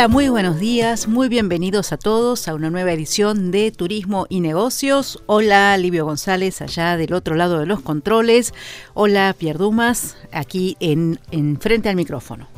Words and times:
Hola, 0.00 0.08
muy 0.08 0.30
buenos 0.30 0.58
días, 0.58 1.08
muy 1.08 1.28
bienvenidos 1.28 1.92
a 1.92 1.98
todos 1.98 2.48
a 2.48 2.54
una 2.54 2.70
nueva 2.70 2.90
edición 2.90 3.50
de 3.50 3.70
Turismo 3.70 4.24
y 4.30 4.40
Negocios. 4.40 5.22
Hola, 5.26 5.76
Livio 5.76 6.06
González, 6.06 6.62
allá 6.62 6.96
del 6.96 7.12
otro 7.12 7.34
lado 7.34 7.58
de 7.58 7.66
los 7.66 7.82
controles. 7.82 8.54
Hola, 8.94 9.36
Pierre 9.38 9.58
Dumas, 9.58 10.16
aquí 10.32 10.78
en, 10.80 11.20
en 11.32 11.60
frente 11.60 11.90
al 11.90 11.96
micrófono. 11.96 12.48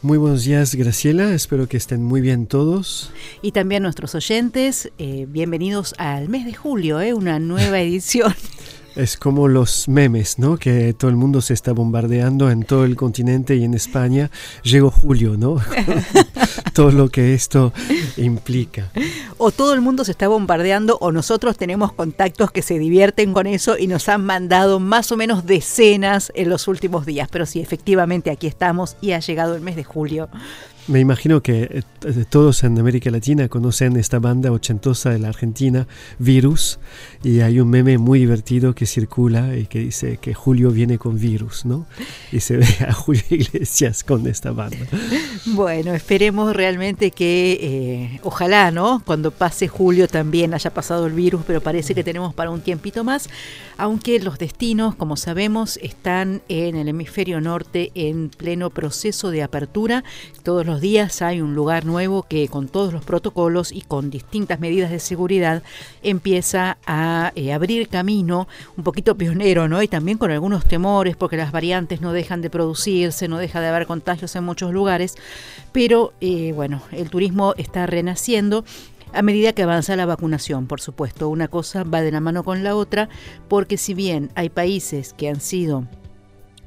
Muy 0.00 0.16
buenos 0.16 0.44
días, 0.44 0.76
Graciela. 0.76 1.34
Espero 1.34 1.68
que 1.68 1.76
estén 1.76 2.04
muy 2.04 2.20
bien 2.20 2.46
todos. 2.46 3.10
Y 3.42 3.50
también 3.50 3.82
nuestros 3.82 4.14
oyentes, 4.14 4.92
eh, 4.98 5.26
bienvenidos 5.28 5.92
al 5.98 6.28
mes 6.28 6.44
de 6.44 6.54
julio, 6.54 7.00
eh, 7.00 7.14
una 7.14 7.40
nueva 7.40 7.80
edición. 7.80 8.32
Es 8.96 9.18
como 9.18 9.46
los 9.46 9.88
memes, 9.88 10.38
¿no? 10.38 10.56
Que 10.56 10.94
todo 10.94 11.10
el 11.10 11.16
mundo 11.16 11.42
se 11.42 11.52
está 11.52 11.72
bombardeando 11.72 12.50
en 12.50 12.62
todo 12.62 12.84
el 12.84 12.96
continente 12.96 13.54
y 13.54 13.64
en 13.64 13.74
España. 13.74 14.30
Llegó 14.62 14.90
julio, 14.90 15.36
¿no? 15.36 15.60
todo 16.72 16.90
lo 16.90 17.10
que 17.10 17.34
esto 17.34 17.74
implica. 18.16 18.90
O 19.36 19.50
todo 19.50 19.74
el 19.74 19.82
mundo 19.82 20.04
se 20.04 20.12
está 20.12 20.28
bombardeando 20.28 20.96
o 21.00 21.12
nosotros 21.12 21.58
tenemos 21.58 21.92
contactos 21.92 22.50
que 22.50 22.62
se 22.62 22.78
divierten 22.78 23.34
con 23.34 23.46
eso 23.46 23.76
y 23.76 23.86
nos 23.86 24.08
han 24.08 24.24
mandado 24.24 24.80
más 24.80 25.12
o 25.12 25.16
menos 25.18 25.44
decenas 25.44 26.32
en 26.34 26.48
los 26.48 26.66
últimos 26.66 27.04
días. 27.04 27.28
Pero 27.30 27.44
sí, 27.44 27.60
efectivamente 27.60 28.30
aquí 28.30 28.46
estamos 28.46 28.96
y 29.02 29.12
ha 29.12 29.20
llegado 29.20 29.56
el 29.56 29.60
mes 29.60 29.76
de 29.76 29.84
julio. 29.84 30.28
Me 30.88 31.00
imagino 31.00 31.42
que 31.42 31.82
eh, 32.04 32.24
todos 32.30 32.62
en 32.62 32.78
América 32.78 33.10
Latina 33.10 33.48
conocen 33.48 33.96
esta 33.96 34.20
banda 34.20 34.52
ochentosa 34.52 35.10
de 35.10 35.18
la 35.18 35.28
Argentina, 35.28 35.88
Virus, 36.20 36.78
y 37.24 37.40
hay 37.40 37.58
un 37.58 37.70
meme 37.70 37.98
muy 37.98 38.20
divertido 38.20 38.72
que 38.74 38.86
circula 38.86 39.56
y 39.56 39.66
que 39.66 39.80
dice 39.80 40.18
que 40.18 40.32
Julio 40.32 40.70
viene 40.70 40.96
con 40.98 41.18
virus, 41.18 41.64
¿no? 41.64 41.86
Y 42.30 42.38
se 42.38 42.58
ve 42.58 42.66
a 42.86 42.92
Julio 42.92 43.22
Iglesias 43.30 44.04
con 44.04 44.28
esta 44.28 44.52
banda. 44.52 44.86
Bueno, 45.46 45.92
esperemos 45.92 46.54
realmente 46.54 47.10
que, 47.10 47.58
eh, 47.60 48.20
ojalá, 48.22 48.70
¿no? 48.70 49.02
Cuando 49.04 49.32
pase 49.32 49.66
Julio 49.66 50.06
también 50.06 50.54
haya 50.54 50.70
pasado 50.72 51.06
el 51.06 51.14
virus, 51.14 51.42
pero 51.46 51.60
parece 51.60 51.96
que 51.96 52.04
tenemos 52.04 52.32
para 52.32 52.50
un 52.50 52.60
tiempito 52.60 53.02
más, 53.02 53.28
aunque 53.76 54.20
los 54.20 54.38
destinos, 54.38 54.94
como 54.94 55.16
sabemos, 55.16 55.78
están 55.82 56.42
en 56.48 56.76
el 56.76 56.88
hemisferio 56.88 57.40
norte 57.40 57.90
en 57.94 58.28
pleno 58.28 58.70
proceso 58.70 59.30
de 59.30 59.42
apertura. 59.42 60.04
Todos 60.44 60.64
los 60.64 60.75
días 60.80 61.22
hay 61.22 61.40
un 61.40 61.54
lugar 61.54 61.84
nuevo 61.84 62.22
que 62.22 62.48
con 62.48 62.68
todos 62.68 62.92
los 62.92 63.04
protocolos 63.04 63.72
y 63.72 63.82
con 63.82 64.10
distintas 64.10 64.60
medidas 64.60 64.90
de 64.90 64.98
seguridad 64.98 65.62
empieza 66.02 66.78
a 66.86 67.32
eh, 67.34 67.52
abrir 67.52 67.88
camino, 67.88 68.48
un 68.76 68.84
poquito 68.84 69.16
pionero, 69.16 69.68
¿no? 69.68 69.82
Y 69.82 69.88
también 69.88 70.18
con 70.18 70.30
algunos 70.30 70.66
temores 70.66 71.16
porque 71.16 71.36
las 71.36 71.52
variantes 71.52 72.00
no 72.00 72.12
dejan 72.12 72.42
de 72.42 72.50
producirse, 72.50 73.28
no 73.28 73.38
deja 73.38 73.60
de 73.60 73.68
haber 73.68 73.86
contagios 73.86 74.34
en 74.36 74.44
muchos 74.44 74.72
lugares, 74.72 75.16
pero 75.72 76.12
eh, 76.20 76.52
bueno, 76.52 76.82
el 76.92 77.10
turismo 77.10 77.54
está 77.56 77.86
renaciendo 77.86 78.64
a 79.12 79.22
medida 79.22 79.52
que 79.52 79.62
avanza 79.62 79.96
la 79.96 80.06
vacunación, 80.06 80.66
por 80.66 80.80
supuesto. 80.80 81.28
Una 81.28 81.48
cosa 81.48 81.84
va 81.84 82.02
de 82.02 82.12
la 82.12 82.20
mano 82.20 82.44
con 82.44 82.62
la 82.62 82.76
otra, 82.76 83.08
porque 83.48 83.78
si 83.78 83.94
bien 83.94 84.30
hay 84.34 84.50
países 84.50 85.14
que 85.14 85.28
han 85.28 85.40
sido 85.40 85.86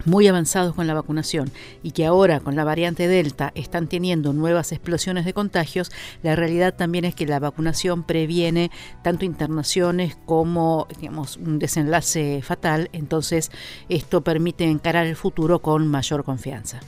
muy 0.06 0.28
avanzados 0.28 0.76
con 0.76 0.88
la 0.88 0.94
vacunación 0.94 1.52
y 1.84 1.92
que 1.92 2.06
ahora 2.06 2.40
con 2.40 2.56
la 2.56 2.64
variante 2.64 3.08
Delta 3.08 3.52
están 3.56 3.88
teniendo 3.88 4.34
nuevas 4.34 4.72
explosiones 4.72 5.26
de 5.26 5.34
contagios, 5.34 5.92
la 6.24 6.36
realidad 6.36 6.76
también 6.76 7.06
es 7.06 7.16
que 7.16 7.26
la 7.26 7.40
vacunación 7.40 8.04
previene 8.04 8.72
tanto 9.04 9.26
internaciones 9.26 10.18
como 10.26 10.88
digamos, 11.00 11.38
un 11.38 11.60
desenlace 11.60 12.42
fatal, 12.44 12.90
entonces 12.94 13.52
esto 13.90 14.22
permite 14.22 14.66
encarar 14.66 15.08
el 15.08 15.16
futuro 15.16 15.60
con 15.60 15.88
mayor 15.88 16.24
confianza. 16.24 16.80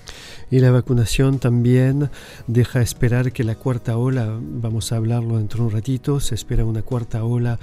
Y 0.49 0.59
la 0.59 0.71
vacunación 0.71 1.39
también 1.39 2.09
deja 2.47 2.81
esperar 2.81 3.31
que 3.31 3.43
la 3.43 3.55
cuarta 3.55 3.97
ola, 3.97 4.37
vamos 4.39 4.91
a 4.91 4.97
hablarlo 4.97 5.37
dentro 5.37 5.59
de 5.59 5.67
un 5.67 5.71
ratito, 5.71 6.19
se 6.19 6.35
espera 6.35 6.65
una 6.65 6.81
cuarta 6.81 7.23
ola 7.23 7.57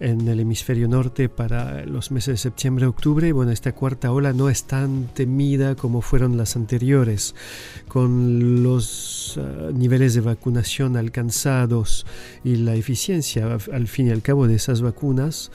en 0.00 0.26
el 0.26 0.40
hemisferio 0.40 0.88
norte 0.88 1.28
para 1.28 1.84
los 1.84 2.10
meses 2.10 2.34
de 2.34 2.38
septiembre 2.38 2.86
octubre. 2.86 3.32
Bueno, 3.32 3.52
esta 3.52 3.72
cuarta 3.72 4.12
ola 4.12 4.32
no 4.32 4.48
es 4.48 4.64
tan 4.64 5.04
temida 5.14 5.74
como 5.74 6.00
fueron 6.00 6.36
las 6.36 6.56
anteriores, 6.56 7.34
con 7.86 8.62
los 8.62 9.36
uh, 9.36 9.72
niveles 9.72 10.14
de 10.14 10.22
vacunación 10.22 10.96
alcanzados 10.96 12.06
y 12.42 12.56
la 12.56 12.74
eficiencia 12.74 13.58
al 13.72 13.88
fin 13.88 14.08
y 14.08 14.10
al 14.10 14.22
cabo 14.22 14.48
de 14.48 14.54
esas 14.54 14.80
vacunas, 14.80 15.52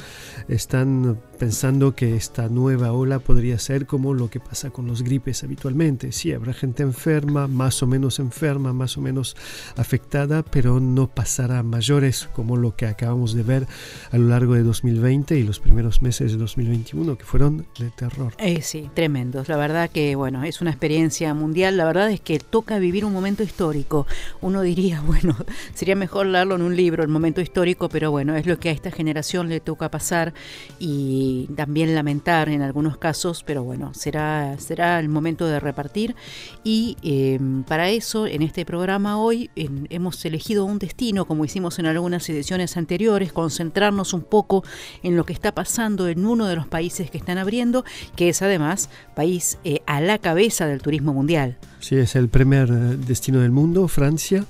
están 0.48 1.20
pensando 1.36 1.96
que 1.96 2.16
esta 2.16 2.50
nueva 2.50 2.92
ola 2.92 3.20
podría 3.20 3.60
ser 3.60 3.86
como 3.86 4.14
lo 4.14 4.30
que 4.30 4.40
pasa 4.40 4.70
con 4.70 4.88
los 4.88 5.04
gripes 5.04 5.44
habitualmente. 5.44 6.12
Sí, 6.12 6.32
habrá 6.32 6.54
gente 6.54 6.84
enferma, 6.84 7.48
más 7.48 7.84
o 7.84 7.88
menos 7.88 8.20
enferma, 8.20 8.74
más 8.74 8.98
o 8.98 9.02
menos 9.02 9.36
afectada, 9.76 10.44
pero 10.44 10.80
no 10.80 11.08
pasará 11.08 11.60
a 11.60 11.64
mayores 11.64 12.30
como 12.34 12.58
lo 12.58 12.76
que 12.76 12.86
acabamos 12.86 13.34
de 13.34 13.44
ver 13.44 13.68
a 14.12 14.18
lo 14.18 14.30
largo 14.30 14.56
de 14.56 14.64
2020 14.64 15.38
y 15.38 15.44
los 15.44 15.60
primeros 15.60 16.02
meses 16.02 16.32
de 16.32 16.38
2021, 16.38 17.18
que 17.18 17.26
fueron 17.26 17.66
de 17.80 17.90
terror. 17.92 18.34
Eh, 18.38 18.62
sí, 18.62 18.90
tremendos. 18.94 19.50
La 19.50 19.58
verdad 19.58 19.90
que, 19.90 20.16
bueno, 20.16 20.44
es 20.44 20.62
una 20.62 20.72
experiencia 20.72 21.34
mundial. 21.34 21.78
La 21.78 21.86
verdad 21.86 22.10
es 22.12 22.22
que 22.22 22.40
toca 22.40 22.80
vivir 22.80 23.06
un 23.06 23.14
momento 23.14 23.44
histórico. 23.44 24.08
Uno 24.42 24.62
diría, 24.62 25.02
bueno, 25.06 25.36
sería 25.74 25.96
mejor 25.96 26.28
leerlo 26.28 26.56
en 26.56 26.62
un 26.62 26.76
libro, 26.76 27.04
el 27.04 27.10
momento 27.10 27.42
histórico, 27.42 27.90
pero 27.90 28.12
bueno, 28.12 28.36
es 28.36 28.46
lo 28.46 28.60
que 28.60 28.70
a 28.70 28.72
esta 28.72 28.92
generación 28.92 29.50
le 29.50 29.60
toca 29.60 29.90
pasar 29.90 30.34
y 30.80 31.25
también 31.56 31.96
lamentar 31.96 32.50
en 32.50 32.62
algunos 32.62 32.98
casos, 32.98 33.44
pero 33.44 33.64
bueno, 33.64 33.94
será, 33.94 34.58
será 34.60 35.00
el 35.00 35.10
momento 35.10 35.46
de 35.48 35.60
repartir. 35.60 36.16
Y 36.64 36.98
eh, 37.04 37.40
para 37.68 37.90
eso, 37.90 38.28
en 38.28 38.42
este 38.42 38.66
programa 38.66 39.18
hoy 39.18 39.50
hemos 39.56 40.24
elegido 40.26 40.66
un 40.66 40.80
destino, 40.80 41.26
como 41.26 41.46
hicimos 41.46 41.80
en 41.80 41.86
algunas 41.86 42.28
ediciones 42.30 42.78
anteriores, 42.78 43.32
concentrarnos 43.34 44.14
un 44.14 44.24
poco 44.24 44.64
en 45.04 45.16
lo 45.16 45.26
que 45.26 45.34
está 45.34 45.54
pasando 45.54 46.08
en 46.08 46.26
uno 46.26 46.48
de 46.48 46.56
los 46.56 46.68
países 46.68 47.10
que 47.12 47.18
están 47.18 47.38
abriendo, 47.38 47.86
que 48.16 48.30
es 48.30 48.42
además 48.42 48.90
país 49.16 49.58
eh, 49.64 49.82
a 49.86 50.02
la 50.02 50.18
cabeza 50.18 50.68
del 50.68 50.82
turismo 50.82 51.14
mundial. 51.14 51.58
Sí, 51.86 51.98
es 51.98 52.16
el 52.16 52.30
primer 52.30 52.72
eh, 52.72 52.98
destino 52.98 53.42
del 53.42 53.52
mundo, 53.52 53.88
Francia. 53.88 54.48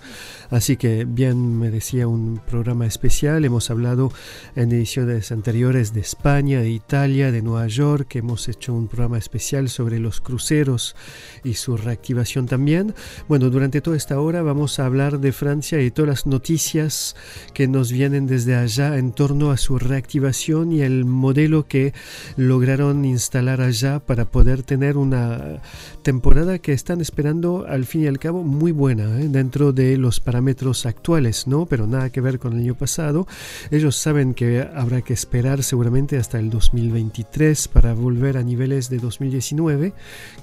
Así 0.51 0.77
que 0.77 1.03
bien 1.03 1.59
merecía 1.59 2.07
un 2.07 2.39
programa 2.39 2.85
especial. 2.85 3.43
Hemos 3.43 3.69
hablado 3.69 4.09
en 4.55 4.71
ediciones 4.71 5.33
anteriores 5.33 5.93
de 5.93 5.99
España, 5.99 6.61
de 6.61 6.69
Italia, 6.69 7.33
de 7.33 7.41
Nueva 7.41 7.67
York. 7.67 8.15
Hemos 8.15 8.47
hecho 8.47 8.73
un 8.73 8.87
programa 8.87 9.17
especial 9.17 9.67
sobre 9.67 9.99
los 9.99 10.21
cruceros 10.21 10.95
y 11.43 11.55
su 11.55 11.75
reactivación 11.75 12.45
también. 12.45 12.95
Bueno, 13.27 13.49
durante 13.49 13.81
toda 13.81 13.97
esta 13.97 14.17
hora 14.21 14.41
vamos 14.41 14.79
a 14.79 14.85
hablar 14.85 15.19
de 15.19 15.33
Francia 15.33 15.81
y 15.81 15.91
todas 15.91 16.07
las 16.07 16.27
noticias 16.27 17.17
que 17.53 17.67
nos 17.67 17.91
vienen 17.91 18.27
desde 18.27 18.55
allá 18.55 18.97
en 18.97 19.11
torno 19.11 19.51
a 19.51 19.57
su 19.57 19.77
reactivación 19.77 20.71
y 20.71 20.83
el 20.83 21.03
modelo 21.03 21.67
que 21.67 21.93
lograron 22.37 23.03
instalar 23.03 23.59
allá 23.59 23.99
para 23.99 24.23
poder 24.23 24.63
tener 24.63 24.95
una 24.95 25.61
temporada 26.01 26.59
que 26.59 26.71
están 26.71 27.01
esperando 27.01 27.24
al 27.25 27.85
fin 27.85 28.03
y 28.03 28.07
al 28.07 28.19
cabo 28.19 28.43
muy 28.43 28.71
buena 28.71 29.19
¿eh? 29.19 29.27
dentro 29.29 29.73
de 29.73 29.97
los 29.97 30.19
parámetros 30.19 30.85
actuales, 30.85 31.47
¿no? 31.47 31.65
Pero 31.65 31.87
nada 31.87 32.11
que 32.11 32.21
ver 32.21 32.37
con 32.37 32.53
el 32.53 32.59
año 32.59 32.75
pasado. 32.75 33.27
Ellos 33.71 33.95
saben 33.95 34.35
que 34.35 34.61
habrá 34.61 35.01
que 35.01 35.13
esperar 35.13 35.63
seguramente 35.63 36.17
hasta 36.17 36.37
el 36.37 36.51
2023 36.51 37.67
para 37.69 37.93
volver 37.93 38.37
a 38.37 38.43
niveles 38.43 38.89
de 38.89 38.99
2019, 38.99 39.93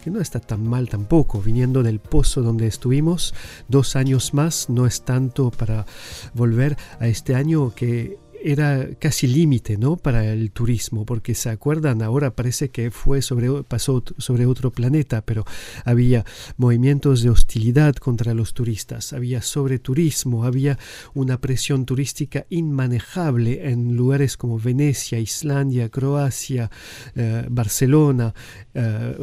que 0.02 0.10
no 0.10 0.20
está 0.20 0.40
tan 0.40 0.66
mal 0.66 0.88
tampoco, 0.88 1.40
viniendo 1.40 1.84
del 1.84 2.00
pozo 2.00 2.42
donde 2.42 2.66
estuvimos 2.66 3.32
dos 3.68 3.94
años 3.94 4.34
más, 4.34 4.68
no 4.68 4.84
es 4.84 5.02
tanto 5.02 5.52
para 5.52 5.86
volver 6.34 6.76
a 6.98 7.06
este 7.06 7.36
año 7.36 7.72
que 7.74 8.18
era 8.44 8.88
casi 8.98 9.26
límite 9.26 9.76
¿no? 9.76 9.96
para 9.96 10.24
el 10.32 10.50
turismo, 10.50 11.04
porque 11.04 11.34
se 11.34 11.50
acuerdan, 11.50 12.02
ahora 12.02 12.34
parece 12.34 12.70
que 12.70 12.90
fue 12.90 13.22
sobre, 13.22 13.62
pasó 13.62 14.02
sobre 14.18 14.46
otro 14.46 14.70
planeta, 14.70 15.22
pero 15.22 15.44
había 15.84 16.24
movimientos 16.56 17.22
de 17.22 17.30
hostilidad 17.30 17.94
contra 17.96 18.34
los 18.34 18.54
turistas, 18.54 19.12
había 19.12 19.42
sobreturismo, 19.42 20.44
había 20.44 20.78
una 21.14 21.40
presión 21.40 21.84
turística 21.86 22.46
inmanejable 22.50 23.70
en 23.70 23.96
lugares 23.96 24.36
como 24.36 24.58
Venecia, 24.58 25.18
Islandia, 25.18 25.88
Croacia, 25.88 26.70
eh, 27.14 27.46
Barcelona, 27.50 28.34
eh, 28.74 29.16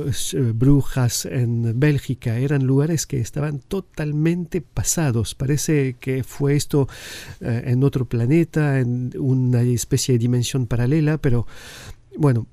Brujas 0.54 1.25
en 1.25 1.80
Bélgica, 1.80 2.38
eran 2.38 2.65
lugares 2.65 3.06
que 3.06 3.19
estaban 3.19 3.60
totalmente 3.60 4.62
pasados. 4.62 5.36
Parece 5.36 5.95
que 6.00 6.24
fue 6.24 6.56
esto 6.56 6.88
eh, 7.42 7.63
en 7.65 7.83
otro 7.83 8.06
planeta, 8.06 8.80
en 8.80 9.09
una 9.18 9.62
especie 9.62 10.14
de 10.14 10.20
dimensión 10.20 10.68
paralela, 10.68 11.18
pero 11.18 11.48
bueno, 12.18 12.48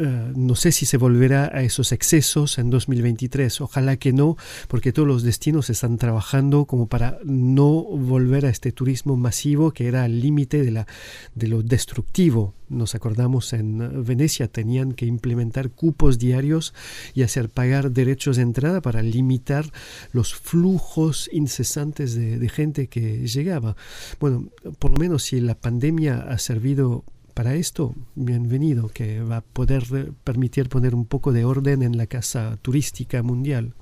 eh, 0.00 0.32
no 0.36 0.54
sé 0.54 0.70
si 0.70 0.86
se 0.86 0.96
volverá 0.96 1.50
a 1.52 1.62
esos 1.62 1.90
excesos 1.90 2.58
en 2.58 2.70
2023. 2.70 3.60
Ojalá 3.60 3.96
que 3.96 4.12
no, 4.12 4.36
porque 4.68 4.92
todos 4.92 5.08
los 5.08 5.24
destinos 5.24 5.70
están 5.70 5.98
trabajando 5.98 6.66
como 6.66 6.86
para 6.86 7.18
no 7.24 7.82
volver 7.82 8.46
a 8.46 8.50
este 8.50 8.70
turismo 8.70 9.16
masivo 9.16 9.72
que 9.72 9.88
era 9.88 10.04
al 10.04 10.20
límite 10.20 10.62
de, 10.62 10.70
la, 10.70 10.86
de 11.34 11.48
lo 11.48 11.62
destructivo. 11.64 12.54
Nos 12.68 12.94
acordamos 12.94 13.52
en 13.52 14.04
Venecia 14.04 14.46
tenían 14.46 14.92
que 14.92 15.06
implementar 15.06 15.70
cupos 15.70 16.18
diarios 16.18 16.74
y 17.14 17.22
hacer 17.22 17.48
pagar 17.48 17.90
derechos 17.90 18.36
de 18.36 18.42
entrada 18.42 18.80
para 18.80 19.02
limitar 19.02 19.64
los 20.12 20.34
flujos 20.34 21.28
incesantes 21.32 22.14
de, 22.14 22.38
de 22.38 22.48
gente 22.48 22.86
que 22.86 23.26
llegaba. 23.26 23.74
Bueno, 24.20 24.50
por 24.78 24.92
lo 24.92 24.98
menos 24.98 25.24
si 25.24 25.40
la 25.40 25.56
pandemia 25.56 26.18
ha 26.18 26.38
servido 26.38 27.04
para 27.38 27.54
esto, 27.54 27.94
bienvenido, 28.16 28.88
que 28.88 29.22
va 29.22 29.36
a 29.36 29.40
poder 29.42 29.84
permitir 30.24 30.68
poner 30.68 30.92
un 30.92 31.04
poco 31.04 31.30
de 31.30 31.44
orden 31.44 31.84
en 31.84 31.96
la 31.96 32.08
casa 32.08 32.58
turística 32.62 33.22
mundial. 33.22 33.74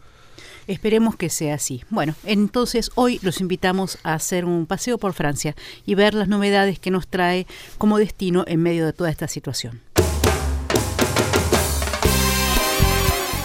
Esperemos 0.66 1.16
que 1.16 1.30
sea 1.30 1.54
así. 1.54 1.82
Bueno, 1.88 2.14
entonces 2.24 2.90
hoy 2.96 3.18
los 3.22 3.40
invitamos 3.40 3.98
a 4.02 4.12
hacer 4.12 4.44
un 4.44 4.66
paseo 4.66 4.98
por 4.98 5.14
Francia 5.14 5.56
y 5.86 5.94
ver 5.94 6.12
las 6.12 6.28
novedades 6.28 6.78
que 6.78 6.90
nos 6.90 7.08
trae 7.08 7.46
como 7.78 7.96
destino 7.96 8.44
en 8.46 8.60
medio 8.60 8.84
de 8.84 8.92
toda 8.92 9.08
esta 9.08 9.26
situación. 9.26 9.80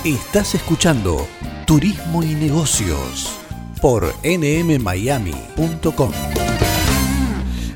Estás 0.03 0.55
escuchando 0.55 1.25
Turismo 1.65 2.21
y 2.21 2.35
Negocios 2.35 3.39
por 3.81 4.13
nmmiami.com. 4.25 6.11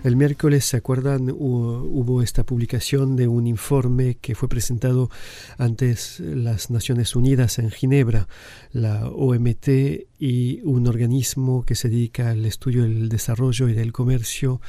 El 0.05 0.17
miércoles, 0.17 0.65
¿se 0.65 0.77
acuerdan? 0.77 1.31
Hubo, 1.31 2.21
esta 2.21 2.43
publicación 2.43 3.15
de 3.15 3.27
un 3.27 3.47
informe 3.47 4.19
que 4.21 4.35
fue 4.35 4.47
presentado 4.47 5.09
ante 5.57 5.95
las 6.19 6.69
Naciones 6.69 7.15
Unidas 7.15 7.57
en 7.57 7.71
Ginebra, 7.71 8.27
la 8.71 9.09
OMT 9.09 9.67
y 10.19 10.61
un 10.61 10.85
organismo 10.85 11.65
que 11.65 11.73
se 11.73 11.89
dedica 11.89 12.29
al 12.29 12.45
estudio 12.45 12.83
del 12.83 13.09
desarrollo 13.09 13.67
y 13.67 13.73
del 13.73 13.93
comercio 13.93 14.61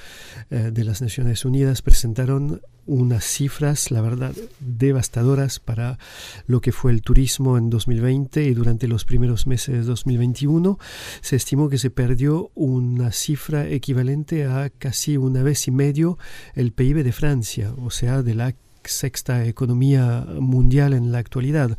eh, 0.48 0.70
de 0.72 0.84
las 0.84 1.02
Naciones 1.02 1.44
Unidas 1.44 1.82
presentaron 1.82 2.62
unas 2.86 3.24
cifras, 3.24 3.90
la 3.90 4.00
verdad, 4.00 4.34
devastadoras 4.60 5.60
para 5.60 5.98
lo 6.46 6.60
que 6.60 6.72
fue 6.72 6.92
el 6.92 7.02
turismo 7.02 7.58
en 7.58 7.70
2020 7.70 8.44
y 8.44 8.54
durante 8.54 8.88
los 8.88 9.04
primeros 9.04 9.46
meses 9.46 9.74
de 9.74 9.82
2021. 9.82 10.78
Se 11.20 11.36
estimó 11.36 11.68
que 11.68 11.78
se 11.78 11.90
perdió 11.90 12.50
una 12.54 13.12
cifra 13.12 13.68
equivalente 13.68 14.44
a 14.44 14.70
casi 14.70 15.16
una 15.16 15.42
vez 15.42 15.66
y 15.68 15.70
medio 15.70 16.18
el 16.54 16.72
PIB 16.72 17.02
de 17.02 17.12
Francia, 17.12 17.72
o 17.82 17.90
sea, 17.90 18.22
de 18.22 18.34
la 18.34 18.54
sexta 18.84 19.44
economía 19.46 20.26
mundial 20.38 20.92
en 20.92 21.12
la 21.12 21.18
actualidad. 21.18 21.76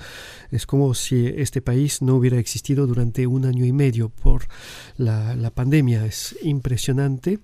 Es 0.52 0.66
como 0.66 0.94
si 0.94 1.28
este 1.28 1.62
país 1.62 2.02
no 2.02 2.16
hubiera 2.16 2.38
existido 2.38 2.88
durante 2.88 3.28
un 3.28 3.46
año 3.46 3.66
y 3.66 3.72
medio 3.72 4.10
por 4.10 4.48
la, 4.98 5.36
la 5.36 5.52
pandemia. 5.52 6.06
Es 6.06 6.36
impresionante, 6.42 7.40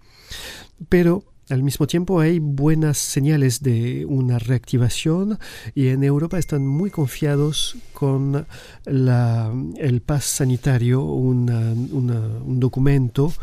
pero 0.89 1.23
al 1.49 1.63
mismo 1.63 1.87
tiempo 1.87 2.19
hay 2.19 2.39
buenas 2.39 2.97
señales 2.97 3.61
de 3.61 4.05
una 4.05 4.39
reactivación 4.39 5.39
y 5.75 5.87
en 5.87 6.03
Europa 6.03 6.39
están 6.39 6.65
muy 6.65 6.89
confiados 6.89 7.75
con 7.93 8.45
el 8.85 10.01
PAS 10.01 10.23
sanitario, 10.23 11.03
un 11.03 12.59
documento 12.59 13.33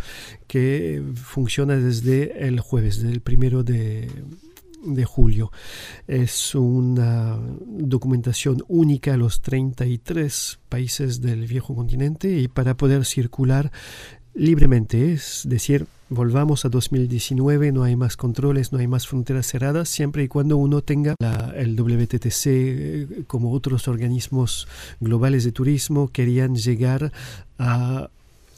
que 0.47 1.03
funciona 1.15 1.77
desde 1.77 2.47
el 2.47 2.61
jueves, 2.61 3.01
desde 3.01 3.13
el 3.13 3.21
primero 3.21 3.63
de, 3.63 4.09
de 4.85 5.05
julio. 5.05 5.53
Es 6.07 6.55
una 6.55 7.39
documentación 7.67 8.65
única 8.69 9.15
a 9.15 9.17
los 9.17 9.43
33 9.43 10.61
países 10.69 11.21
del 11.21 11.47
viejo 11.47 11.75
continente 11.75 12.39
y 12.39 12.49
para 12.49 12.77
poder 12.77 13.05
circular 13.05 13.71
libremente, 14.35 15.13
es 15.13 15.43
decir, 15.47 15.87
volvamos 16.11 16.65
a 16.65 16.69
2019, 16.69 17.73
no 17.73 17.85
hay 17.85 17.97
más 17.97 18.17
controles, 18.17 18.73
no 18.73 18.79
hay 18.79 18.89
más 18.89 19.07
fronteras 19.07 19.47
cerradas, 19.47 19.89
siempre 19.89 20.25
y 20.25 20.29
cuando 20.29 20.57
uno 20.57 20.83
tenga 20.83 21.15
el 21.57 21.77
WTTC 21.77 22.47
eh, 22.47 23.07
como 23.27 23.53
otros 23.53 23.89
organismos 23.89 24.69
globales 24.99 25.45
de 25.45 25.53
turismo 25.53 26.09
querían 26.09 26.57
llegar 26.57 27.13
a 27.59 28.11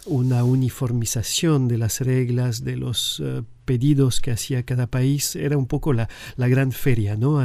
una 0.06 0.44
uniformización 0.44 1.68
de 1.68 1.78
las 1.78 2.00
reglas, 2.00 2.64
de 2.64 2.76
los 2.76 3.22
eh, 3.24 3.42
pedidos 3.72 4.20
que 4.20 4.30
hacía 4.30 4.64
cada 4.64 4.86
país 4.86 5.34
era 5.34 5.56
un 5.56 5.64
poco 5.66 5.94
la, 5.94 6.06
la 6.36 6.46
gran 6.46 6.72
feria, 6.72 7.16
¿no? 7.16 7.40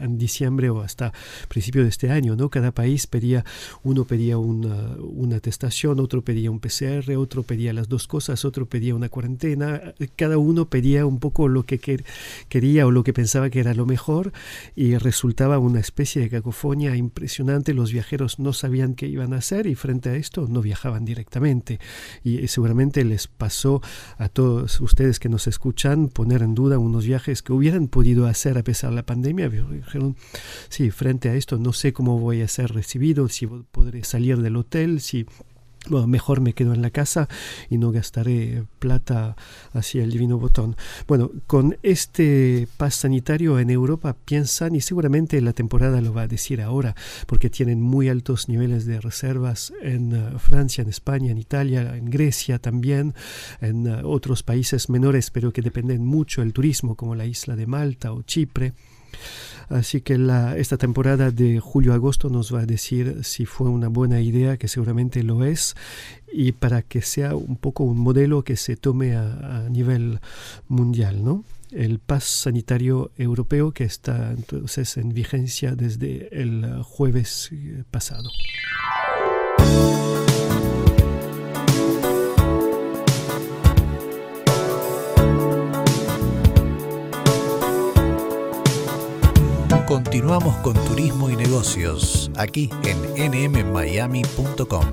en 0.00 0.16
diciembre 0.16 0.70
o 0.70 0.80
hasta 0.80 1.12
principio 1.48 1.82
de 1.82 1.90
este 1.90 2.10
año, 2.10 2.34
¿no? 2.34 2.48
Cada 2.48 2.72
país 2.72 3.06
pedía, 3.06 3.44
uno 3.82 4.06
pedía 4.06 4.38
una, 4.38 4.96
una, 5.02 5.36
atestación, 5.36 6.00
otro 6.00 6.22
pedía 6.22 6.50
un 6.50 6.60
PCR, 6.60 7.14
otro 7.18 7.42
pedía 7.42 7.74
las 7.74 7.90
dos 7.90 8.06
cosas, 8.06 8.46
otro 8.46 8.64
pedía 8.70 8.94
una 8.94 9.10
cuarentena, 9.10 9.92
cada 10.16 10.38
uno 10.38 10.70
pedía 10.70 11.04
un 11.04 11.18
poco 11.18 11.46
lo 11.46 11.64
que 11.64 11.78
quería 12.48 12.86
o 12.86 12.90
lo 12.90 13.04
que 13.04 13.12
pensaba 13.12 13.50
que 13.50 13.60
era 13.60 13.74
lo 13.74 13.84
mejor 13.84 14.32
y 14.74 14.96
resultaba 14.96 15.58
una 15.58 15.80
especie 15.80 16.22
de 16.22 16.30
cacofonía 16.30 16.96
impresionante, 16.96 17.74
los 17.74 17.92
viajeros 17.92 18.38
no 18.38 18.54
sabían 18.54 18.94
qué 18.94 19.08
iban 19.08 19.34
a 19.34 19.38
hacer 19.38 19.66
y 19.66 19.74
frente 19.74 20.08
a 20.08 20.16
esto 20.16 20.46
no 20.48 20.62
viajaban 20.62 21.04
directamente 21.04 21.80
y 22.24 22.48
seguramente 22.48 23.04
les 23.04 23.26
pasó 23.26 23.82
a 24.16 24.30
todos 24.30 24.80
ustedes 24.80 25.18
que 25.18 25.28
nos 25.28 25.49
escuchan 25.50 26.08
poner 26.08 26.42
en 26.42 26.54
duda 26.54 26.78
unos 26.78 27.04
viajes 27.04 27.42
que 27.42 27.52
hubieran 27.52 27.88
podido 27.88 28.26
hacer 28.26 28.56
a 28.56 28.62
pesar 28.62 28.90
de 28.90 28.96
la 28.96 29.06
pandemia. 29.06 29.48
Dijeron, 29.48 30.16
sí, 30.68 30.90
frente 30.90 31.28
a 31.28 31.34
esto 31.34 31.58
no 31.58 31.72
sé 31.72 31.92
cómo 31.92 32.18
voy 32.18 32.40
a 32.40 32.48
ser 32.48 32.72
recibido, 32.72 33.28
si 33.28 33.46
podré 33.46 34.04
salir 34.04 34.38
del 34.38 34.56
hotel, 34.56 35.00
si 35.00 35.26
mejor 36.06 36.40
me 36.40 36.52
quedo 36.52 36.74
en 36.74 36.82
la 36.82 36.90
casa 36.90 37.28
y 37.68 37.78
no 37.78 37.90
gastaré 37.90 38.64
plata 38.78 39.36
hacia 39.72 40.04
el 40.04 40.10
divino 40.10 40.38
botón. 40.38 40.76
Bueno, 41.08 41.30
con 41.46 41.78
este 41.82 42.68
pas 42.76 42.94
sanitario 42.94 43.58
en 43.58 43.70
Europa 43.70 44.16
piensan, 44.24 44.74
y 44.74 44.80
seguramente 44.80 45.40
la 45.40 45.52
temporada 45.52 46.00
lo 46.00 46.12
va 46.12 46.22
a 46.22 46.28
decir 46.28 46.60
ahora, 46.60 46.94
porque 47.26 47.50
tienen 47.50 47.80
muy 47.80 48.08
altos 48.08 48.48
niveles 48.48 48.84
de 48.86 49.00
reservas 49.00 49.72
en 49.82 50.14
eh, 50.14 50.38
Francia, 50.38 50.82
en 50.82 50.88
España, 50.88 51.30
en 51.30 51.38
Italia, 51.38 51.96
en 51.96 52.10
Grecia 52.10 52.58
también, 52.58 53.14
en 53.60 53.86
eh, 53.86 54.02
otros 54.04 54.42
países 54.42 54.90
menores, 54.90 55.30
pero 55.30 55.52
que 55.52 55.62
dependen 55.62 56.04
mucho 56.04 56.42
del 56.42 56.52
turismo, 56.52 56.94
como 56.94 57.14
la 57.14 57.26
isla 57.26 57.56
de 57.56 57.66
Malta 57.66 58.12
o 58.12 58.22
Chipre. 58.22 58.74
Así 59.70 60.00
que 60.00 60.18
la, 60.18 60.56
esta 60.56 60.76
temporada 60.76 61.30
de 61.30 61.60
julio-agosto 61.60 62.28
nos 62.28 62.52
va 62.52 62.60
a 62.60 62.66
decir 62.66 63.20
si 63.22 63.46
fue 63.46 63.70
una 63.70 63.88
buena 63.88 64.20
idea, 64.20 64.56
que 64.56 64.66
seguramente 64.66 65.22
lo 65.22 65.44
es, 65.44 65.76
y 66.32 66.52
para 66.52 66.82
que 66.82 67.02
sea 67.02 67.36
un 67.36 67.56
poco 67.56 67.84
un 67.84 67.98
modelo 67.98 68.42
que 68.42 68.56
se 68.56 68.76
tome 68.76 69.16
a, 69.16 69.68
nivel 69.70 70.18
mundial, 70.68 71.24
¿no? 71.24 71.44
el 71.70 72.00
PAS 72.00 72.24
sanitario 72.24 73.12
europeo 73.16 73.70
que 73.70 73.84
está 73.84 74.32
entonces 74.32 74.96
en 74.96 75.10
vigencia 75.14 75.76
desde 75.76 76.28
el 76.42 76.82
jueves 76.82 77.50
pasado. 77.92 78.28
continuamos 89.90 90.54
con 90.58 90.74
turismo 90.86 91.28
y 91.30 91.34
negocios 91.34 92.30
aquí 92.36 92.70
en 92.84 93.50
nmmiami.com. 93.50 94.84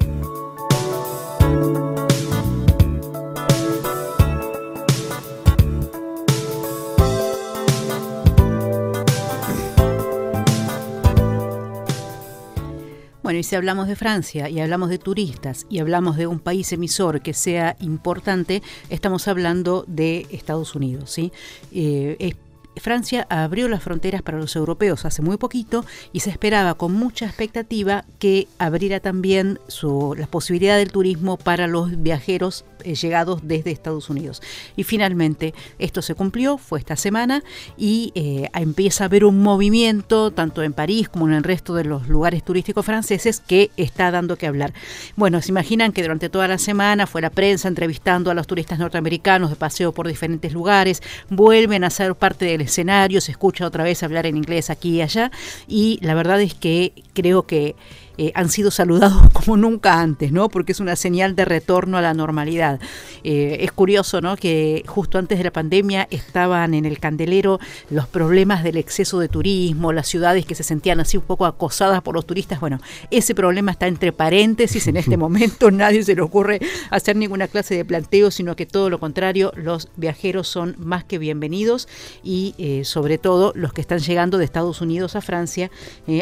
Bueno, 13.22 13.40
y 13.40 13.44
si 13.44 13.56
hablamos 13.56 13.88
de 13.88 13.96
Francia 13.96 14.50
y 14.50 14.60
hablamos 14.62 14.90
de 14.90 14.98
turistas 14.98 15.68
y 15.70 15.78
hablamos 15.78 16.18
de 16.18 16.26
un 16.26 16.40
país 16.40 16.74
emisor 16.74 17.22
que 17.22 17.36
sea 17.36 17.76
importante, 17.82 18.64
estamos 18.90 19.28
hablando 19.28 19.86
de 19.88 20.26
Estados 20.32 20.74
Unidos, 20.74 21.12
¿sí? 21.12 21.32
Eh, 21.72 22.16
es 22.20 22.47
Francia 22.80 23.26
abrió 23.30 23.68
las 23.68 23.84
fronteras 23.84 24.22
para 24.22 24.38
los 24.38 24.56
europeos 24.56 25.06
hace 25.06 25.22
muy 25.22 25.38
poquito 25.38 25.86
y 26.14 26.22
se 26.22 26.30
esperaba 26.30 26.76
con 26.76 26.94
mucha 26.94 27.26
expectativa 27.26 28.06
que 28.20 28.48
abriera 28.60 29.00
también 29.00 29.60
su, 29.68 30.16
la 30.18 30.28
posibilidad 30.28 30.78
del 30.78 30.92
turismo 30.92 31.38
para 31.38 31.68
los 31.68 32.02
viajeros 32.02 32.66
eh, 32.84 32.96
llegados 32.96 33.42
desde 33.44 33.72
Estados 33.72 34.10
Unidos. 34.10 34.42
Y 34.76 34.84
finalmente 34.84 35.54
esto 35.80 36.02
se 36.02 36.16
cumplió, 36.16 36.58
fue 36.58 36.80
esta 36.80 36.96
semana 36.96 37.44
y 37.78 38.12
eh, 38.16 38.50
empieza 38.54 39.04
a 39.04 39.08
haber 39.08 39.26
un 39.26 39.42
movimiento 39.42 40.32
tanto 40.32 40.64
en 40.64 40.74
París 40.74 41.10
como 41.10 41.28
en 41.28 41.34
el 41.34 41.44
resto 41.44 41.74
de 41.74 41.84
los 41.84 42.08
lugares 42.08 42.44
turísticos 42.44 42.86
franceses 42.86 43.40
que 43.40 43.72
está 43.78 44.12
dando 44.12 44.38
que 44.38 44.48
hablar. 44.48 44.74
Bueno, 45.16 45.42
se 45.42 45.50
imaginan 45.52 45.92
que 45.92 46.02
durante 46.02 46.30
toda 46.30 46.48
la 46.48 46.58
semana 46.58 47.08
fue 47.08 47.22
la 47.22 47.30
prensa 47.30 47.68
entrevistando 47.68 48.32
a 48.32 48.34
los 48.34 48.48
turistas 48.48 48.80
norteamericanos 48.80 49.50
de 49.50 49.56
paseo 49.56 49.92
por 49.92 50.08
diferentes 50.08 50.54
lugares, 50.54 51.02
vuelven 51.30 51.84
a 51.84 51.90
ser 51.90 52.16
parte 52.16 52.46
del 52.46 52.67
escenario, 52.68 53.20
se 53.22 53.32
escucha 53.32 53.66
otra 53.66 53.84
vez 53.84 54.04
hablar 54.04 54.26
en 54.26 54.38
inglés 54.38 54.70
aquí 54.70 54.98
y 54.98 55.02
allá. 55.02 55.32
Y 55.68 56.00
la 56.02 56.14
verdad 56.14 56.42
es 56.42 56.54
que 56.54 56.94
creo 57.14 57.48
que 57.48 57.76
eh, 58.18 58.32
han 58.34 58.50
sido 58.50 58.72
saludados 58.72 59.30
como 59.34 59.58
nunca 59.58 60.00
antes, 60.00 60.32
¿no? 60.32 60.50
Porque 60.50 60.72
es 60.72 60.80
una 60.80 60.96
señal 60.96 61.36
de 61.36 61.46
retorno 61.46 61.98
a 61.98 62.02
la 62.02 62.14
normalidad. 62.14 62.80
Eh, 63.24 63.58
es 63.62 63.72
curioso, 63.72 64.22
¿no? 64.22 64.36
Que 64.36 64.84
justo 64.88 65.20
antes 65.20 65.38
de 65.38 65.44
la 65.44 65.52
pandemia 65.52 66.08
estaban 66.10 66.74
en 66.74 66.86
el 66.86 67.00
candelero 67.00 67.60
los 67.90 68.08
problemas 68.08 68.64
del 68.64 68.78
exceso 68.78 69.20
de 69.20 69.30
turismo, 69.30 69.94
las 69.94 70.08
ciudades 70.08 70.46
que 70.46 70.56
se 70.56 70.64
sentían 70.64 71.00
así 71.00 71.18
un 71.18 71.24
poco 71.24 71.46
acosadas 71.46 72.02
por 72.02 72.16
los 72.16 72.26
turistas. 72.26 72.60
Bueno, 72.60 72.80
ese 73.12 73.36
problema 73.36 73.72
está 73.72 73.88
entre 73.88 74.12
paréntesis 74.12 74.88
en 74.88 74.98
este 74.98 75.18
momento. 75.18 75.70
Nadie 75.70 76.04
se 76.04 76.16
le 76.16 76.22
ocurre 76.22 76.60
hacer 76.90 77.16
ninguna 77.16 77.48
clase 77.48 77.76
de 77.76 77.86
planteo, 77.86 78.32
sino 78.32 78.56
que 78.56 78.66
todo 78.66 78.90
lo 78.90 79.00
contrario, 79.00 79.52
los 79.56 79.90
viajeros 79.96 80.48
son 80.48 80.76
más 80.80 81.04
que 81.04 81.20
bienvenidos 81.20 81.88
y 82.24 82.56
eh, 82.58 82.84
sobre 82.84 83.18
todo 83.18 83.52
los 83.56 83.74
que 83.74 83.82
están 83.82 84.00
llegando 84.00 84.38
de 84.38 84.46
Estados 84.46 84.82
Unidos 84.82 85.16
a 85.16 85.22
Francia 85.22 85.70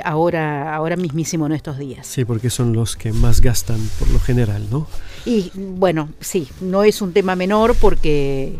ahora, 0.03 0.75
ahora 0.75 0.97
mismísimo 0.97 1.45
en 1.45 1.53
estos 1.53 1.77
días. 1.77 1.84
Sí, 2.03 2.25
porque 2.25 2.49
son 2.49 2.73
los 2.73 2.95
que 2.95 3.13
más 3.13 3.41
gastan 3.41 3.79
por 3.99 4.09
lo 4.09 4.19
general, 4.19 4.67
¿no? 4.69 4.87
Y 5.25 5.51
bueno, 5.55 6.09
sí, 6.19 6.47
no 6.61 6.83
es 6.83 7.01
un 7.01 7.11
tema 7.11 7.35
menor 7.35 7.75
porque, 7.81 8.53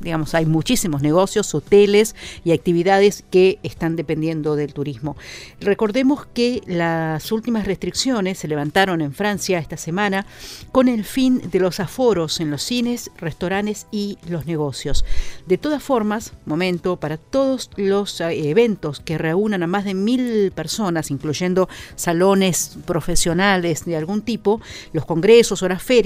digamos, 0.00 0.34
hay 0.34 0.46
muchísimos 0.46 1.02
negocios, 1.02 1.54
hoteles 1.54 2.14
y 2.42 2.52
actividades 2.52 3.22
que 3.30 3.58
están 3.62 3.96
dependiendo 3.96 4.56
del 4.56 4.72
turismo. 4.72 5.18
Recordemos 5.60 6.24
que 6.24 6.62
las 6.66 7.30
últimas 7.32 7.66
restricciones 7.66 8.38
se 8.38 8.48
levantaron 8.48 9.02
en 9.02 9.12
Francia 9.12 9.58
esta 9.58 9.76
semana 9.76 10.24
con 10.72 10.88
el 10.88 11.04
fin 11.04 11.50
de 11.50 11.60
los 11.60 11.80
aforos 11.80 12.40
en 12.40 12.50
los 12.50 12.62
cines, 12.62 13.10
restaurantes 13.18 13.86
y 13.90 14.16
los 14.26 14.46
negocios. 14.46 15.04
De 15.46 15.58
todas 15.58 15.82
formas, 15.82 16.32
momento, 16.46 16.96
para 16.96 17.18
todos 17.18 17.70
los 17.76 18.22
eh, 18.22 18.48
eventos 18.48 19.00
que 19.00 19.18
reúnan 19.18 19.62
a 19.62 19.66
más 19.66 19.84
de 19.84 19.92
mil 19.92 20.50
personas, 20.52 21.10
incluyendo 21.10 21.68
salones 21.94 22.78
profesionales 22.86 23.84
de 23.84 23.98
algún 23.98 24.22
tipo, 24.22 24.62
los 24.94 25.04
congresos 25.04 25.62
o 25.62 25.68
las 25.68 25.82
ferias, 25.82 26.05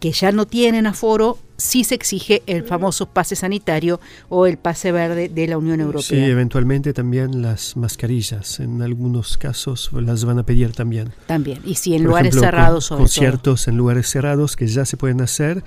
que 0.00 0.12
ya 0.12 0.32
no 0.32 0.46
tienen 0.46 0.86
aforo 0.86 1.38
sí 1.62 1.84
se 1.84 1.94
exige 1.94 2.42
el 2.46 2.64
famoso 2.64 3.06
pase 3.06 3.36
sanitario 3.36 4.00
o 4.28 4.46
el 4.46 4.58
pase 4.58 4.90
verde 4.90 5.28
de 5.28 5.46
la 5.46 5.58
Unión 5.58 5.80
Europea. 5.80 6.02
Sí, 6.02 6.16
eventualmente 6.16 6.92
también 6.92 7.40
las 7.40 7.76
mascarillas, 7.76 8.58
en 8.58 8.82
algunos 8.82 9.38
casos 9.38 9.90
las 9.92 10.24
van 10.24 10.40
a 10.40 10.42
pedir 10.42 10.72
también. 10.72 11.12
También, 11.26 11.60
y 11.64 11.76
si 11.76 11.94
en 11.94 12.02
lugares 12.02 12.34
cerrados 12.34 12.88
con, 12.88 12.98
Conciertos 12.98 13.68
en 13.68 13.76
lugares 13.76 14.08
cerrados 14.08 14.56
que 14.56 14.66
ya 14.66 14.84
se 14.84 14.96
pueden 14.96 15.20
hacer 15.20 15.62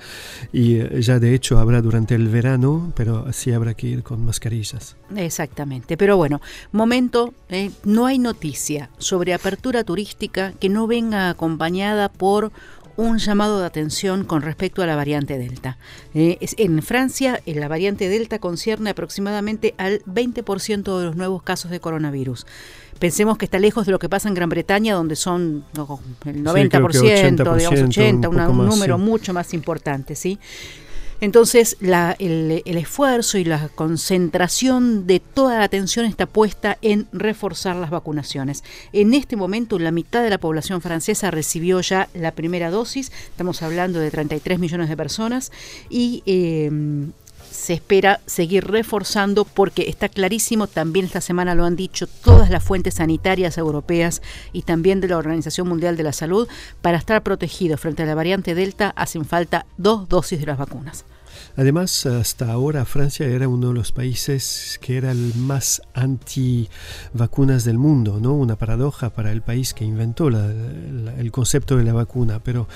y 0.52 0.76
eh, 0.76 1.00
ya 1.00 1.18
de 1.18 1.34
hecho 1.34 1.58
habrá 1.58 1.80
durante 1.80 2.14
el 2.14 2.28
verano, 2.28 2.92
pero 2.94 3.32
sí 3.32 3.52
habrá 3.52 3.74
que 3.74 3.86
ir 3.86 4.02
con 4.02 4.24
mascarillas. 4.24 4.96
Exactamente, 5.16 5.96
pero 5.96 6.16
bueno, 6.16 6.42
momento, 6.72 7.32
eh, 7.48 7.70
no 7.84 8.06
hay 8.06 8.18
noticia 8.18 8.90
sobre 8.98 9.32
apertura 9.32 9.82
turística 9.84 10.52
que 10.52 10.68
no 10.68 10.86
venga 10.86 11.30
acompañada 11.30 12.10
por 12.10 12.52
un 12.96 13.18
llamado 13.18 13.60
de 13.60 13.66
atención 13.66 14.24
con 14.24 14.42
respecto 14.42 14.82
a 14.82 14.86
la 14.86 14.96
variante 14.96 15.38
Delta. 15.38 15.78
Eh, 16.14 16.38
en 16.56 16.82
Francia, 16.82 17.40
eh, 17.46 17.54
la 17.54 17.68
variante 17.68 18.08
Delta 18.08 18.38
concierne 18.38 18.90
aproximadamente 18.90 19.74
al 19.78 20.02
20% 20.04 20.98
de 20.98 21.04
los 21.04 21.16
nuevos 21.16 21.42
casos 21.42 21.70
de 21.70 21.80
coronavirus. 21.80 22.46
Pensemos 22.98 23.36
que 23.36 23.44
está 23.44 23.58
lejos 23.58 23.84
de 23.84 23.92
lo 23.92 23.98
que 23.98 24.08
pasa 24.08 24.28
en 24.28 24.34
Gran 24.34 24.48
Bretaña, 24.48 24.94
donde 24.94 25.16
son 25.16 25.64
el 26.24 26.42
90%, 26.42 27.56
digamos 27.56 27.80
80, 27.82 28.28
un, 28.28 28.66
número 28.66 28.96
mucho 28.96 29.34
más 29.34 29.52
importante, 29.52 30.14
¿sí? 30.14 30.38
Entonces 31.20 31.76
el, 31.80 32.62
esfuerzo 32.64 33.38
y 33.38 33.44
la 33.44 33.68
concentración 33.74 35.06
de 35.06 35.20
toda 35.20 35.58
la 35.58 35.64
atención 35.64 36.06
está 36.06 36.26
puesta 36.26 36.78
en 36.82 37.06
reforzar 37.12 37.76
las 37.76 37.90
vacunaciones. 37.90 38.64
En 38.92 39.14
este 39.14 39.36
momento 39.36 39.78
la 39.78 39.90
mitad 39.90 40.22
de 40.22 40.30
la 40.30 40.38
población 40.38 40.82
francesa 40.82 41.30
recibió 41.30 41.80
ya 41.80 42.08
la 42.14 42.32
primera 42.32 42.70
dosis, 42.70 43.12
estamos 43.30 43.62
hablando 43.62 43.98
de 43.98 44.10
33 44.10 44.58
millones 44.58 44.88
de 44.88 44.96
personas 44.96 45.52
y... 45.88 46.22
Eh, 46.26 46.70
se 47.50 47.74
espera 47.74 48.20
seguir 48.26 48.64
reforzando 48.66 49.44
porque 49.44 49.88
está 49.88 50.08
clarísimo, 50.08 50.66
también 50.66 51.06
esta 51.06 51.20
semana 51.20 51.54
lo 51.54 51.64
han 51.64 51.76
dicho 51.76 52.06
todas 52.06 52.50
las 52.50 52.62
fuentes 52.62 52.94
sanitarias 52.94 53.58
europeas 53.58 54.22
y 54.52 54.62
también 54.62 55.00
de 55.00 55.08
la 55.08 55.18
Organización 55.18 55.68
Mundial 55.68 55.96
de 55.96 56.02
la 56.02 56.12
Salud, 56.12 56.48
para 56.82 56.98
estar 56.98 57.22
protegidos 57.22 57.80
frente 57.80 58.02
a 58.02 58.06
la 58.06 58.14
variante 58.14 58.54
Delta 58.54 58.92
hacen 58.96 59.24
falta 59.24 59.66
dos 59.76 60.08
dosis 60.08 60.40
de 60.40 60.46
las 60.46 60.58
vacunas. 60.58 61.04
Además, 61.56 62.04
hasta 62.06 62.52
ahora 62.52 62.84
Francia 62.84 63.26
era 63.26 63.48
uno 63.48 63.68
de 63.68 63.74
los 63.74 63.92
países 63.92 64.78
que 64.82 64.96
era 64.96 65.10
el 65.10 65.34
más 65.36 65.80
anti 65.94 66.68
vacunas 67.14 67.64
del 67.64 67.78
mundo, 67.78 68.18
¿no? 68.20 68.34
Una 68.34 68.56
paradoja 68.56 69.10
para 69.10 69.32
el 69.32 69.42
país 69.42 69.72
que 69.72 69.84
inventó 69.84 70.28
el 70.28 71.30
concepto 71.32 71.76
de 71.76 71.84
la 71.84 71.92
vacuna, 71.92 72.40
pero 72.42 72.68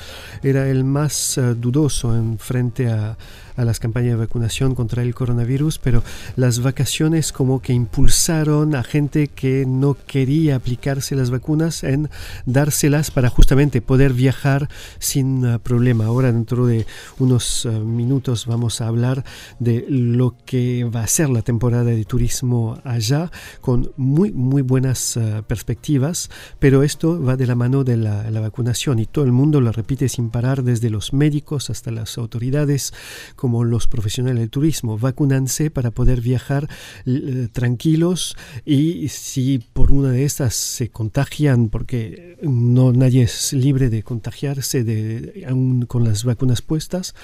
era 0.43 0.69
el 0.69 0.85
más 0.85 1.37
eh, 1.37 1.55
dudoso 1.55 2.17
en 2.17 2.39
frente 2.39 2.89
a 2.89 3.19
a 3.57 3.65
las 3.65 3.81
campañas 3.81 4.13
de 4.13 4.17
vacunación 4.17 4.75
contra 4.75 5.03
el 5.03 5.15
coronavirus, 5.15 5.79
pero 5.79 6.03
las 6.37 6.61
vacaciones 6.61 7.33
como 7.33 7.61
que 7.61 7.73
impulsaron 7.73 8.75
a 8.75 8.83
gente 8.83 9.29
que 9.29 9.65
no 9.67 9.97
quería 10.07 10.57
aplicarse 10.57 11.15
las 11.15 11.31
vacunas 11.31 11.85
en 11.85 12.11
dárselas 12.47 13.11
para 13.11 13.29
justamente 13.29 13.81
poder 13.83 14.13
viajar 14.13 14.69
sin 14.99 15.47
uh, 15.47 15.59
problema. 15.59 16.07
Ahora 16.07 16.33
dentro 16.33 16.67
de 16.67 16.87
unos 17.19 17.65
uh, 17.65 17.71
minutos 17.71 18.47
vamos 18.47 18.81
a 18.81 18.87
hablar 18.89 19.25
de 19.59 19.85
lo 19.89 20.35
que 20.45 20.85
va 20.85 21.03
a 21.03 21.07
ser 21.07 21.31
la 21.31 21.43
temporada 21.43 21.85
de 21.85 22.05
turismo 22.05 22.79
allá 22.85 23.31
con 23.61 23.93
muy 23.97 24.33
muy 24.33 24.63
buenas 24.63 25.17
uh, 25.17 25.43
perspectivas, 25.47 26.31
pero 26.59 26.83
esto 26.83 27.23
va 27.23 27.37
de 27.37 27.47
la 27.47 27.55
mano 27.55 27.85
de 27.85 27.97
la, 27.97 28.31
la 28.31 28.41
vacunación 28.41 28.99
y 28.99 29.07
todo 29.07 29.25
el 29.25 29.33
mundo 29.33 29.61
lo 29.61 29.73
repite 29.73 30.09
sin 30.09 30.31
parar 30.31 30.63
desde 30.63 30.91
los 30.91 31.13
médicos 31.13 31.71
hasta 31.71 31.91
las 31.91 32.19
autoridades 32.19 32.93
como 33.41 33.65
los 33.65 33.87
profesionales 33.87 34.39
del 34.41 34.51
turismo. 34.51 34.99
Vacunanse 34.99 35.71
para 35.71 35.91
poder 35.91 36.21
viajar 36.21 36.69
eh, 37.07 37.49
tranquilos 37.51 38.37
y 38.67 39.09
si 39.09 39.61
por 39.73 39.93
una 39.93 40.11
de 40.11 40.27
estas 40.27 40.55
se 40.55 40.91
contagian, 40.91 41.71
porque 41.71 42.37
no 42.43 42.93
nadie 42.93 43.23
es 43.23 43.55
libre 43.55 43.89
de 43.89 44.03
contagiarse 44.03 44.85
de, 44.85 45.47
aún 45.49 45.87
con 45.87 46.05
las 46.05 46.25
vacunas 46.25 46.61
puestas, 46.61 47.15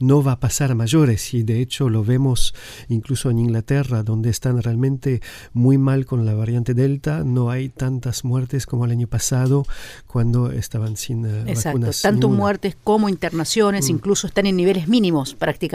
no 0.00 0.22
va 0.22 0.32
a 0.32 0.40
pasar 0.40 0.70
a 0.70 0.74
mayores 0.74 1.34
y 1.34 1.42
de 1.42 1.60
hecho 1.60 1.90
lo 1.90 2.02
vemos 2.02 2.54
incluso 2.88 3.28
en 3.28 3.38
Inglaterra, 3.38 4.02
donde 4.02 4.30
están 4.30 4.62
realmente 4.62 5.20
muy 5.52 5.76
mal 5.76 6.06
con 6.06 6.24
la 6.24 6.32
variante 6.32 6.72
Delta, 6.72 7.22
no 7.22 7.50
hay 7.50 7.68
tantas 7.68 8.24
muertes 8.24 8.64
como 8.64 8.86
el 8.86 8.92
año 8.92 9.08
pasado 9.08 9.66
cuando 10.06 10.50
estaban 10.52 10.96
sin 10.96 11.26
uh, 11.26 11.46
Exacto, 11.46 11.90
tanto 12.00 12.30
muertes 12.30 12.78
como 12.82 13.10
internaciones, 13.10 13.90
mm. 13.90 13.92
incluso 13.92 14.26
están 14.26 14.46
en 14.46 14.56
niveles 14.56 14.88
mínimos 14.88 15.34
prácticamente 15.34 15.65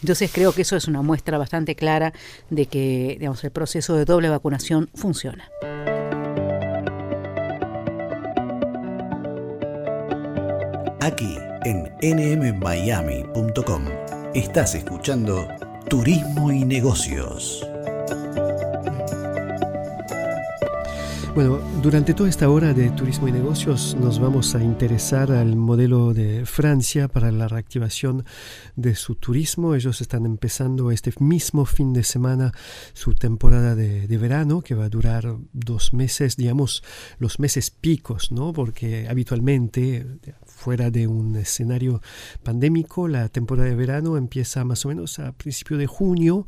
entonces 0.00 0.30
creo 0.32 0.52
que 0.52 0.62
eso 0.62 0.76
es 0.76 0.88
una 0.88 1.02
muestra 1.02 1.38
bastante 1.38 1.74
clara 1.74 2.12
de 2.50 2.66
que 2.66 3.16
digamos, 3.18 3.42
el 3.44 3.50
proceso 3.50 3.96
de 3.96 4.04
doble 4.04 4.28
vacunación 4.28 4.90
funciona. 4.94 5.48
Aquí 11.00 11.36
en 11.64 11.90
nmmiami.com 12.38 13.84
estás 14.34 14.74
escuchando 14.74 15.48
Turismo 15.88 16.50
y 16.50 16.64
Negocios. 16.64 17.66
Bueno, 21.34 21.58
durante 21.82 22.14
toda 22.14 22.28
esta 22.28 22.48
hora 22.48 22.74
de 22.74 22.90
turismo 22.90 23.26
y 23.26 23.32
negocios 23.32 23.96
nos 24.00 24.20
vamos 24.20 24.54
a 24.54 24.62
interesar 24.62 25.32
al 25.32 25.56
modelo 25.56 26.14
de 26.14 26.46
Francia 26.46 27.08
para 27.08 27.32
la 27.32 27.48
reactivación 27.48 28.24
de 28.76 28.94
su 28.94 29.16
turismo. 29.16 29.74
Ellos 29.74 30.00
están 30.00 30.26
empezando 30.26 30.92
este 30.92 31.12
mismo 31.18 31.64
fin 31.64 31.92
de 31.92 32.04
semana 32.04 32.52
su 32.92 33.14
temporada 33.14 33.74
de, 33.74 34.06
verano 34.16 34.62
que 34.62 34.76
va 34.76 34.84
a 34.84 34.88
durar 34.88 35.36
dos 35.52 35.92
meses, 35.92 36.36
digamos 36.36 36.84
los 37.18 37.40
meses 37.40 37.72
picos, 37.72 38.30
¿no? 38.30 38.52
Porque 38.52 39.08
habitualmente 39.08 40.06
fuera 40.46 40.92
de 40.92 41.08
un 41.08 41.34
escenario 41.34 42.00
pandémico, 42.44 43.08
la 43.08 43.28
temporada 43.28 43.68
de 43.68 43.74
verano 43.74 44.16
empieza 44.16 44.64
más 44.64 44.84
o 44.84 44.88
menos 44.88 45.18
a 45.18 45.32
principio 45.32 45.78
de 45.78 45.88
junio 45.88 46.46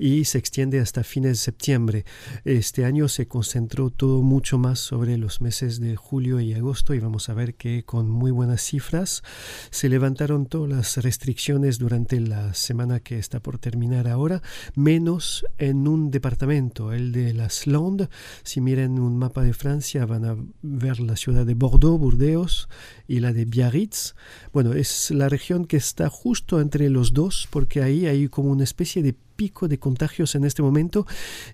y 0.00 0.24
se 0.24 0.38
extiende 0.38 0.80
hasta 0.80 1.04
fines 1.04 1.30
de 1.30 1.36
septiembre. 1.36 2.04
Este 2.44 2.84
año 2.84 3.06
se 3.06 3.28
concentró 3.28 3.90
todo 3.90 4.15
mucho 4.22 4.58
más 4.58 4.78
sobre 4.78 5.16
los 5.16 5.40
meses 5.40 5.80
de 5.80 5.96
julio 5.96 6.40
y 6.40 6.54
agosto 6.54 6.94
y 6.94 6.98
vamos 6.98 7.28
a 7.28 7.34
ver 7.34 7.54
que 7.54 7.84
con 7.84 8.08
muy 8.10 8.30
buenas 8.30 8.62
cifras 8.62 9.22
se 9.70 9.88
levantaron 9.88 10.46
todas 10.46 10.70
las 10.70 10.96
restricciones 10.98 11.78
durante 11.78 12.20
la 12.20 12.54
semana 12.54 13.00
que 13.00 13.18
está 13.18 13.40
por 13.40 13.58
terminar 13.58 14.08
ahora, 14.08 14.42
menos 14.74 15.44
en 15.58 15.88
un 15.88 16.10
departamento, 16.10 16.92
el 16.92 17.12
de 17.12 17.34
las 17.34 17.66
Landes. 17.66 18.08
Si 18.42 18.60
miren 18.60 18.98
un 18.98 19.16
mapa 19.16 19.42
de 19.42 19.52
Francia 19.52 20.06
van 20.06 20.24
a 20.24 20.36
ver 20.62 21.00
la 21.00 21.16
ciudad 21.16 21.44
de 21.46 21.54
Bordeaux, 21.54 21.98
Burdeos 21.98 22.68
y 23.06 23.20
la 23.20 23.32
de 23.32 23.44
Biarritz. 23.44 24.14
Bueno, 24.52 24.72
es 24.72 25.10
la 25.10 25.28
región 25.28 25.66
que 25.66 25.76
está 25.76 26.08
justo 26.08 26.60
entre 26.60 26.90
los 26.90 27.12
dos 27.12 27.48
porque 27.50 27.82
ahí 27.82 28.06
hay 28.06 28.28
como 28.28 28.50
una 28.50 28.64
especie 28.64 29.02
de 29.02 29.14
pico 29.36 29.68
de 29.68 29.78
contagios 29.78 30.34
en 30.34 30.44
este 30.44 30.62
momento 30.62 31.06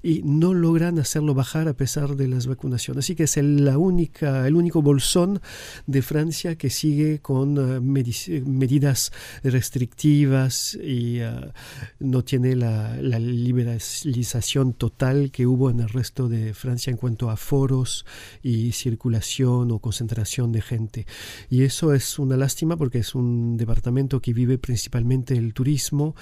y 0.03 0.23
no 0.23 0.55
logran 0.55 0.99
hacerlo 0.99 1.35
bajar 1.35 1.69
a 1.69 1.75
pesar 1.75 2.17
de 2.17 2.29
las 2.29 2.47
vacunaciones. 2.47 3.05
Así 3.05 3.15
que 3.15 3.25
es 3.25 3.37
el, 3.37 3.65
la 3.65 3.79
única, 3.79 4.47
el 4.47 4.55
único 4.55 4.83
bolsón 4.83 5.41
de 5.87 6.03
Francia 6.03 6.57
que 6.57 6.71
sigue 6.71 7.19
con 7.21 7.59
uh, 7.59 7.81
medidas 7.83 9.13
restrictivas 9.43 10.75
y 10.75 11.21
uh, 11.21 11.53
no 12.01 12.23
tiene 12.25 12.57
la, 12.57 12.97
la, 12.97 13.19
liberalización 13.19 14.75
total 14.75 15.31
que 15.31 15.47
hubo 15.47 15.71
en 15.71 15.81
el 15.81 15.89
resto 15.89 16.29
de 16.29 16.55
Francia 16.55 16.91
en 16.91 16.97
cuanto 16.97 17.31
a 17.31 17.37
foros 17.37 18.05
y 18.43 18.73
circulación 18.73 19.71
o 19.71 19.79
concentración 19.79 20.53
de 20.53 20.63
gente. 20.63 21.07
Y 21.51 21.63
eso 21.63 21.95
es 21.95 22.19
una 22.19 22.37
lástima 22.37 22.77
porque 22.77 22.99
es 22.99 23.15
un 23.15 23.57
departamento 23.57 24.21
que 24.21 24.33
vive 24.33 24.59
principalmente 24.59 25.35
el 25.35 25.53
turismo, 25.55 26.15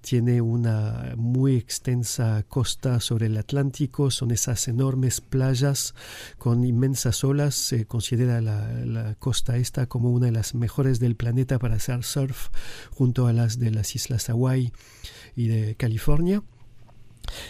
tiene 0.00 0.40
una 0.40 1.07
muy 1.16 1.56
extensa 1.56 2.44
costa 2.48 3.00
sobre 3.00 3.26
el 3.26 3.36
Atlántico, 3.36 4.10
son 4.10 4.30
esas 4.30 4.68
enormes 4.68 5.20
playas 5.20 5.94
con 6.38 6.64
inmensas 6.64 7.24
olas, 7.24 7.54
se 7.54 7.86
considera 7.86 8.40
la, 8.40 9.14
costa 9.18 9.56
esta 9.56 9.86
como 9.86 10.10
una 10.10 10.26
de 10.26 10.32
las 10.32 10.54
mejores 10.54 11.00
del 11.00 11.16
planeta 11.16 11.58
para 11.58 11.76
hacer 11.76 12.04
surf 12.04 12.48
junto 12.90 13.26
a 13.26 13.32
las 13.32 13.58
de 13.58 13.70
las 13.70 13.94
islas 13.94 14.28
Hawaii 14.28 14.72
y 15.36 15.48
de 15.48 15.74
California. 15.76 16.42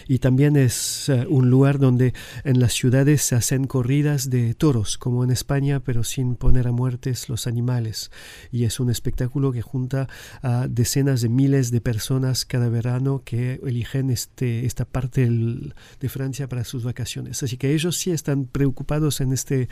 Y 0.07 0.19
también 0.19 0.55
es 0.55 1.09
uh, 1.09 1.25
un 1.29 1.49
lugar 1.49 1.79
donde 1.79 2.13
en 2.43 2.59
las 2.59 2.73
ciudades 2.73 3.21
se 3.21 3.35
hacen 3.35 3.65
corridas 3.65 4.29
de 4.29 4.53
toros, 4.53 4.97
como 4.97 5.23
en 5.23 5.31
España, 5.31 5.79
pero 5.79 6.03
sin 6.03 6.35
poner 6.35 6.67
a 6.67 6.71
muertes 6.71 7.29
los 7.29 7.47
animales. 7.47 8.11
Y 8.51 8.63
es 8.63 8.79
un 8.79 8.89
espectáculo 8.89 9.51
que 9.51 9.61
junta 9.61 10.07
a 10.41 10.67
decenas 10.67 11.21
de 11.21 11.29
miles 11.29 11.71
de 11.71 11.81
personas 11.81 12.45
cada 12.45 12.69
verano 12.69 13.21
que 13.23 13.59
eligen 13.65 14.09
este, 14.09 14.65
esta 14.65 14.85
parte 14.85 15.29
de 15.29 16.09
Francia 16.09 16.47
para 16.47 16.63
sus 16.63 16.83
vacaciones. 16.83 17.43
Así 17.43 17.57
que 17.57 17.73
ellos 17.73 17.97
sí 17.97 18.11
están 18.11 18.45
preocupados 18.45 19.21
en 19.21 19.33
este, 19.33 19.69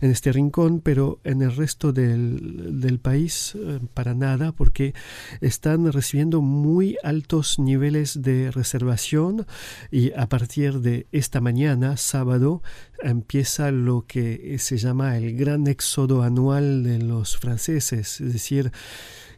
en 0.00 0.10
este 0.10 0.32
rincón, 0.32 0.80
pero 0.80 1.20
en 1.24 1.42
el 1.42 1.54
resto 1.54 1.92
del, 1.92 2.80
del 2.80 2.98
país 2.98 3.54
uh, 3.54 3.84
para 3.94 4.14
nada, 4.14 4.52
porque 4.52 4.94
están 5.40 5.90
recibiendo 5.92 6.40
muy 6.40 6.96
altos 7.02 7.58
niveles 7.58 8.22
de 8.22 8.50
reservación 8.50 9.43
y 9.90 10.12
a 10.12 10.28
partir 10.28 10.80
de 10.80 11.06
esta 11.12 11.40
mañana, 11.40 11.96
sábado, 11.96 12.62
empieza 13.02 13.70
lo 13.70 14.06
que 14.06 14.56
se 14.58 14.76
llama 14.78 15.16
el 15.16 15.36
gran 15.36 15.66
éxodo 15.66 16.22
anual 16.22 16.82
de 16.82 16.98
los 16.98 17.36
franceses, 17.36 18.20
es 18.20 18.32
decir, 18.32 18.72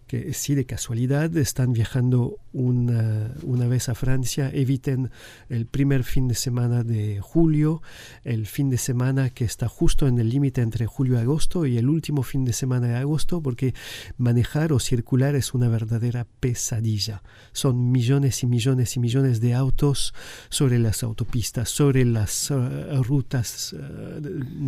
que 0.06 0.32
si 0.34 0.54
de 0.54 0.66
casualidad 0.66 1.36
están 1.36 1.72
viajando 1.72 2.38
una, 2.52 3.32
una, 3.42 3.66
vez 3.66 3.88
a 3.88 3.94
Francia, 3.94 4.50
eviten 4.52 5.10
el 5.48 5.66
primer 5.66 6.04
fin 6.04 6.28
de 6.28 6.34
semana 6.34 6.84
de 6.84 7.20
julio, 7.20 7.82
el 8.24 8.46
fin 8.46 8.70
de 8.70 8.78
semana 8.78 9.30
que 9.30 9.44
está 9.44 9.68
justo 9.68 10.06
en 10.06 10.18
el 10.18 10.28
límite 10.28 10.62
entre 10.62 10.86
julio 10.86 11.16
y 11.16 11.22
agosto 11.22 11.66
y 11.66 11.76
el 11.76 11.88
último 11.88 12.22
fin 12.22 12.44
de 12.44 12.52
semana 12.52 12.86
de 12.86 12.96
agosto, 12.96 13.42
porque 13.42 13.74
manejar 14.16 14.72
o 14.72 14.78
circular 14.78 15.34
es 15.34 15.54
una 15.54 15.68
verdadera 15.68 16.26
pesadilla. 16.40 17.22
Son 17.52 17.90
millones 17.90 18.42
y 18.42 18.46
millones 18.46 18.96
y 18.96 19.00
millones 19.00 19.40
de 19.40 19.54
autos 19.54 20.14
sobre 20.48 20.78
las 20.78 21.02
autopistas, 21.02 21.68
sobre 21.68 22.04
las 22.04 22.50
uh, 22.50 23.02
rutas, 23.02 23.72
uh, 23.72 24.20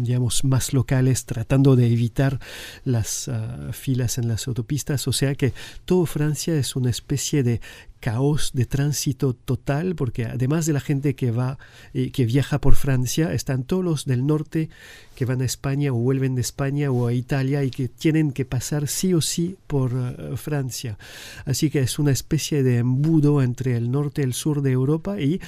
digamos, 0.02 0.44
más 0.44 0.72
locales, 0.72 1.24
tratando 1.24 1.76
de 1.76 1.86
evitar 1.86 2.40
las 2.84 3.28
uh, 3.28 3.72
filas 3.72 4.18
en 4.18 4.28
las 4.28 4.48
autopistas. 4.48 5.06
O 5.08 5.12
sea, 5.12 5.27
que 5.34 5.52
todo 5.84 6.06
Francia 6.06 6.54
es 6.56 6.76
una 6.76 6.90
especie 6.90 7.42
de 7.42 7.60
caos 8.00 8.52
de 8.54 8.64
tránsito 8.64 9.34
total, 9.34 9.94
porque 9.94 10.24
además 10.26 10.66
de 10.66 10.72
la 10.72 10.80
gente 10.80 11.14
que 11.14 11.30
va, 11.30 11.58
eh, 11.94 12.10
que 12.10 12.26
viaja 12.26 12.60
por 12.60 12.76
Francia, 12.76 13.32
están 13.32 13.64
todos 13.64 13.84
los 13.84 14.04
del 14.04 14.26
norte 14.26 14.68
que 15.14 15.24
van 15.24 15.42
a 15.42 15.44
España 15.44 15.92
o 15.92 15.96
vuelven 15.96 16.34
de 16.34 16.40
España 16.40 16.90
o 16.90 17.06
a 17.06 17.12
Italia 17.12 17.64
y 17.64 17.70
que 17.70 17.88
tienen 17.88 18.32
que 18.32 18.44
pasar 18.44 18.88
sí 18.88 19.14
o 19.14 19.20
sí 19.20 19.56
por 19.66 19.94
uh, 19.94 20.36
Francia. 20.36 20.98
Así 21.44 21.70
que 21.70 21.80
es 21.80 21.98
una 21.98 22.12
especie 22.12 22.62
de 22.62 22.78
embudo 22.78 23.42
entre 23.42 23.76
el 23.76 23.90
norte 23.90 24.22
y 24.22 24.24
el 24.24 24.34
sur 24.34 24.62
de 24.62 24.72
Europa 24.72 25.20
y 25.20 25.40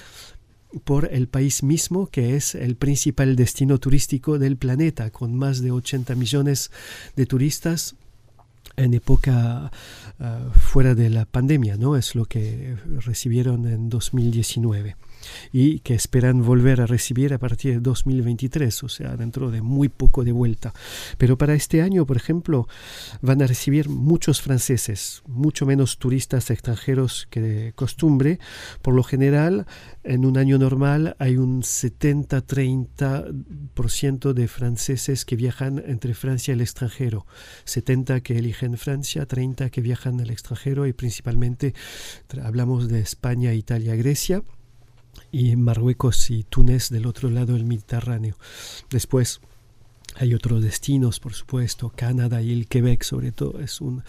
por 0.84 1.12
el 1.12 1.26
país 1.26 1.62
mismo, 1.62 2.06
que 2.06 2.36
es 2.36 2.54
el 2.54 2.76
principal 2.76 3.34
destino 3.34 3.78
turístico 3.78 4.38
del 4.38 4.56
planeta, 4.56 5.10
con 5.10 5.34
más 5.34 5.62
de 5.62 5.72
80 5.72 6.14
millones 6.14 6.70
de 7.16 7.26
turistas 7.26 7.96
en 8.84 8.94
época 8.94 9.70
uh, 10.18 10.50
fuera 10.58 10.94
de 10.94 11.10
la 11.10 11.24
pandemia, 11.24 11.76
¿no? 11.76 11.96
Es 11.96 12.14
lo 12.14 12.24
que 12.24 12.76
recibieron 13.04 13.66
en 13.66 13.88
2019 13.88 14.96
y 15.52 15.80
que 15.80 15.94
esperan 15.94 16.42
volver 16.42 16.80
a 16.80 16.86
recibir 16.86 17.34
a 17.34 17.38
partir 17.38 17.74
de 17.74 17.80
2023, 17.80 18.84
o 18.84 18.88
sea, 18.88 19.16
dentro 19.16 19.50
de 19.50 19.62
muy 19.62 19.88
poco 19.88 20.22
de 20.24 20.30
vuelta. 20.32 20.72
Pero 21.18 21.38
para 21.38 21.54
este 21.54 21.82
año, 21.82 22.06
por 22.06 22.16
ejemplo, 22.16 22.66
van 23.20 23.42
a 23.42 23.46
recibir 23.46 23.88
muchos 23.88 24.40
franceses, 24.40 25.22
mucho 25.26 25.66
menos 25.66 25.98
turistas 25.98 26.50
extranjeros 26.50 27.26
que 27.30 27.40
de 27.40 27.72
costumbre. 27.72 28.38
Por 28.82 28.94
lo 28.94 29.02
general, 29.02 29.66
en 30.04 30.24
un 30.24 30.38
año 30.38 30.58
normal 30.58 31.16
hay 31.18 31.36
un 31.36 31.62
70-30% 31.62 34.32
de 34.32 34.48
franceses 34.48 35.24
que 35.24 35.36
viajan 35.36 35.82
entre 35.86 36.14
Francia 36.14 36.52
y 36.52 36.54
el 36.54 36.60
extranjero. 36.60 37.26
70 37.64 38.20
que 38.20 38.38
eligen 38.38 38.76
Francia, 38.76 39.26
30 39.26 39.70
que 39.70 39.80
viajan 39.80 40.20
al 40.20 40.30
extranjero 40.30 40.86
y 40.86 40.92
principalmente 40.92 41.74
hablamos 42.42 42.88
de 42.88 43.00
España, 43.00 43.54
Italia, 43.54 43.96
Grecia 43.96 44.42
y 45.32 45.56
Marruecos 45.56 46.30
y 46.30 46.44
Túnez 46.44 46.90
del 46.90 47.06
otro 47.06 47.30
lado 47.30 47.54
del 47.54 47.64
Mediterráneo. 47.64 48.36
Después 48.90 49.40
hay 50.16 50.34
otros 50.34 50.62
destinos, 50.62 51.20
por 51.20 51.34
supuesto, 51.34 51.92
Canadá 51.94 52.42
y 52.42 52.52
el 52.52 52.66
Quebec 52.66 53.04
sobre 53.04 53.30
todo 53.30 53.60
es 53.60 53.80
un 53.80 54.02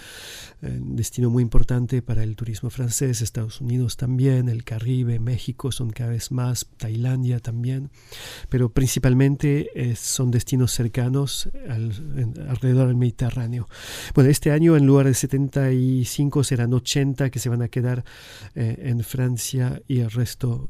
eh, 0.62 0.80
destino 0.82 1.30
muy 1.30 1.44
importante 1.44 2.02
para 2.02 2.24
el 2.24 2.36
turismo 2.36 2.70
francés, 2.70 3.22
Estados 3.22 3.62
Unidos 3.62 3.98
también, 3.98 4.50
el 4.50 4.64
Caribe, 4.64 5.20
México 5.20 5.72
son 5.72 5.92
cada 5.92 6.10
vez 6.10 6.32
más, 6.32 6.68
Tailandia 6.78 7.40
también, 7.40 7.92
pero 8.50 8.70
principalmente 8.70 9.70
eh, 9.76 9.96
son 9.96 10.32
destinos 10.32 10.72
cercanos 10.72 11.50
al, 11.70 11.94
alrededor 12.50 12.88
del 12.88 12.98
Mediterráneo. 12.98 13.68
Bueno, 14.16 14.30
este 14.32 14.52
año 14.52 14.76
en 14.76 14.88
lugar 14.88 15.06
de 15.06 15.14
75 15.14 16.44
serán 16.44 16.74
80 16.74 17.30
que 17.30 17.40
se 17.40 17.50
van 17.50 17.62
a 17.62 17.68
quedar 17.68 18.04
eh, 18.56 18.76
en 18.80 19.04
Francia 19.04 19.82
y 19.88 20.00
el 20.00 20.10
resto 20.10 20.70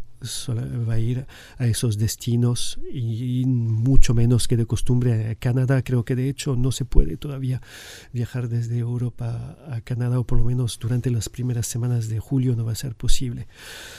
va 0.87 0.93
a 0.93 0.99
ir 0.99 1.25
a 1.57 1.67
esos 1.67 1.97
destinos 1.97 2.79
y, 2.91 3.43
mucho 3.45 4.13
menos 4.13 4.47
que 4.47 4.57
de 4.57 4.65
costumbre 4.65 5.29
a 5.29 5.35
Canadá. 5.35 5.81
Creo 5.81 6.05
que 6.05 6.15
de 6.15 6.29
hecho 6.29 6.55
no 6.55 6.71
se 6.71 6.85
puede 6.85 7.17
todavía 7.17 7.61
viajar 8.13 8.49
desde 8.49 8.77
Europa 8.77 9.57
a 9.69 9.81
Canadá 9.81 10.19
o 10.19 10.23
por 10.23 10.37
lo 10.37 10.45
menos 10.45 10.79
durante 10.79 11.09
las 11.09 11.29
primeras 11.29 11.67
semanas 11.67 12.09
de 12.09 12.19
julio 12.19 12.55
no 12.55 12.65
va 12.65 12.73
a 12.73 12.75
ser 12.75 12.95
posible. 12.95 13.47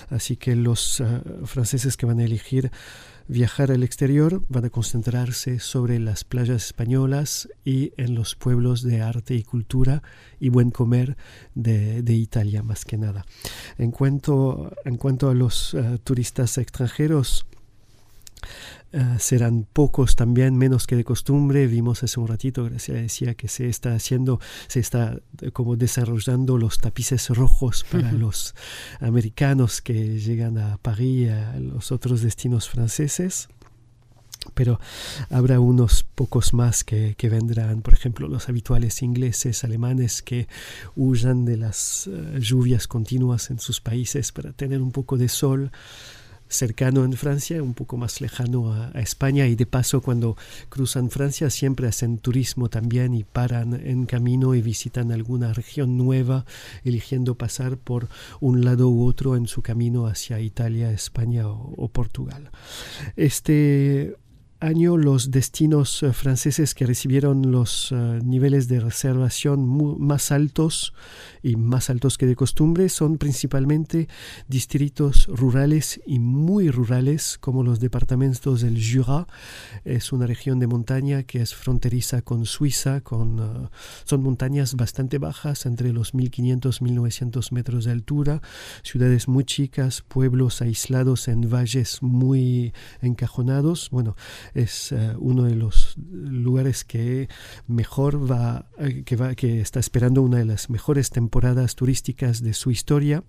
Así 0.09 0.37
que 0.37 0.57
los 0.57 1.01
uh, 1.01 1.47
franceses 1.47 1.97
que 1.97 2.07
van 2.07 2.21
a 2.21 2.25
elegir 2.25 2.71
viajar 3.29 3.71
al 3.71 3.83
exterior 3.83 4.43
van 4.49 4.65
a 4.65 4.71
concentrarse 4.71 5.59
sobre 5.59 5.99
las 5.99 6.25
playas 6.25 6.67
españolas 6.67 7.49
y 7.65 7.93
en 7.97 8.15
los 8.15 8.35
pueblos 8.35 8.83
de 8.83 9.01
arte 9.01 9.35
y 9.35 9.43
cultura 9.43 10.03
y 10.41 10.49
buen 10.49 10.71
comer 10.71 11.17
de, 11.55 12.03
Italia 12.13 12.63
más 12.63 12.85
que 12.85 12.99
nada. 12.99 13.25
En 13.79 13.91
cuanto, 13.91 14.73
en 14.85 14.97
cuanto 14.97 15.31
a 15.31 15.35
los 15.35 15.75
uh, 15.75 15.99
turistas 15.99 16.59
extranjeros, 16.59 17.47
Ah, 18.95 19.19
serán 19.19 19.67
pocos 19.73 20.17
también, 20.17 20.57
menos 20.57 20.87
que 20.87 20.97
de 20.97 21.05
costumbre. 21.05 21.67
Vimos 21.67 22.03
hace 22.03 22.21
un 22.21 22.29
ratito, 22.29 22.65
Graciela 22.65 23.01
decía 23.01 23.35
que 23.35 23.49
se 23.49 23.69
está 23.69 23.95
haciendo, 23.95 24.39
se 24.69 24.81
está 24.81 25.19
eh, 25.41 25.51
como 25.51 25.77
desarrollando 25.77 26.59
los 26.59 26.79
tapices 26.79 27.31
rojos 27.31 27.87
para 27.91 28.13
los 28.13 28.55
americanos 29.01 29.81
que 29.81 30.19
llegan 30.19 30.59
a 30.59 30.77
París, 30.77 31.31
a 31.31 31.59
los 31.59 31.91
otros 31.91 32.21
destinos 32.21 32.69
franceses. 32.69 33.49
Pero 34.55 34.79
habrá 35.31 35.61
unos 35.61 36.03
pocos 36.03 36.53
más 36.53 36.85
que, 36.85 37.15
que, 37.17 37.31
vendrán, 37.31 37.81
por 37.81 37.95
ejemplo, 37.95 38.29
los 38.29 38.49
habituales 38.49 39.01
ingleses, 39.01 39.63
alemanes 39.63 40.21
que 40.21 40.49
huyan 40.97 41.45
de 41.45 41.57
las 41.57 42.09
eh, 42.09 42.41
lluvias 42.41 42.89
continuas 42.89 43.51
en 43.51 43.59
sus 43.59 43.81
países 43.81 44.33
para 44.33 44.53
tener 44.53 44.83
un 44.83 44.91
poco 44.91 45.17
de 45.17 45.29
sol 45.29 45.71
cercano 46.53 47.05
en 47.05 47.15
Francia, 47.15 47.63
un 47.63 47.75
poco 47.75 47.97
más 47.97 48.21
lejano 48.21 48.73
a, 48.73 48.91
España 49.01 49.47
y 49.47 49.57
de 49.57 49.67
paso 49.67 50.01
cuando 50.01 50.37
cruzan 50.69 51.11
Francia 51.11 51.51
siempre 51.51 51.89
hacen 51.89 52.19
turismo 52.19 52.69
también 52.69 53.15
y 53.15 53.25
paran 53.25 53.75
en 53.75 54.07
camino 54.07 54.55
y 54.55 54.63
visitan 54.63 55.11
alguna 55.13 55.53
región 55.53 55.97
nueva, 55.97 56.45
eligiendo 56.85 57.37
pasar 57.37 57.79
por 57.79 58.09
un 58.41 58.65
lado 58.65 58.89
u 58.89 59.07
otro 59.07 59.37
en 59.37 59.47
su 59.47 59.63
camino 59.63 60.07
hacia 60.07 60.41
Italia, 60.41 60.93
España 60.93 61.49
o, 61.49 61.75
o 61.77 61.89
Portugal. 61.89 62.51
Este 63.17 64.17
año 64.63 64.97
los 64.97 65.31
destinos 65.31 66.03
eh, 66.03 66.13
franceses 66.13 66.75
que 66.75 66.87
recibieron 66.87 67.51
los 67.51 67.91
eh, 67.91 68.21
niveles 68.25 68.69
de 68.69 68.79
reservación 68.79 69.99
más 69.99 70.31
altos 70.31 70.95
y 71.43 71.57
más 71.57 71.91
altos 71.91 72.17
que 72.17 72.27
de 72.27 72.37
costumbre 72.37 72.89
son 72.89 73.19
principalmente 73.19 74.09
distritos 74.47 75.27
rurales 75.27 76.01
y 76.07 76.21
muy 76.21 76.71
rurales 76.71 77.39
como 77.41 77.65
los 77.65 77.81
departamentos 77.81 78.61
del 78.61 78.81
Jura. 78.81 79.27
Es 79.85 80.13
una 80.13 80.27
región 80.27 80.61
de 80.61 80.69
montaña 80.69 81.25
que 81.25 81.43
es 81.43 81.55
fronteriza 81.55 82.23
con 82.23 82.47
Suiza, 82.47 83.01
con, 83.01 83.41
eh, 83.41 83.69
son 84.05 84.23
montañas 84.23 84.77
bastante 84.77 85.19
bajas, 85.19 85.67
entre 85.67 85.93
los 85.93 86.15
1500 86.15 86.81
y 86.81 86.85
1900 86.85 87.53
metros 87.53 87.85
de 87.85 87.91
altura, 87.91 88.41
ciudades 88.85 89.27
muy 89.27 89.45
chicas, 89.45 90.03
pueblos 90.03 90.63
aislados 90.63 91.27
en 91.27 91.51
valles 91.51 92.01
muy 92.01 92.73
encajonados. 93.01 93.89
Bueno, 93.91 94.15
es 94.55 94.93
eh, 94.93 95.15
uno 95.19 95.45
de 95.45 95.57
los 95.57 95.97
lugares 95.97 96.85
que 96.85 97.29
mejor 97.67 98.31
va, 98.31 98.67
eh, 98.79 99.03
que 99.05 99.17
va, 99.17 99.35
que 99.35 99.61
está 99.61 99.81
esperando 99.81 100.23
una 100.23 100.39
de 100.39 100.45
las 100.45 100.71
mejores 100.71 101.11
temporadas 101.11 101.75
turísticas 101.75 102.43
de 102.43 102.55
su 102.55 102.71
historia. 102.71 103.25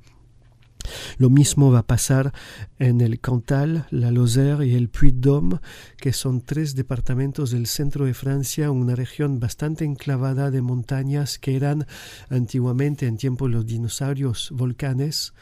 Lo 1.18 1.30
mismo 1.30 1.72
va 1.72 1.80
a 1.80 1.88
pasar 1.88 2.34
en 2.78 3.02
el 3.02 3.20
Cantal, 3.20 3.88
la 3.90 4.12
Lozère 4.12 4.68
y 4.68 4.76
el 4.76 4.90
Puy-de-Dôme, 4.90 5.60
que 5.98 6.12
son 6.12 6.42
tres 6.42 6.76
departamentos 6.76 7.52
del 7.52 7.68
centro 7.68 8.06
de 8.06 8.14
Francia, 8.14 8.72
una 8.72 8.96
región 8.96 9.40
bastante 9.40 9.86
enclavada 9.86 10.52
de 10.52 10.62
montañas 10.62 11.40
que 11.40 11.56
eran 11.56 11.86
antiguamente, 12.30 13.08
en 13.08 13.18
tiempo 13.18 13.48
de 13.48 13.54
los 13.54 13.66
dinosaurios, 13.66 14.50
volcanes 14.52 15.34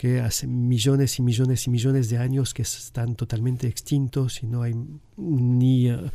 que 0.00 0.18
hace 0.22 0.46
millones 0.46 1.18
y 1.18 1.22
millones 1.22 1.66
y 1.66 1.70
millones 1.70 2.08
de 2.08 2.16
años 2.16 2.54
que 2.54 2.62
están 2.62 3.16
totalmente 3.16 3.68
extintos 3.68 4.42
y 4.42 4.46
no 4.46 4.62
hay 4.62 4.74
ni 5.18 5.92
uh, 5.92 6.08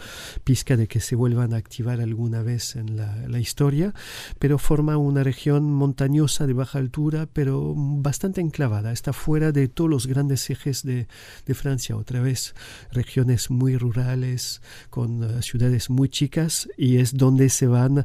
pizca 0.44 0.76
de 0.76 0.88
que 0.88 1.00
se 1.00 1.16
vuelvan 1.16 1.54
a 1.54 1.58
activar 1.58 2.02
alguna 2.02 2.42
vez 2.42 2.76
en 2.76 2.98
la, 2.98 3.40
historia, 3.40 3.94
pero 4.40 4.58
forma 4.58 4.98
una 4.98 5.24
región 5.24 5.72
montañosa 5.72 6.48
de 6.48 6.54
baja 6.54 6.80
altura, 6.80 7.30
pero 7.32 7.76
bastante 7.76 8.42
enclavada, 8.42 8.92
está 8.92 9.14
fuera 9.14 9.52
de 9.52 9.68
todos 9.68 9.88
los 9.88 10.08
grandes 10.08 10.50
ejes 10.50 10.82
de, 10.82 11.08
de 11.46 11.54
Francia, 11.54 11.96
otra 11.96 12.22
vez 12.22 12.56
regiones 12.92 13.52
muy 13.52 13.78
rurales, 13.78 14.64
con 14.90 15.24
uh, 15.24 15.42
ciudades 15.44 15.92
muy 15.92 16.10
chicas, 16.10 16.68
y 16.76 16.98
es 16.98 17.16
donde 17.16 17.50
se 17.50 17.68
van 17.68 18.04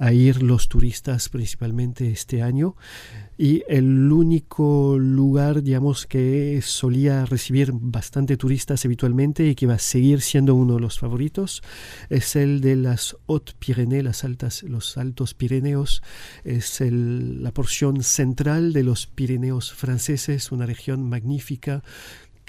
a 0.00 0.12
ir 0.12 0.42
los 0.42 0.68
turistas 0.68 1.28
principalmente 1.28 2.10
este 2.10 2.42
año 2.42 2.74
y 3.42 3.64
el 3.68 4.12
único 4.12 4.98
lugar, 4.98 5.62
digamos, 5.62 6.06
que 6.06 6.60
solía 6.60 7.24
recibir 7.24 7.70
bastante 7.72 8.36
turistas 8.36 8.84
habitualmente 8.84 9.48
y 9.48 9.54
que 9.54 9.66
va 9.66 9.76
a 9.76 9.78
seguir 9.78 10.20
siendo 10.20 10.54
uno 10.54 10.74
de 10.74 10.80
los 10.80 10.98
favoritos 10.98 11.62
es 12.10 12.36
el 12.36 12.60
de 12.60 12.76
las 12.76 13.16
Hautes-Pyrénées, 13.28 14.02
las 14.02 14.24
altas, 14.24 14.62
los 14.64 14.98
Altos 14.98 15.32
Pirineos. 15.32 16.02
Es 16.44 16.82
la 16.82 17.50
porción 17.52 18.02
central 18.02 18.74
de 18.74 18.82
los 18.82 19.06
Pirineos 19.06 19.72
franceses, 19.72 20.52
una 20.52 20.66
región 20.66 21.08
magnífica 21.08 21.82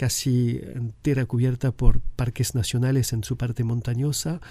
casi 0.02 0.60
entera 0.74 1.28
cubierta 1.28 1.72
por 1.72 2.00
parques 2.00 2.56
nacionales 2.56 3.14
en 3.14 3.24
su 3.24 3.38
parte 3.38 3.64
montañosa, 3.64 4.42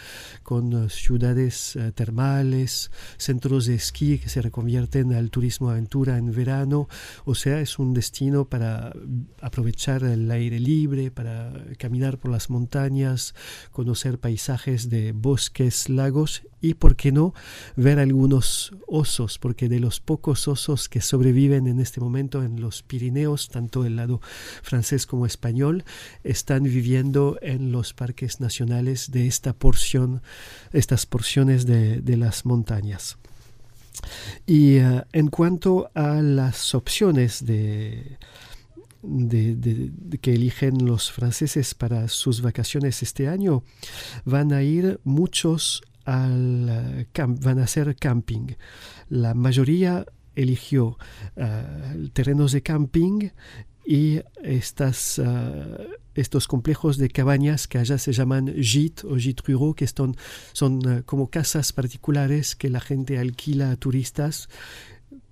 con 0.45 0.73
eh, 0.73 0.89
ciudades 0.91 1.75
eh, 1.75 1.91
termales, 1.91 2.93
centros 3.17 3.67
de 3.67 3.75
esquí 3.75 4.21
que 4.21 4.29
se 4.29 4.43
reconvierten 4.43 5.13
al 5.13 5.31
turismo 5.31 5.69
aventura 5.69 6.19
en 6.19 6.33
verano. 6.33 6.89
O 7.25 7.35
sea, 7.35 7.61
es 7.61 7.81
un 7.81 7.95
destino 7.95 8.45
para 8.45 8.93
aprovechar 9.41 10.05
el 10.05 10.31
aire 10.31 10.61
libre, 10.61 11.11
para 11.11 11.53
caminar 11.79 12.19
por 12.19 12.31
las 12.31 12.49
montañas, 12.49 13.35
conocer 13.73 14.21
paisajes 14.21 14.89
de 14.89 15.11
bosques, 15.11 15.89
lagos 15.89 16.43
y, 16.61 16.75
por 16.75 16.95
qué 16.95 17.11
no, 17.11 17.35
ver 17.75 17.99
algunos 17.99 18.73
osos, 18.87 19.39
porque 19.39 19.69
de 19.69 19.81
los 19.81 19.99
pocos 19.99 20.47
osos 20.47 20.89
que 20.89 21.01
sobreviven 21.01 21.67
en 21.67 21.81
este 21.81 22.01
momento 22.01 22.45
en 22.45 22.61
los 22.61 22.85
Pirineos, 22.85 23.49
tanto 23.49 23.85
el 23.85 23.97
lado 23.97 24.21
francés 24.63 25.07
como 25.07 25.27
español, 25.27 25.40
están 26.25 26.65
viviendo 26.65 27.39
en 27.43 27.73
los 27.73 27.95
parques 27.95 28.41
nacionales 28.41 29.11
de 29.11 29.27
esta 29.27 29.53
porción, 29.53 30.23
estas 30.73 31.07
porciones 31.07 31.67
de, 31.67 32.17
las 32.17 32.45
montañas. 32.45 33.19
Y 34.47 34.77
eh, 34.77 35.05
en 35.13 35.29
cuanto 35.29 35.91
a 35.95 36.23
las 36.23 36.75
opciones 36.75 37.45
de, 37.45 38.19
que 40.21 40.35
eligen 40.35 40.85
los 40.85 41.11
franceses 41.11 41.75
para 41.75 42.09
sus 42.09 42.43
vacaciones 42.43 43.03
este 43.03 43.29
año, 43.29 43.63
van 44.25 44.53
a 44.53 44.63
ir 44.63 45.01
muchos 45.05 45.83
al 46.05 47.07
van 47.15 47.59
a 47.59 47.65
hacer 47.65 47.97
camping. 47.97 48.55
La 49.09 49.35
mayoría 49.35 50.05
eligió 50.35 50.99
eh, 51.37 52.11
terrenos 52.13 52.53
de 52.53 52.63
camping 52.63 53.31
y 53.91 54.23
eh, 54.45 54.63
estos 56.15 56.47
complejos 56.47 56.97
de 56.97 57.09
cabañas 57.09 57.67
que 57.67 57.79
allá 57.79 57.99
se 57.99 58.13
llaman 58.13 58.47
gîtes 58.55 59.03
o 59.05 59.19
gîtes 59.19 59.45
ruraux, 59.45 59.75
que 59.75 59.89
son, 59.89 60.15
son 60.53 60.79
eh, 60.87 61.03
como 61.05 61.29
casas 61.29 61.73
particulares 61.73 62.55
que 62.55 62.71
la 62.71 62.79
gente 62.79 63.19
alquila 63.19 63.73
a 63.73 63.77
turistas 63.77 64.49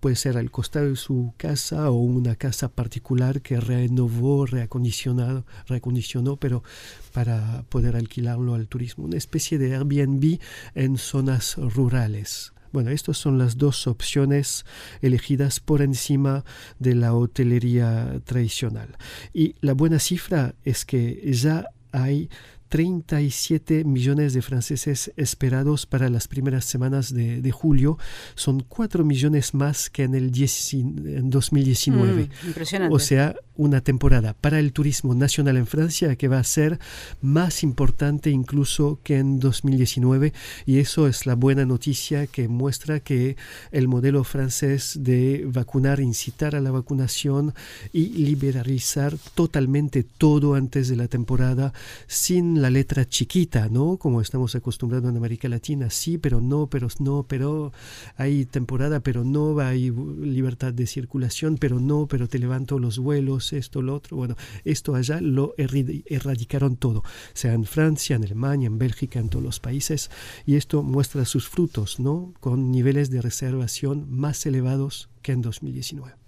puede 0.01 0.17
ser 0.17 0.37
al 0.37 0.51
costado 0.51 0.89
de 0.89 0.97
su 0.97 1.35
casa 1.37 1.89
o 1.93 1.99
una 1.99 2.35
casa 2.35 2.69
particular 2.69 3.43
que 3.43 3.61
renovó, 3.61 4.45
reacondicionado, 4.45 5.47
reacondicionó, 5.69 6.37
pero 6.37 6.65
para 7.13 7.63
poder 7.69 7.95
alquilarlo 7.95 8.55
al 8.55 8.67
turismo. 8.67 9.05
Una 9.05 9.19
especie 9.19 9.59
de 9.59 9.77
Airbnb 9.77 10.41
en 10.75 10.99
zonas 10.99 11.55
rurales. 11.59 12.53
Bueno, 12.73 12.91
estas 12.91 13.17
son 13.19 13.39
las 13.39 13.57
dos 13.57 13.87
opciones 13.87 14.65
elegidas 15.01 15.61
por 15.61 15.83
encima 15.83 16.45
de 16.79 16.95
la 16.95 17.15
hotelería 17.15 18.21
tradicional. 18.25 18.97
Y 19.33 19.55
la 19.61 19.73
buena 19.73 19.99
cifra 19.99 20.55
es 20.65 20.85
que 20.85 21.33
ya 21.33 21.67
hay 21.93 22.29
37 22.69 23.85
millones 23.85 24.35
de 24.35 24.43
franceses 24.43 25.13
esperados 25.17 25.87
para 25.87 26.09
las 26.09 26.29
primeras 26.29 26.65
semanas 26.65 27.13
de, 27.13 27.51
julio. 27.51 27.99
Son 28.35 28.61
4 28.61 29.05
millones 29.05 29.55
más 29.55 29.89
que 29.91 30.05
en 30.05 30.15
el 30.15 30.31
2019. 30.31 32.25
Mm, 32.25 32.47
impresionante. 32.47 32.95
O 32.95 32.99
sea, 32.99 33.35
una 33.57 33.81
temporada 33.81 34.35
para 34.35 34.61
el 34.61 34.73
turismo 34.73 35.15
nacional 35.15 35.57
en 35.57 35.67
Francia 35.67 36.15
que 36.17 36.29
va 36.29 36.39
a 36.39 36.45
ser 36.45 36.79
más 37.21 37.63
importante 37.65 38.31
incluso 38.31 39.01
que 39.03 39.19
en 39.19 39.41
2019 39.41 40.33
y 40.65 40.79
eso 40.79 41.09
es 41.09 41.27
la 41.27 41.35
buena 41.35 41.65
noticia 41.65 42.29
que 42.29 42.47
muestra 42.47 43.01
que 43.01 43.37
el 43.73 43.89
modelo 43.89 44.23
francés 44.23 44.99
de 45.01 45.45
vacunar, 45.53 45.99
incitar 46.01 46.55
a 46.55 46.61
la 46.61 46.71
vacunación 46.71 47.53
y 47.93 48.11
liberalizar 48.11 49.17
totalmente 49.35 50.05
todo 50.05 50.55
antes 50.55 50.89
de 50.89 50.97
la 50.97 51.09
temporada 51.09 51.73
sin 52.07 52.58
la 52.63 52.71
letra 52.71 53.05
chiquita, 53.07 53.69
¿no? 53.69 53.97
Como 53.97 54.21
estamos 54.21 54.55
acostumbrados 54.55 55.11
en 55.11 55.17
América 55.17 55.49
Latina, 55.49 55.91
sí, 55.91 56.19
pero 56.19 56.41
no, 56.41 56.69
pero 56.69 56.89
no, 56.99 57.25
pero 57.29 57.73
hay 58.17 58.45
temporada, 58.47 59.01
pero 59.01 59.25
no, 59.25 59.59
hay 59.61 59.91
libertad 59.91 60.73
de 60.73 60.87
circulación, 60.87 61.57
pero 61.59 61.81
no, 61.81 62.07
pero 62.07 62.29
te 62.29 62.39
levanto 62.39 62.79
los 62.79 62.99
vuelos 62.99 63.53
esto, 63.53 63.83
lo 63.83 63.95
otro. 63.95 64.17
Bueno, 64.17 64.37
esto 64.65 64.95
allá 64.95 65.21
lo 65.21 65.55
erradicaron 65.57 66.77
todo, 66.77 67.03
sea 67.33 67.55
en 67.55 67.65
Francia, 67.65 68.17
en 68.17 68.25
Alemania, 68.25 68.67
en 68.67 68.79
Bélgica, 68.79 69.19
en 69.19 69.29
todos 69.29 69.45
los 69.45 69.61
países, 69.61 70.11
y 70.47 70.57
esto 70.57 70.83
muestra 70.83 71.25
sus 71.25 71.49
frutos, 71.49 72.01
¿no? 72.01 72.35
Con 72.41 72.71
niveles 72.71 73.11
de 73.11 73.23
reservación 73.23 74.07
más 74.11 74.45
elevados 74.47 75.09
que 75.23 75.33
en 75.33 75.43
2019. 75.43 76.28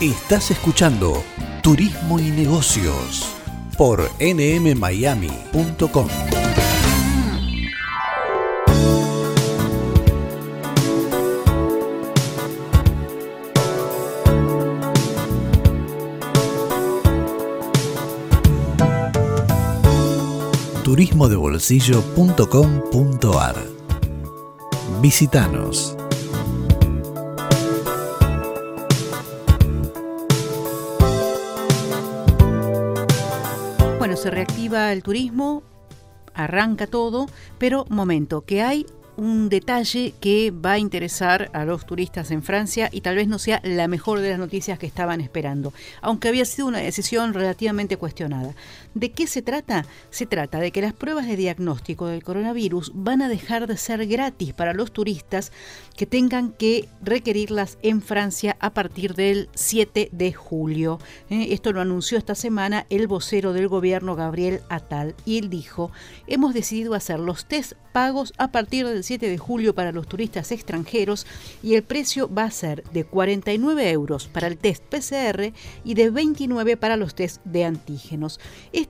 Estás 0.00 0.50
escuchando 0.50 1.22
Turismo 1.62 2.18
y 2.20 2.30
Negocios 2.30 3.34
por 3.78 4.10
nmmiami.com. 4.20 6.08
turismodebolsillo.com.ar 20.84 23.56
Visítanos. 25.00 25.95
Se 34.26 34.30
reactiva 34.32 34.92
el 34.92 35.04
turismo, 35.04 35.62
arranca 36.34 36.88
todo, 36.88 37.28
pero 37.58 37.86
momento, 37.90 38.40
que 38.40 38.60
hay 38.60 38.84
un 39.16 39.48
detalle 39.48 40.14
que 40.20 40.50
va 40.50 40.72
a 40.72 40.78
interesar 40.80 41.48
a 41.52 41.64
los 41.64 41.86
turistas 41.86 42.32
en 42.32 42.42
Francia 42.42 42.88
y 42.90 43.02
tal 43.02 43.14
vez 43.14 43.28
no 43.28 43.38
sea 43.38 43.60
la 43.62 43.86
mejor 43.86 44.18
de 44.18 44.30
las 44.30 44.40
noticias 44.40 44.80
que 44.80 44.86
estaban 44.86 45.20
esperando, 45.20 45.72
aunque 46.00 46.26
había 46.26 46.44
sido 46.44 46.66
una 46.66 46.78
decisión 46.78 47.34
relativamente 47.34 47.98
cuestionada. 47.98 48.52
¿De 48.96 49.12
qué 49.12 49.26
se 49.26 49.42
trata? 49.42 49.84
Se 50.08 50.24
trata 50.24 50.58
de 50.58 50.70
que 50.70 50.80
las 50.80 50.94
pruebas 50.94 51.26
de 51.26 51.36
diagnóstico 51.36 52.06
del 52.06 52.24
coronavirus 52.24 52.92
van 52.94 53.20
a 53.20 53.28
dejar 53.28 53.66
de 53.66 53.76
ser 53.76 54.06
gratis 54.06 54.54
para 54.54 54.72
los 54.72 54.90
turistas 54.90 55.52
que 55.98 56.06
tengan 56.06 56.52
que 56.52 56.88
requerirlas 57.02 57.76
en 57.82 58.00
Francia 58.00 58.56
a 58.58 58.70
partir 58.72 59.14
del 59.14 59.50
7 59.54 60.08
de 60.12 60.32
julio. 60.32 60.98
Eh, 61.28 61.48
esto 61.50 61.74
lo 61.74 61.82
anunció 61.82 62.16
esta 62.16 62.34
semana 62.34 62.86
el 62.88 63.06
vocero 63.06 63.52
del 63.52 63.68
gobierno 63.68 64.16
Gabriel 64.16 64.62
Attal 64.70 65.14
y 65.26 65.36
él 65.36 65.50
dijo, 65.50 65.90
hemos 66.26 66.54
decidido 66.54 66.94
hacer 66.94 67.20
los 67.20 67.44
test 67.44 67.74
pagos 67.92 68.32
a 68.36 68.48
partir 68.48 68.86
del 68.86 69.04
7 69.04 69.28
de 69.28 69.38
julio 69.38 69.74
para 69.74 69.92
los 69.92 70.06
turistas 70.06 70.52
extranjeros 70.52 71.26
y 71.62 71.76
el 71.76 71.82
precio 71.82 72.32
va 72.32 72.44
a 72.44 72.50
ser 72.50 72.82
de 72.92 73.04
49 73.04 73.90
euros 73.90 74.28
para 74.28 74.48
el 74.48 74.58
test 74.58 74.84
PCR 74.84 75.52
y 75.82 75.94
de 75.94 76.10
29 76.10 76.76
para 76.76 76.96
los 76.96 77.14
test 77.14 77.42
de 77.44 77.64
antígenos. 77.64 78.38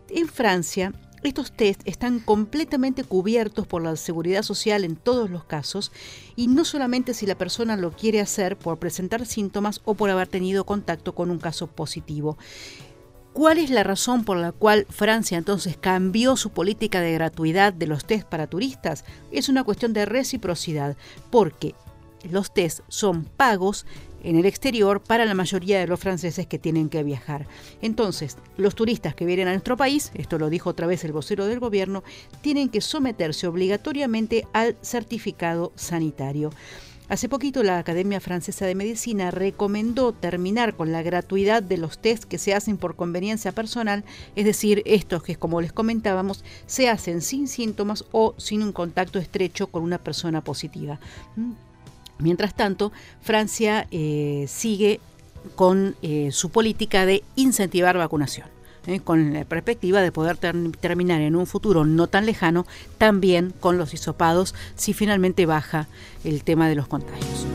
En 0.08 0.28
Francia, 0.28 0.92
estos 1.22 1.50
test 1.50 1.80
están 1.86 2.20
completamente 2.20 3.02
cubiertos 3.02 3.66
por 3.66 3.82
la 3.82 3.96
seguridad 3.96 4.42
social 4.42 4.84
en 4.84 4.96
todos 4.96 5.28
los 5.28 5.44
casos 5.44 5.90
y 6.36 6.46
no 6.46 6.64
solamente 6.64 7.14
si 7.14 7.26
la 7.26 7.36
persona 7.36 7.76
lo 7.76 7.90
quiere 7.90 8.20
hacer 8.20 8.56
por 8.56 8.78
presentar 8.78 9.26
síntomas 9.26 9.80
o 9.84 9.94
por 9.94 10.10
haber 10.10 10.28
tenido 10.28 10.64
contacto 10.64 11.14
con 11.14 11.30
un 11.30 11.38
caso 11.38 11.66
positivo. 11.66 12.38
¿Cuál 13.32 13.58
es 13.58 13.70
la 13.70 13.82
razón 13.82 14.24
por 14.24 14.38
la 14.38 14.52
cual 14.52 14.86
Francia 14.88 15.36
entonces 15.36 15.76
cambió 15.76 16.36
su 16.36 16.50
política 16.50 17.00
de 17.00 17.12
gratuidad 17.12 17.72
de 17.72 17.86
los 17.86 18.06
test 18.06 18.26
para 18.26 18.46
turistas? 18.46 19.04
Es 19.30 19.48
una 19.48 19.62
cuestión 19.62 19.92
de 19.92 20.06
reciprocidad, 20.06 20.96
porque 21.30 21.74
los 22.30 22.54
test 22.54 22.80
son 22.88 23.24
pagos 23.24 23.84
en 24.26 24.36
el 24.36 24.44
exterior 24.44 25.00
para 25.00 25.24
la 25.24 25.34
mayoría 25.34 25.78
de 25.78 25.86
los 25.86 26.00
franceses 26.00 26.46
que 26.46 26.58
tienen 26.58 26.88
que 26.88 27.04
viajar. 27.04 27.46
Entonces, 27.80 28.36
los 28.56 28.74
turistas 28.74 29.14
que 29.14 29.24
vienen 29.24 29.46
a 29.46 29.52
nuestro 29.52 29.76
país, 29.76 30.10
esto 30.14 30.36
lo 30.38 30.50
dijo 30.50 30.70
otra 30.70 30.88
vez 30.88 31.04
el 31.04 31.12
vocero 31.12 31.46
del 31.46 31.60
gobierno, 31.60 32.02
tienen 32.40 32.68
que 32.68 32.80
someterse 32.80 33.46
obligatoriamente 33.46 34.46
al 34.52 34.76
certificado 34.82 35.72
sanitario. 35.76 36.50
Hace 37.08 37.28
poquito 37.28 37.62
la 37.62 37.78
Academia 37.78 38.18
Francesa 38.18 38.66
de 38.66 38.74
Medicina 38.74 39.30
recomendó 39.30 40.12
terminar 40.12 40.74
con 40.74 40.90
la 40.90 41.02
gratuidad 41.02 41.62
de 41.62 41.76
los 41.76 42.00
test 42.00 42.24
que 42.24 42.38
se 42.38 42.52
hacen 42.52 42.78
por 42.78 42.96
conveniencia 42.96 43.52
personal, 43.52 44.04
es 44.34 44.44
decir, 44.44 44.82
estos 44.86 45.22
que 45.22 45.36
como 45.36 45.60
les 45.60 45.72
comentábamos 45.72 46.44
se 46.66 46.88
hacen 46.88 47.22
sin 47.22 47.46
síntomas 47.46 48.04
o 48.10 48.34
sin 48.38 48.64
un 48.64 48.72
contacto 48.72 49.20
estrecho 49.20 49.68
con 49.68 49.84
una 49.84 49.98
persona 49.98 50.42
positiva. 50.42 50.98
Mientras 52.18 52.54
tanto, 52.54 52.92
Francia 53.20 53.86
eh, 53.90 54.46
sigue 54.48 55.00
con 55.54 55.94
eh, 56.02 56.30
su 56.32 56.50
política 56.50 57.06
de 57.06 57.22
incentivar 57.36 57.96
vacunación, 57.98 58.48
eh, 58.86 59.00
con 59.00 59.32
la 59.32 59.44
perspectiva 59.44 60.00
de 60.00 60.12
poder 60.12 60.36
terminar 60.36 61.20
en 61.20 61.36
un 61.36 61.46
futuro 61.46 61.84
no 61.84 62.06
tan 62.06 62.26
lejano 62.26 62.66
también 62.98 63.52
con 63.60 63.78
los 63.78 63.94
hisopados 63.94 64.54
si 64.74 64.92
finalmente 64.92 65.46
baja 65.46 65.88
el 66.24 66.42
tema 66.42 66.68
de 66.68 66.74
los 66.74 66.88
contagios. 66.88 67.46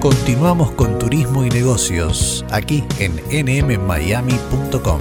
Continuamos 0.00 0.70
con 0.72 0.98
Turismo 0.98 1.44
y 1.44 1.50
Negocios 1.50 2.42
aquí 2.50 2.82
en 2.98 3.16
nmmiami.com. 3.16 4.98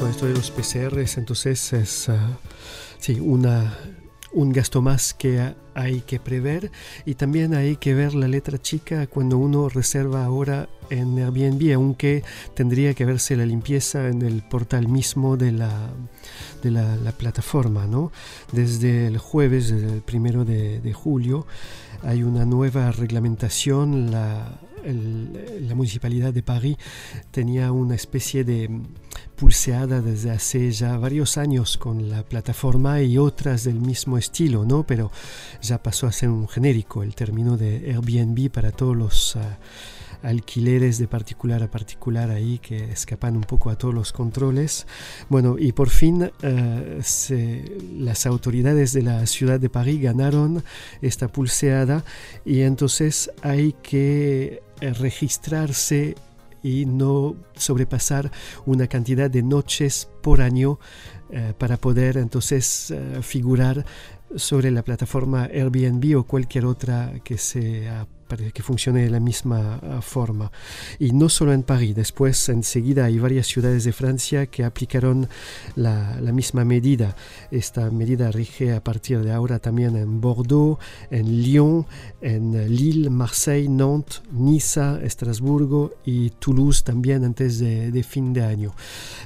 Bueno, 0.00 0.08
esto 0.10 0.26
de 0.26 0.34
los 0.34 0.50
PCRs 0.50 1.16
entonces 1.16 1.72
es 1.74 2.08
uh, 2.08 2.14
sí, 2.98 3.20
una 3.20 3.78
un 4.32 4.52
gasto 4.52 4.80
más 4.82 5.14
que 5.14 5.54
hay 5.74 6.00
que 6.02 6.20
prever 6.20 6.70
y 7.04 7.14
también 7.14 7.54
hay 7.54 7.76
que 7.76 7.94
ver 7.94 8.14
la 8.14 8.28
letra 8.28 8.58
chica 8.58 9.06
cuando 9.06 9.38
uno 9.38 9.68
reserva 9.68 10.24
ahora 10.24 10.68
en 10.90 11.18
Airbnb, 11.18 11.72
aunque 11.74 12.24
tendría 12.54 12.94
que 12.94 13.04
verse 13.04 13.36
la 13.36 13.46
limpieza 13.46 14.08
en 14.08 14.22
el 14.22 14.42
portal 14.42 14.88
mismo 14.88 15.36
de 15.36 15.52
la, 15.52 15.90
de 16.62 16.70
la, 16.70 17.12
plataforma. 17.12 17.86
¿no? 17.86 18.12
Desde 18.52 19.06
el 19.06 19.18
jueves, 19.18 19.70
el 19.70 20.02
primero 20.02 20.44
de, 20.44 20.92
julio, 20.92 21.46
hay 22.02 22.22
una 22.22 22.44
nueva 22.44 22.90
reglamentación. 22.92 24.10
La, 24.10 24.60
la 24.84 25.74
municipalidad 25.74 26.32
de 26.32 26.42
París 26.42 26.76
tenía 27.30 27.70
una 27.70 27.94
especie 27.94 28.44
de 28.44 28.80
pulseada 29.36 30.02
desde 30.02 30.30
hace 30.30 30.70
ya 30.70 30.98
varios 30.98 31.38
años 31.38 31.78
con 31.78 32.10
la 32.10 32.22
plataforma 32.22 33.00
y 33.02 33.16
otras 33.18 33.64
del 33.64 33.80
mismo 33.80 34.18
estilo, 34.18 34.64
¿no? 34.64 34.84
Pero 34.86 35.10
ya 35.62 35.82
pasó 35.82 36.06
a 36.06 36.12
ser 36.12 36.28
un 36.28 36.46
genérico 36.48 37.02
el 37.02 37.14
término 37.14 37.56
de 37.56 37.92
Airbnb 37.92 38.50
para 38.50 38.70
todos 38.70 38.96
los 38.96 39.36
ah, 39.36 39.58
alquileres 40.22 40.98
de 40.98 41.08
particular 41.08 41.62
a 41.62 41.70
particular 41.70 42.30
ahí 42.30 42.58
que 42.58 42.92
escapan 42.92 43.36
un 43.36 43.42
poco 43.42 43.70
a 43.70 43.76
todos 43.76 43.94
los 43.94 44.12
controles. 44.12 44.86
Bueno, 45.28 45.56
y 45.58 45.72
por 45.72 45.88
fin 45.88 46.30
eh, 46.42 47.78
las 47.94 48.26
autoridades 48.26 48.92
de 48.92 49.02
la 49.02 49.26
ciudad 49.26 49.60
de 49.60 49.70
París 49.70 50.02
ganaron 50.02 50.62
esta 51.00 51.28
pulseada 51.28 52.04
y 52.44 52.60
entonces 52.60 53.30
hay 53.42 53.74
que 53.82 54.62
eh, 54.80 54.92
registrarse 54.92 56.16
y 56.62 56.86
no 56.86 57.36
sobrepasar 57.54 58.30
una 58.66 58.86
cantidad 58.86 59.30
de 59.30 59.42
noches 59.42 60.08
por 60.22 60.40
año 60.40 60.78
eh, 61.30 61.54
para 61.56 61.76
poder 61.76 62.16
entonces 62.16 62.94
figurar 63.22 63.84
sobre 64.36 64.70
la 64.70 64.82
plataforma 64.82 65.44
Airbnb 65.44 66.18
o 66.18 66.24
cualquier 66.24 66.64
otra 66.66 67.14
que 67.24 67.38
sea 67.38 68.06
para 68.30 68.50
que 68.52 68.62
funcione 68.62 69.02
de 69.02 69.10
la 69.10 69.18
misma 69.18 69.80
ah, 69.82 70.00
forma. 70.00 70.52
Y 71.00 71.10
no 71.10 71.28
solo 71.28 71.52
en 71.52 71.64
París, 71.64 71.96
después 71.96 72.48
enseguida 72.48 73.06
hay 73.06 73.18
varias 73.18 73.48
ciudades 73.48 73.82
de 73.82 73.92
Francia 73.92 74.46
que 74.46 74.64
aplicaron 74.64 75.28
la, 75.74 76.18
la, 76.20 76.32
misma 76.32 76.64
medida. 76.64 77.16
Esta 77.50 77.90
medida 77.90 78.30
rige 78.30 78.72
a 78.72 78.84
partir 78.84 79.18
de 79.24 79.32
ahora 79.32 79.58
también 79.58 79.96
en 79.96 80.20
Bordeaux, 80.20 80.78
en 81.10 81.42
Lyon, 81.42 81.86
en 82.22 82.74
Lille, 82.74 83.10
Marseille, 83.10 83.68
Nantes, 83.68 84.22
Niza, 84.32 85.00
Estrasburgo 85.02 85.94
y 86.04 86.30
Toulouse 86.30 86.84
también 86.84 87.24
antes 87.24 87.58
de, 87.58 87.90
de 87.90 88.02
fin 88.04 88.32
de 88.32 88.44
año. 88.44 88.72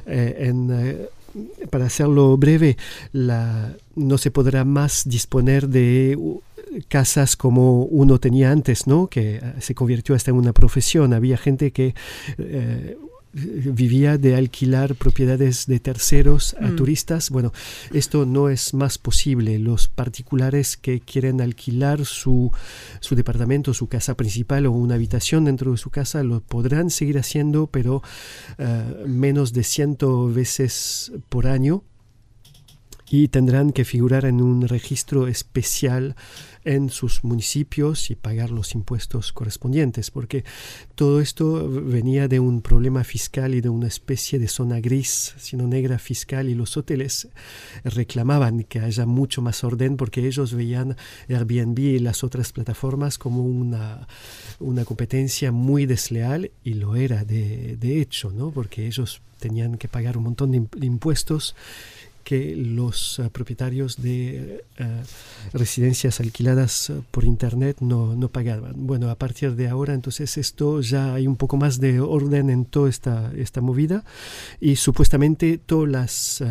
Eh, 0.06 0.48
en, 0.48 0.70
eh, 0.72 1.08
para 1.68 1.86
hacerlo 1.86 2.36
breve, 2.38 2.78
la, 3.12 3.74
no 3.96 4.16
se 4.16 4.30
podrá 4.30 4.64
más 4.64 5.02
disponer 5.06 5.68
de 5.68 6.16
casas 6.88 7.36
como 7.36 7.84
uno 7.84 8.18
tenía 8.18 8.50
antes, 8.50 8.86
¿no? 8.86 9.08
que 9.08 9.36
eh, 9.36 9.54
se 9.60 9.74
convirtió 9.74 10.14
hasta 10.14 10.30
en 10.30 10.36
una 10.36 10.52
profesión. 10.52 11.12
Había 11.12 11.36
gente 11.36 11.72
que 11.72 11.94
eh, 12.38 12.96
vivía 13.34 14.16
de 14.16 14.36
alquilar 14.36 14.94
propiedades 14.94 15.66
de 15.66 15.80
terceros 15.80 16.54
a 16.60 16.68
mm. 16.68 16.76
turistas. 16.76 17.30
Bueno, 17.30 17.52
esto 17.92 18.26
no 18.26 18.48
es 18.48 18.74
más 18.74 18.98
posible. 18.98 19.58
Los 19.58 19.88
particulares 19.88 20.76
que 20.76 21.00
quieren 21.00 21.40
alquilar 21.40 22.04
su, 22.04 22.52
su 23.00 23.14
departamento, 23.14 23.74
su 23.74 23.88
casa 23.88 24.16
principal 24.16 24.66
o 24.66 24.72
una 24.72 24.94
habitación 24.94 25.44
dentro 25.46 25.72
de 25.72 25.78
su 25.78 25.90
casa 25.90 26.22
lo 26.22 26.40
podrán 26.40 26.90
seguir 26.90 27.18
haciendo, 27.18 27.66
pero 27.66 28.02
eh, 28.58 29.04
menos 29.06 29.52
de 29.52 29.64
100 29.64 29.96
veces 30.32 31.12
por 31.28 31.46
año 31.46 31.82
y 33.10 33.28
tendrán 33.28 33.72
que 33.72 33.84
figurar 33.84 34.24
en 34.24 34.40
un 34.40 34.66
registro 34.66 35.28
especial 35.28 36.16
en 36.64 36.90
sus 36.90 37.24
municipios 37.24 38.10
y 38.10 38.14
pagar 38.14 38.50
los 38.50 38.74
impuestos 38.74 39.32
correspondientes, 39.32 40.10
porque 40.10 40.44
todo 40.94 41.20
esto 41.20 41.68
venía 41.68 42.28
de 42.28 42.40
un 42.40 42.62
problema 42.62 43.04
fiscal 43.04 43.54
y 43.54 43.60
de 43.60 43.68
una 43.68 43.86
especie 43.86 44.38
de 44.38 44.48
zona 44.48 44.80
gris, 44.80 45.34
sino 45.38 45.66
negra 45.66 45.98
fiscal, 45.98 46.48
y 46.48 46.54
los 46.54 46.76
hoteles 46.76 47.28
reclamaban 47.84 48.64
que 48.64 48.80
haya 48.80 49.06
mucho 49.06 49.42
más 49.42 49.64
orden 49.64 49.96
porque 49.96 50.26
ellos 50.26 50.54
veían 50.54 50.96
Airbnb 51.28 51.78
y 51.78 51.98
las 51.98 52.24
otras 52.24 52.52
plataformas 52.52 53.18
como 53.18 53.42
una, 53.42 54.08
una 54.58 54.84
competencia 54.84 55.52
muy 55.52 55.86
desleal 55.86 56.50
y 56.62 56.74
lo 56.74 56.96
era 56.96 57.24
de, 57.24 57.76
de 57.76 58.00
hecho, 58.00 58.30
¿no? 58.30 58.50
porque 58.50 58.86
ellos 58.86 59.20
tenían 59.38 59.76
que 59.76 59.88
pagar 59.88 60.16
un 60.16 60.24
montón 60.24 60.52
de 60.52 60.86
impuestos 60.86 61.54
que 62.24 62.56
los 62.56 63.18
uh, 63.18 63.30
propietarios 63.30 64.00
de 64.00 64.64
uh, 64.80 64.84
residencias 65.56 66.20
alquiladas 66.20 66.90
uh, 66.90 67.04
por 67.10 67.24
internet 67.24 67.76
no, 67.80 68.16
no, 68.16 68.28
pagaban. 68.28 68.86
Bueno, 68.86 69.10
a 69.10 69.14
partir 69.14 69.54
de 69.54 69.68
ahora 69.68 69.94
entonces 69.94 70.36
esto 70.38 70.80
ya 70.80 71.14
hay 71.14 71.26
un 71.26 71.36
poco 71.36 71.56
más 71.56 71.78
de 71.78 72.00
orden 72.00 72.50
en 72.50 72.64
toda 72.64 72.88
esta, 72.88 73.30
esta 73.36 73.60
movida 73.60 74.04
y 74.60 74.76
supuestamente 74.76 75.58
todas 75.58 75.90
las 75.90 76.42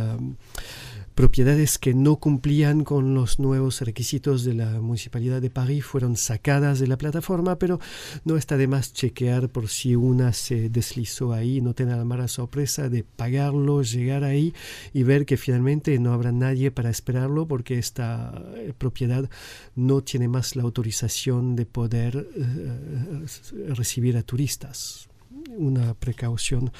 propiedades 1.16 1.78
que 1.78 1.94
no 1.94 2.18
cumplían 2.18 2.84
con 2.84 3.14
los 3.14 3.40
nuevos 3.40 3.82
requisitos 3.82 4.44
de 4.44 4.54
la 4.54 4.82
Municipalidad 4.82 5.42
de 5.42 5.50
París 5.50 5.86
fueron 5.86 6.18
sacadas 6.18 6.80
de 6.80 6.88
la 6.88 6.98
plataforma, 6.98 7.58
pero 7.58 7.80
no 8.26 8.38
está 8.38 8.58
de 8.58 8.68
más 8.68 8.94
chequear 8.94 9.50
por 9.50 9.70
si 9.70 9.96
una 9.96 10.34
se 10.34 10.70
deslizó 10.70 11.34
ahí, 11.34 11.62
no 11.62 11.74
tener 11.74 11.98
la 11.98 12.06
mala 12.06 12.28
sorpresa 12.28 12.90
de 12.90 13.04
pagarlo, 13.04 13.84
llegar 13.84 14.24
ahí 14.24 14.54
y 14.94 15.04
ver 15.04 15.26
que 15.26 15.38
finalmente 15.38 15.98
no 16.00 16.14
habrá 16.14 16.32
nadie 16.32 16.72
para 16.72 16.90
esperarlo 16.90 17.48
porque 17.48 17.78
esta 17.78 18.44
eh, 18.56 18.74
propiedad 18.78 19.30
no 19.76 20.02
tiene 20.02 20.28
más 20.28 20.56
la 20.56 20.64
autorización 20.64 21.56
de 21.56 21.66
poder 21.66 22.18
uh, 22.18 23.74
recibir 23.76 24.18
a 24.18 24.24
turistas 24.24 25.10
una 25.58 25.94
precaución 25.94 26.72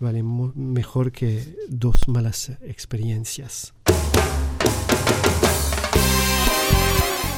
vale 0.00 0.22
mejor 0.22 1.12
que 1.12 1.56
dos 1.68 2.08
malas 2.08 2.52
experiencias. 2.62 3.74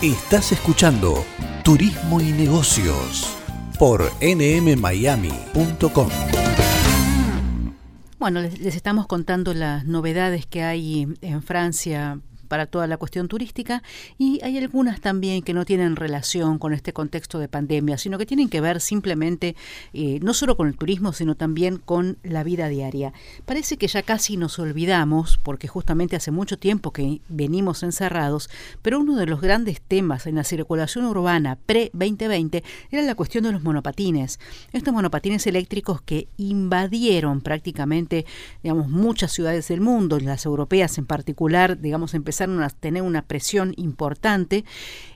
Estás 0.03 0.53
escuchando 0.53 1.25
Turismo 1.63 2.21
y 2.21 2.31
Negocios 2.33 3.35
por 3.79 4.03
nmmiami.com. 4.21 6.09
Bueno, 8.19 8.41
les, 8.41 8.61
estamos 8.77 9.07
contando 9.07 9.55
las 9.55 9.85
novedades 9.87 10.47
que 10.47 10.63
hay 10.63 11.09
en 11.21 11.43
Francia 11.43 12.21
para 12.55 12.67
toda 12.67 12.87
la 12.87 12.99
cuestión 12.99 13.27
turística 13.27 13.83
y 14.17 14.39
hay 14.45 14.59
algunas 14.59 15.01
también 15.01 15.43
que 15.43 15.53
no 15.53 15.65
tienen 15.65 15.97
relación 15.97 16.61
con 16.61 16.73
este 16.73 16.93
contexto 16.93 17.41
de 17.41 17.49
pandemia, 17.49 17.99
sino 17.99 18.17
que 18.17 18.27
tienen 18.27 18.49
que 18.49 18.61
ver 18.61 18.81
simplemente 18.81 19.57
eh, 19.93 20.21
no 20.23 20.35
solo 20.35 20.57
con 20.57 20.69
el 20.69 20.77
turismo, 20.77 21.13
sino 21.13 21.35
también 21.35 21.79
con 21.79 22.17
la 22.23 22.45
vida 22.45 22.69
diaria. 22.69 23.13
Parece 23.45 23.77
que 23.77 23.89
ya 23.89 24.05
casi 24.05 24.37
nos 24.37 24.61
olvidamos, 24.61 25.37
porque 25.43 25.67
justamente 25.67 26.15
hace 26.15 26.31
mucho 26.31 26.57
tiempo 26.57 26.93
que 26.93 27.23
venimos 27.29 27.83
encerrados, 27.83 28.49
pero 28.83 29.01
uno 29.01 29.17
de 29.17 29.27
los 29.27 29.41
grandes 29.41 29.81
temas 29.81 30.29
en 30.29 30.37
la 30.37 30.45
circulación 30.45 31.07
urbana 31.07 31.59
pre-2020 31.67 32.63
era 32.93 33.03
la 33.03 33.17
cuestión 33.17 33.43
de 33.43 33.51
los 33.51 33.65
monopatines. 33.65 34.39
Estos 34.73 34.95
monopatines 34.95 35.45
eléctricos 35.49 36.03
que 36.03 36.29
invadieron 36.37 37.41
prácticamente, 37.41 38.27
digamos, 38.63 38.89
muchas 38.89 39.33
ciudades 39.33 39.67
del 39.67 39.81
mundo, 39.81 40.21
las 40.21 40.47
europeas 40.47 40.99
en 40.99 41.07
particular, 41.07 41.81
digamos, 41.81 42.15
empezaron 42.15 42.44
tener 42.81 43.03
una 43.03 43.23
presión 43.23 43.75
importante. 43.77 44.65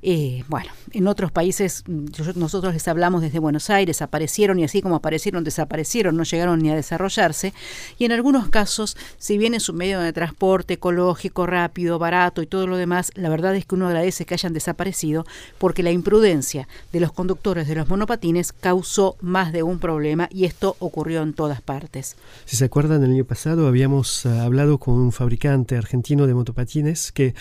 Eh, 0.03 0.45
bueno, 0.49 0.71
en 0.93 1.07
otros 1.07 1.33
países, 1.33 1.85
nosotros 1.87 2.73
les 2.73 2.89
hablamos 2.89 3.23
desde 3.23 3.39
Buenos 3.39 3.71
Aires, 3.71 4.03
aparecieron 4.03 4.59
y 4.59 4.65
así 4.65 4.83
como 4.83 4.97
aparecieron, 4.97 5.45
desaparecieron, 5.45 6.17
no 6.17 6.25
llegaron 6.25 6.61
ni 6.61 6.71
a 6.71 6.75
desarrollarse. 6.75 7.53
Y 7.99 8.05
en 8.05 8.13
algunos 8.13 8.49
casos, 8.49 8.97
si 9.19 9.39
bien 9.39 9.55
es 9.55 9.69
un 9.69 9.77
medio 9.77 10.01
de 10.01 10.13
transporte 10.13 10.75
ecológico, 10.75 11.47
rápido, 11.47 11.99
barato 11.99 12.43
y 12.43 12.47
todo 12.47 12.67
lo 12.67 12.77
demás, 12.77 13.11
la 13.15 13.29
verdad 13.29 13.55
es 13.57 13.67
que 13.67 13.75
uno 13.75 13.89
agradece 13.89 14.25
que 14.25 14.35
hayan 14.35 14.53
desaparecido 14.53 15.27
porque 15.59 15.83
la 15.83 15.91
imprudencia 15.91 16.69
de 16.93 17.01
los 17.01 17.13
conductores 17.13 17.69
de 17.69 17.75
los 17.75 17.89
monopatines 17.89 18.53
causó 18.53 19.17
más 19.21 19.53
de 19.53 19.63
un 19.63 19.79
problema 19.79 20.29
y 20.31 20.45
esto 20.45 20.77
ocurrió 20.79 21.23
en 21.23 21.35
todas 21.35 21.61
partes. 21.61 22.17
Si 22.45 22.57
se 22.57 22.65
acuerdan, 22.65 23.03
el 23.03 23.13
año 23.13 23.25
pasado 23.25 23.67
habíamos 23.67 24.25
uh, 24.25 24.41
hablado 24.41 24.79
con 24.79 24.95
un 24.95 25.13
fabricante 25.13 25.77
argentino 25.77 26.27
de 26.27 26.35
motopatines 26.35 27.08
que 27.13 27.35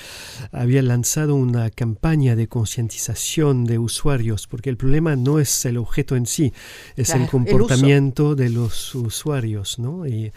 había 0.51 0.81
lanzado 0.81 1.35
una 1.35 1.69
campaña 1.69 2.35
de 2.35 2.47
concientización 2.47 3.65
de 3.65 3.79
usuarios, 3.79 4.47
porque 4.47 4.69
el 4.69 4.77
problema 4.77 5.15
no 5.15 5.39
es 5.39 5.65
el 5.65 5.77
objeto 5.77 6.15
en 6.15 6.25
sí, 6.25 6.53
es 6.95 7.09
el 7.11 7.27
comportamiento 7.27 8.35
de 8.35 8.49
los 8.49 8.95
usuarios, 8.95 9.79
¿no? 9.79 10.05
Y 10.05 10.31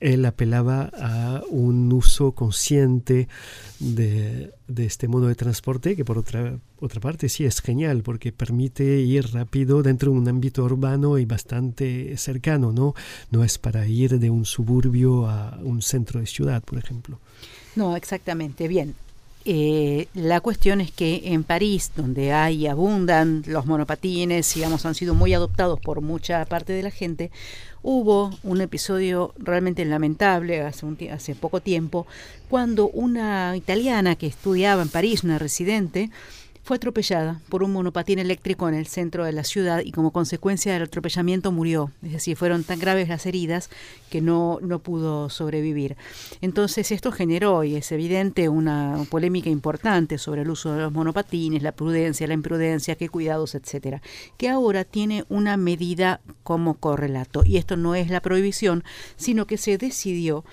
él 0.00 0.24
apelaba 0.24 0.90
a 0.98 1.42
un 1.50 1.92
uso 1.92 2.32
consciente 2.32 3.28
de, 3.80 4.52
de, 4.66 4.86
este 4.86 5.08
modo 5.08 5.28
de 5.28 5.34
transporte, 5.34 5.94
que 5.94 6.04
por 6.04 6.18
otra, 6.18 6.58
otra 6.80 7.00
parte 7.00 7.28
sí 7.28 7.44
es 7.44 7.60
genial, 7.60 8.02
porque 8.02 8.32
permite 8.32 9.00
ir 9.00 9.32
rápido 9.32 9.82
dentro 9.82 10.12
de 10.12 10.18
un 10.18 10.28
ámbito 10.28 10.64
urbano 10.64 11.18
y 11.18 11.26
bastante 11.26 12.16
cercano, 12.16 12.72
¿no? 12.72 12.94
No 13.30 13.44
es 13.44 13.58
para 13.58 13.86
ir 13.86 14.18
de 14.18 14.30
un 14.30 14.44
suburbio 14.44 15.28
a 15.28 15.58
un 15.62 15.82
centro 15.82 16.20
de 16.20 16.26
ciudad, 16.26 16.62
por 16.62 16.78
ejemplo. 16.78 17.20
No, 17.76 17.96
exactamente. 17.96 18.68
Bien. 18.68 18.94
Eh, 19.46 20.08
la 20.14 20.40
cuestión 20.40 20.80
es 20.80 20.90
que 20.90 21.20
en 21.24 21.44
París, 21.44 21.92
donde 21.94 22.32
hay 22.32 22.66
abundan 22.66 23.42
los 23.46 23.66
monopatines, 23.66 24.54
digamos, 24.54 24.86
han 24.86 24.94
sido 24.94 25.14
muy 25.14 25.34
adoptados 25.34 25.78
por 25.80 26.00
mucha 26.00 26.42
parte 26.46 26.72
de 26.72 26.82
la 26.82 26.90
gente, 26.90 27.30
hubo 27.82 28.30
un 28.42 28.62
episodio 28.62 29.34
realmente 29.36 29.84
lamentable 29.84 30.62
hace, 30.62 30.86
un, 30.86 30.96
hace 31.12 31.34
poco 31.34 31.60
tiempo, 31.60 32.06
cuando 32.48 32.88
una 32.88 33.54
italiana 33.54 34.16
que 34.16 34.26
estudiaba 34.26 34.80
en 34.80 34.88
París, 34.88 35.24
una 35.24 35.38
residente, 35.38 36.10
fue 36.64 36.78
atropellada 36.78 37.42
por 37.50 37.62
un 37.62 37.72
monopatín 37.74 38.18
eléctrico 38.18 38.68
en 38.68 38.74
el 38.74 38.86
centro 38.86 39.24
de 39.24 39.32
la 39.32 39.44
ciudad 39.44 39.82
y 39.84 39.92
como 39.92 40.12
consecuencia 40.12 40.72
del 40.72 40.84
atropellamiento 40.84 41.52
murió. 41.52 41.92
Es 42.02 42.12
decir, 42.12 42.38
fueron 42.38 42.64
tan 42.64 42.78
graves 42.78 43.06
las 43.08 43.26
heridas 43.26 43.68
que 44.10 44.22
no, 44.22 44.58
no 44.62 44.78
pudo 44.78 45.28
sobrevivir. 45.28 45.96
Entonces 46.40 46.90
esto 46.90 47.12
generó, 47.12 47.64
y 47.64 47.76
es 47.76 47.92
evidente, 47.92 48.48
una 48.48 48.96
polémica 49.10 49.50
importante 49.50 50.16
sobre 50.16 50.40
el 50.40 50.50
uso 50.50 50.72
de 50.72 50.80
los 50.80 50.92
monopatines, 50.92 51.62
la 51.62 51.72
prudencia, 51.72 52.26
la 52.26 52.34
imprudencia, 52.34 52.96
qué 52.96 53.10
cuidados, 53.10 53.54
etcétera, 53.54 54.00
que 54.38 54.48
ahora 54.48 54.84
tiene 54.84 55.26
una 55.28 55.58
medida 55.58 56.22
como 56.42 56.74
correlato. 56.74 57.44
Y 57.44 57.58
esto 57.58 57.76
no 57.76 57.94
es 57.94 58.08
la 58.08 58.20
prohibición, 58.20 58.84
sino 59.16 59.46
que 59.46 59.58
se 59.58 59.76
decidió 59.76 60.44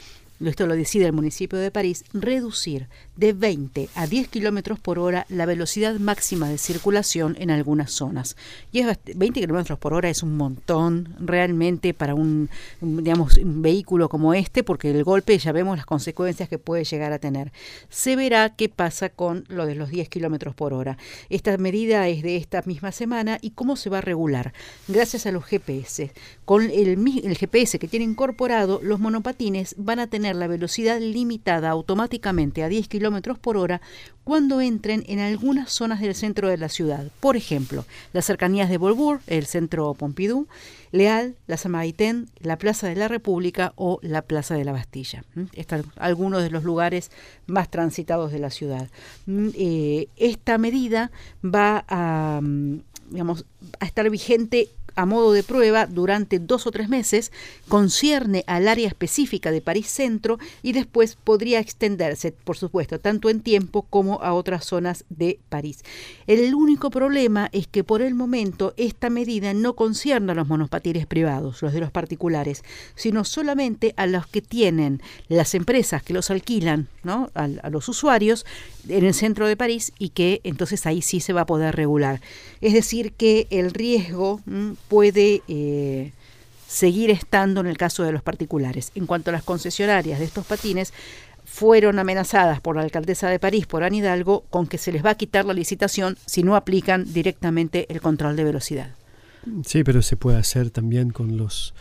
esto 0.49 0.67
lo 0.67 0.75
decide 0.75 1.06
el 1.06 1.13
municipio 1.13 1.60
de 1.60 1.71
París, 1.71 2.04
reducir 2.13 2.88
de 3.15 3.34
20 3.34 3.89
a 3.95 4.08
10 4.08 4.27
kilómetros 4.30 4.80
por 4.80 4.97
hora 4.97 5.25
la 5.30 5.45
velocidad 5.45 5.99
máxima 5.99 6.49
de 6.49 6.58
circulación 6.58 7.36
en 7.39 7.51
algunas 7.51 7.91
zonas. 7.91 8.36
Y 8.71 8.80
es 8.80 8.97
20 9.15 9.39
kilómetros 9.39 9.77
por 9.77 9.93
hora 9.93 10.10
es 10.10 10.23
un 10.23 10.38
montón 10.38 11.15
realmente 11.19 11.93
para 11.93 12.15
un, 12.15 12.49
digamos, 12.82 13.39
vehículo 13.43 14.10
como 14.10 14.34
este, 14.34 14.63
porque 14.63 14.91
el 14.91 15.04
golpe 15.04 15.38
ya 15.38 15.51
vemos 15.51 15.77
las 15.77 15.86
consecuencias 15.86 16.49
que 16.49 16.58
puede 16.58 16.84
llegar 16.84 17.12
a 17.13 17.19
tener. 17.19 17.51
Se 17.89 18.15
verá 18.15 18.56
qué 18.56 18.69
pasa 18.69 19.10
con 19.10 19.45
lo 19.49 19.65
de 19.65 19.75
los 19.75 19.89
10 19.89 20.10
kilómetros 20.10 20.56
por 20.56 20.73
hora. 20.73 20.97
Esta 21.30 21.56
medida 21.58 22.08
es 22.08 22.23
de 22.23 22.38
esta 22.38 22.63
misma 22.65 22.91
semana 22.91 23.38
y 23.41 23.51
cómo 23.51 23.75
se 23.75 23.89
va 23.89 23.99
a 23.99 24.01
regular. 24.01 24.54
Gracias 24.88 25.25
a 25.25 25.32
los 25.32 25.45
GPS. 25.45 26.12
Con 26.45 26.63
el, 26.63 26.88
el 27.23 27.38
GPS 27.38 27.80
que 27.80 27.88
tiene 27.88 28.06
incorporado, 28.06 28.80
los 28.84 28.99
monopatines 28.99 29.76
van 29.78 29.99
a 29.99 30.07
tener 30.07 30.30
la 30.36 30.47
velocidad 30.47 30.99
limitada 30.99 31.69
automáticamente 31.69 32.63
a 32.63 32.69
10 32.69 32.88
kilómetros 32.88 33.39
por 33.39 33.57
hora 33.57 33.82
cuando 34.23 34.61
entren 34.61 35.03
en 35.07 35.19
algunas 35.19 35.71
zonas 35.71 35.99
del 35.99 36.15
centro 36.15 36.47
de 36.47 36.57
la 36.57 36.69
ciudad. 36.69 37.07
Por 37.19 37.36
ejemplo, 37.36 37.86
las 38.13 38.25
cercanías 38.25 38.69
de 38.69 38.77
Bolbour, 38.77 39.21
el 39.27 39.45
centro 39.45 39.93
Pompidou, 39.93 40.47
Leal, 40.91 41.36
la 41.47 41.57
Samaritaine, 41.57 42.25
la 42.39 42.57
Plaza 42.57 42.88
de 42.88 42.95
la 42.95 43.07
República 43.07 43.73
o 43.75 43.99
la 44.01 44.21
Plaza 44.21 44.55
de 44.55 44.65
la 44.65 44.73
Bastilla. 44.73 45.23
Están 45.53 45.86
algunos 45.95 46.43
de 46.43 46.49
los 46.49 46.63
lugares 46.63 47.11
más 47.47 47.69
transitados 47.69 48.32
de 48.32 48.39
la 48.39 48.49
ciudad. 48.49 48.89
Mm, 49.25 49.49
eh, 49.55 50.07
esta 50.17 50.57
medida 50.57 51.11
va 51.43 51.86
a, 51.88 52.41
mm, 52.41 52.82
estar 53.82 54.09
vigente 54.09 54.69
a 54.95 55.05
modo 55.05 55.33
de 55.33 55.43
prueba 55.43 55.85
durante 55.87 56.39
dos 56.39 56.67
o 56.67 56.71
tres 56.71 56.89
meses, 56.89 57.31
concierne 57.67 58.43
al 58.47 58.67
área 58.67 58.87
específica 58.87 59.51
de 59.51 59.61
París 59.61 59.87
Centro 59.87 60.39
y 60.61 60.73
después 60.73 61.17
podría 61.23 61.59
extenderse, 61.59 62.31
por 62.31 62.57
supuesto, 62.57 62.99
tanto 62.99 63.29
en 63.29 63.41
tiempo 63.41 63.83
como 63.83 64.21
a 64.21 64.33
otras 64.33 64.65
zonas 64.65 65.05
de 65.09 65.39
París. 65.49 65.83
El 66.27 66.53
único 66.53 66.89
problema 66.89 67.49
es 67.51 67.67
que 67.67 67.83
por 67.83 68.01
el 68.01 68.15
momento 68.15 68.73
esta 68.77 69.09
medida 69.09 69.53
no 69.53 69.75
concierne 69.75 70.31
a 70.31 70.35
los 70.35 70.47
monopatines 70.47 71.05
privados, 71.05 71.61
los 71.61 71.73
de 71.73 71.79
los 71.79 71.91
particulares, 71.91 72.63
sino 72.95 73.23
solamente 73.23 73.93
a 73.97 74.07
los 74.07 74.27
que 74.27 74.41
tienen 74.41 75.01
las 75.27 75.55
empresas 75.55 76.03
que 76.03 76.13
los 76.13 76.31
alquilan 76.31 76.87
¿no? 77.03 77.29
a, 77.35 77.43
a 77.43 77.69
los 77.69 77.87
usuarios 77.89 78.45
en 78.87 79.05
el 79.05 79.13
centro 79.13 79.47
de 79.47 79.57
París 79.57 79.93
y 79.99 80.09
que 80.09 80.41
entonces 80.43 80.85
ahí 80.85 81.01
sí 81.01 81.19
se 81.19 81.33
va 81.33 81.41
a 81.41 81.45
poder 81.45 81.75
regular. 81.75 82.21
Es 82.61 82.73
decir, 82.73 83.13
que 83.13 83.47
el 83.49 83.71
riesgo 83.71 84.41
puede 84.91 85.41
eh, 85.47 86.11
seguir 86.67 87.11
estando 87.11 87.61
en 87.61 87.67
el 87.67 87.77
caso 87.77 88.03
de 88.03 88.11
los 88.11 88.21
particulares. 88.21 88.91
En 88.93 89.05
cuanto 89.05 89.29
a 89.29 89.31
las 89.31 89.41
concesionarias 89.41 90.19
de 90.19 90.25
estos 90.25 90.45
patines, 90.45 90.91
fueron 91.45 91.97
amenazadas 91.97 92.59
por 92.59 92.75
la 92.75 92.81
alcaldesa 92.81 93.29
de 93.29 93.39
París, 93.39 93.65
por 93.67 93.85
Anne 93.85 93.99
Hidalgo, 93.99 94.43
con 94.49 94.67
que 94.67 94.77
se 94.77 94.91
les 94.91 95.05
va 95.05 95.11
a 95.11 95.15
quitar 95.15 95.45
la 95.45 95.53
licitación 95.53 96.17
si 96.25 96.43
no 96.43 96.57
aplican 96.57 97.05
directamente 97.13 97.85
el 97.87 98.01
control 98.01 98.35
de 98.35 98.43
velocidad. 98.43 98.89
Sí, 99.65 99.83
pero 99.83 100.01
se 100.01 100.17
puede 100.17 100.37
hacer 100.37 100.69
también 100.69 101.11
con 101.11 101.37
los 101.37 101.73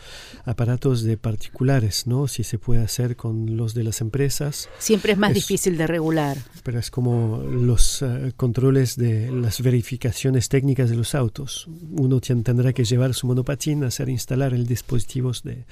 aparatos 0.45 1.03
de 1.03 1.17
particulares, 1.17 2.07
¿no? 2.07 2.27
Si 2.27 2.43
se 2.43 2.57
puede 2.57 2.81
hacer 2.81 3.15
con 3.15 3.57
los 3.57 3.73
de 3.73 3.83
las 3.83 4.01
empresas. 4.01 4.69
Siempre 4.79 5.13
es 5.13 5.17
más 5.17 5.33
difícil 5.33 5.77
de 5.77 5.87
regular. 5.87 6.37
Pero 6.63 6.79
es 6.79 6.89
como 6.89 7.43
los 7.43 8.01
uh, 8.01 8.31
controles 8.35 8.95
de 8.95 9.31
las 9.31 9.61
verificaciones 9.61 10.49
técnicas 10.49 10.89
de 10.89 10.95
los 10.95 11.13
autos. 11.13 11.67
Uno 11.91 12.19
tendrá 12.19 12.73
que 12.73 12.83
llevar 12.83 13.13
su 13.13 13.27
monopatín, 13.27 13.83
hacer 13.83 14.09
instalar 14.09 14.53
el 14.53 14.65
dispositivo 14.65 15.31
de 15.43 15.65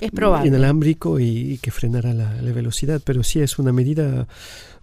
es 0.00 0.10
probable. 0.10 0.48
inalámbrico 0.48 1.18
y, 1.18 1.52
y 1.52 1.58
que 1.58 1.70
frenará 1.70 2.14
la, 2.14 2.40
la, 2.40 2.52
velocidad. 2.52 3.00
Pero 3.04 3.22
sí 3.22 3.40
es 3.40 3.58
una 3.58 3.72
medida 3.72 4.26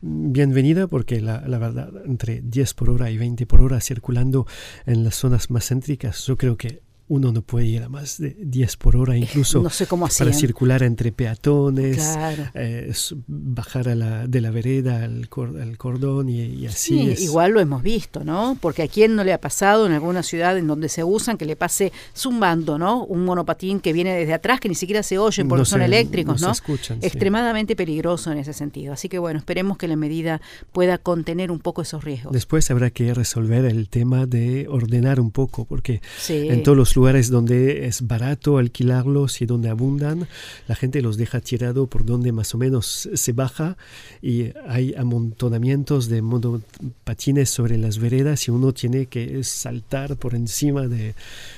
bienvenida 0.02 0.88
porque 0.88 1.22
la, 1.22 1.48
la, 1.48 1.58
verdad, 1.58 1.92
entre 2.06 2.42
10 2.42 2.74
por 2.74 2.90
hora 2.90 3.12
y 3.12 3.18
20 3.18 3.46
por 3.46 3.62
hora 3.62 3.80
circulando 3.82 4.46
en 4.86 5.04
las 5.04 5.16
zonas 5.16 5.50
más 5.50 5.68
céntricas, 5.68 6.26
yo 6.26 6.38
creo 6.38 6.58
que 6.58 6.85
uno 7.08 7.32
no 7.32 7.42
puede 7.44 7.68
ir 7.68 7.84
a 7.84 7.90
más 7.90 8.18
de 8.18 8.36
10 8.40 8.78
por 8.78 8.96
hora, 8.96 9.16
incluso 9.16 9.62
no 9.62 9.70
sé 9.70 9.86
cómo 9.86 10.08
para 10.08 10.34
circular 10.34 10.82
entre 10.82 11.12
peatones, 11.12 11.98
claro. 11.98 12.46
eh, 12.56 12.92
bajar 13.28 13.90
a 13.90 13.96
la, 13.96 14.28
de 14.28 14.42
la 14.42 14.50
vereda 14.50 15.04
al, 15.04 15.30
cor, 15.30 15.60
al 15.62 15.78
cordón 15.78 16.30
y, 16.30 16.42
y 16.42 16.66
así. 16.66 17.00
Sí, 17.00 17.10
es. 17.12 17.22
igual 17.22 17.52
lo 17.52 17.60
hemos 17.60 17.84
visto, 17.84 18.24
¿no? 18.24 18.58
Porque 18.60 18.84
a 18.84 18.88
quién 18.88 19.16
no 19.16 19.24
le 19.24 19.34
ha 19.34 19.40
pasado 19.40 19.86
en 19.86 19.92
alguna 19.92 20.24
ciudad 20.24 20.58
en 20.58 20.66
donde 20.66 20.90
se 20.90 21.04
usan 21.04 21.38
que 21.38 21.46
le 21.46 21.56
pase 21.56 21.92
zumbando, 22.16 22.80
¿no? 22.80 23.06
Un 23.06 23.24
monopatín 23.24 23.80
que 23.80 23.94
viene 23.94 24.16
desde 24.16 24.34
atrás 24.34 24.60
que 24.60 24.70
ni 24.70 24.76
siquiera 24.76 25.04
se 25.04 25.20
oye 25.20 25.46
porque 25.46 25.62
no 25.62 25.66
son 25.66 25.82
se, 25.82 25.86
eléctricos, 25.86 26.42
no 26.42 26.48
¿no? 26.48 26.54
Se 26.56 26.62
escuchan, 26.62 27.00
Extremadamente 27.02 27.74
sí. 27.74 27.76
peligroso 27.76 28.32
en 28.32 28.40
ese 28.40 28.54
sentido. 28.54 28.94
Así 28.94 29.10
que 29.10 29.20
bueno, 29.20 29.38
esperemos 29.38 29.78
que 29.78 29.88
la 29.88 29.96
medida 29.96 30.42
pueda 30.72 30.98
contener 30.98 31.52
un 31.52 31.60
poco 31.60 31.84
esos 31.84 32.04
riesgos. 32.04 32.34
Después 32.34 32.72
habrá 32.72 32.90
que 32.90 33.14
resolver 33.14 33.66
el 33.66 33.90
tema 33.90 34.26
de 34.26 34.68
ordenar 34.70 35.20
un 35.20 35.30
poco, 35.30 35.66
porque 35.66 36.02
sí. 36.18 36.48
en 36.50 36.64
todos 36.64 36.78
los 36.78 36.95
lugares 36.96 37.30
donde 37.30 37.88
es 37.88 38.08
barato 38.08 38.58
alquilarlos 38.58 39.42
y 39.42 39.46
donde 39.46 39.70
abundan, 39.70 40.28
la 40.68 40.76
gente 40.76 41.02
los 41.02 41.18
deja 41.18 41.42
tirado 41.42 41.88
por 41.88 42.06
donde 42.06 42.32
más 42.32 42.54
o 42.56 42.58
menos 42.58 43.10
se 43.14 43.32
baja 43.34 43.78
y 44.22 44.52
hay 44.68 44.94
amontonamientos 44.96 46.08
de 46.08 46.22
monopatines 46.22 47.50
sobre 47.50 47.78
las 47.78 48.00
veredas 48.00 48.48
y 48.48 48.52
uno 48.52 48.74
tiene 48.74 49.08
que 49.08 49.44
saltar 49.44 50.18
por 50.18 50.36
encima 50.36 50.88
de, 50.88 51.16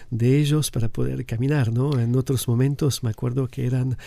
de 0.10 0.40
ellos 0.40 0.72
para 0.72 0.90
poder 0.90 1.26
caminar, 1.26 1.72
¿no? 1.72 2.00
En 2.00 2.16
otros 2.16 2.48
momentos 2.48 3.04
me 3.04 3.10
acuerdo 3.10 3.48
que 3.48 3.66
eran 3.66 3.98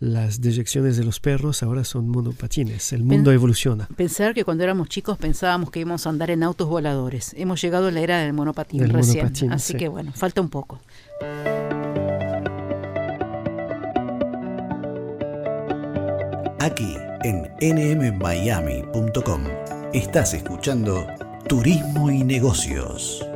las 0.00 0.40
deyecciones 0.40 0.96
de 0.96 1.04
los 1.04 1.20
perros, 1.20 1.62
ahora 1.62 1.84
son 1.84 2.08
monopatines. 2.08 2.92
El 2.92 3.04
mundo 3.04 3.30
Pen 3.30 3.34
evoluciona. 3.34 3.88
Pensar 3.96 4.34
que 4.34 4.44
cuando 4.44 4.64
éramos 4.64 4.88
chicos 4.88 5.18
pensábamos 5.18 5.70
que 5.70 5.80
íbamos 5.80 6.06
a 6.06 6.10
andar 6.10 6.30
en 6.30 6.42
autos 6.42 6.68
voladores. 6.68 7.34
Hemos 7.36 7.60
llegado 7.60 7.88
a 7.88 7.90
la 7.90 8.00
era 8.00 8.18
del 8.18 8.32
monopatín 8.32 8.80
del 8.80 8.90
recién. 8.90 9.24
Monopatín, 9.24 9.52
Así 9.52 9.72
sí. 9.72 9.78
que 9.78 9.88
bueno, 9.88 10.12
falta 10.14 10.40
un 10.40 10.48
poco. 10.48 10.80
Aquí 16.60 16.96
en 17.24 17.48
nmmiami.com 17.98 19.42
estás 19.92 20.34
escuchando 20.34 21.06
Turismo 21.48 22.10
y 22.10 22.24
Negocios. 22.24 23.27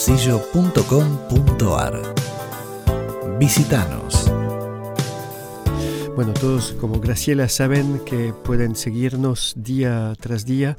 turismodebolsillo.com.ar 0.00 2.14
Visítanos. 3.38 4.39
Bueno, 6.20 6.34
todos 6.34 6.72
como 6.72 7.00
Graciela 7.00 7.48
saben 7.48 8.04
que 8.04 8.34
pueden 8.34 8.76
seguirnos 8.76 9.54
día 9.56 10.14
tras 10.20 10.44
día 10.44 10.76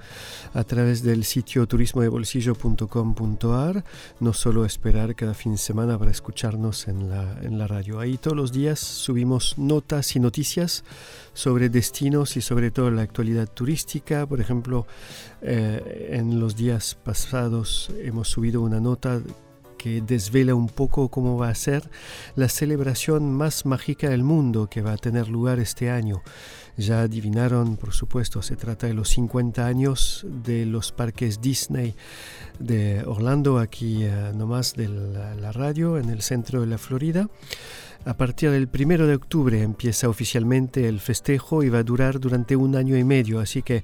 a 0.54 0.64
través 0.64 1.02
del 1.02 1.24
sitio 1.24 1.66
turismodebolsillo.com.ar, 1.66 3.84
no 4.20 4.34
solo 4.34 4.66
esperar 4.66 5.16
cada 5.16 5.34
fin 5.34 5.54
de 5.54 5.58
semana 5.58 5.98
para 5.98 6.12
escucharnos 6.12 6.88
en 6.88 7.10
la, 7.10 7.39
en 7.42 7.58
la 7.58 7.66
radio. 7.66 8.00
Ahí 8.00 8.20
todos 8.20 8.38
los 8.38 8.52
días 8.52 8.80
subimos 8.80 9.58
notas 9.58 10.16
y 10.16 10.20
noticias 10.20 10.84
sobre 11.34 11.70
destinos 11.70 12.38
y 12.38 12.42
sobre 12.42 12.70
todo 12.70 12.92
la 12.92 13.02
actualidad 13.02 13.50
turística. 13.52 14.28
Por 14.28 14.42
ejemplo, 14.42 14.86
eh, 15.42 16.10
en 16.12 16.39
los 16.39 16.56
días 16.56 16.96
pasados 17.04 17.89
hemos 18.04 18.28
subido 18.28 18.62
una 18.62 18.80
nota 18.80 19.20
que 19.82 19.99
desvela 19.99 20.53
un 20.53 20.67
poco 20.67 21.09
cómo 21.09 21.38
va 21.39 21.49
a 21.49 21.55
ser 21.55 21.89
la 22.36 22.49
celebración 22.49 23.34
más 23.34 23.65
mágica 23.65 24.09
del 24.09 24.21
mundo 24.21 24.67
que 24.69 24.84
va 24.84 24.93
a 24.93 24.97
tener 24.97 25.27
lugar 25.27 25.57
este 25.57 25.89
año. 25.89 26.21
Ya 26.77 27.01
adivinaron, 27.01 27.77
por 27.77 27.91
supuesto, 27.91 28.43
se 28.43 28.55
trata 28.55 28.86
de 28.86 28.93
los 28.93 29.09
50 29.09 29.65
años 29.65 30.23
de 30.27 30.67
los 30.67 30.91
parques 30.91 31.41
Disney 31.41 31.95
de 32.59 33.03
Orlando, 33.07 33.57
aquí 33.57 34.05
uh, 34.05 34.38
nomás 34.38 34.75
de 34.75 34.88
la, 34.88 35.34
la 35.34 35.51
radio, 35.51 35.97
en 35.97 36.09
el 36.09 36.21
centro 36.21 36.61
de 36.61 36.67
la 36.67 36.77
Florida. 36.77 37.27
A 38.04 38.16
partir 38.16 38.49
del 38.49 38.68
primero 38.68 39.06
de 39.06 39.14
octubre 39.14 39.62
empieza 39.62 40.10
oficialmente 40.10 40.88
el 40.88 40.99
festejo 40.99 41.62
y 41.62 41.70
va 41.70 41.78
a 41.80 41.84
durar 41.84 42.20
durante 42.20 42.56
un 42.56 42.76
año 42.76 42.97
y 42.97 43.04
medio, 43.04 43.39
así 43.39 43.62
que 43.62 43.84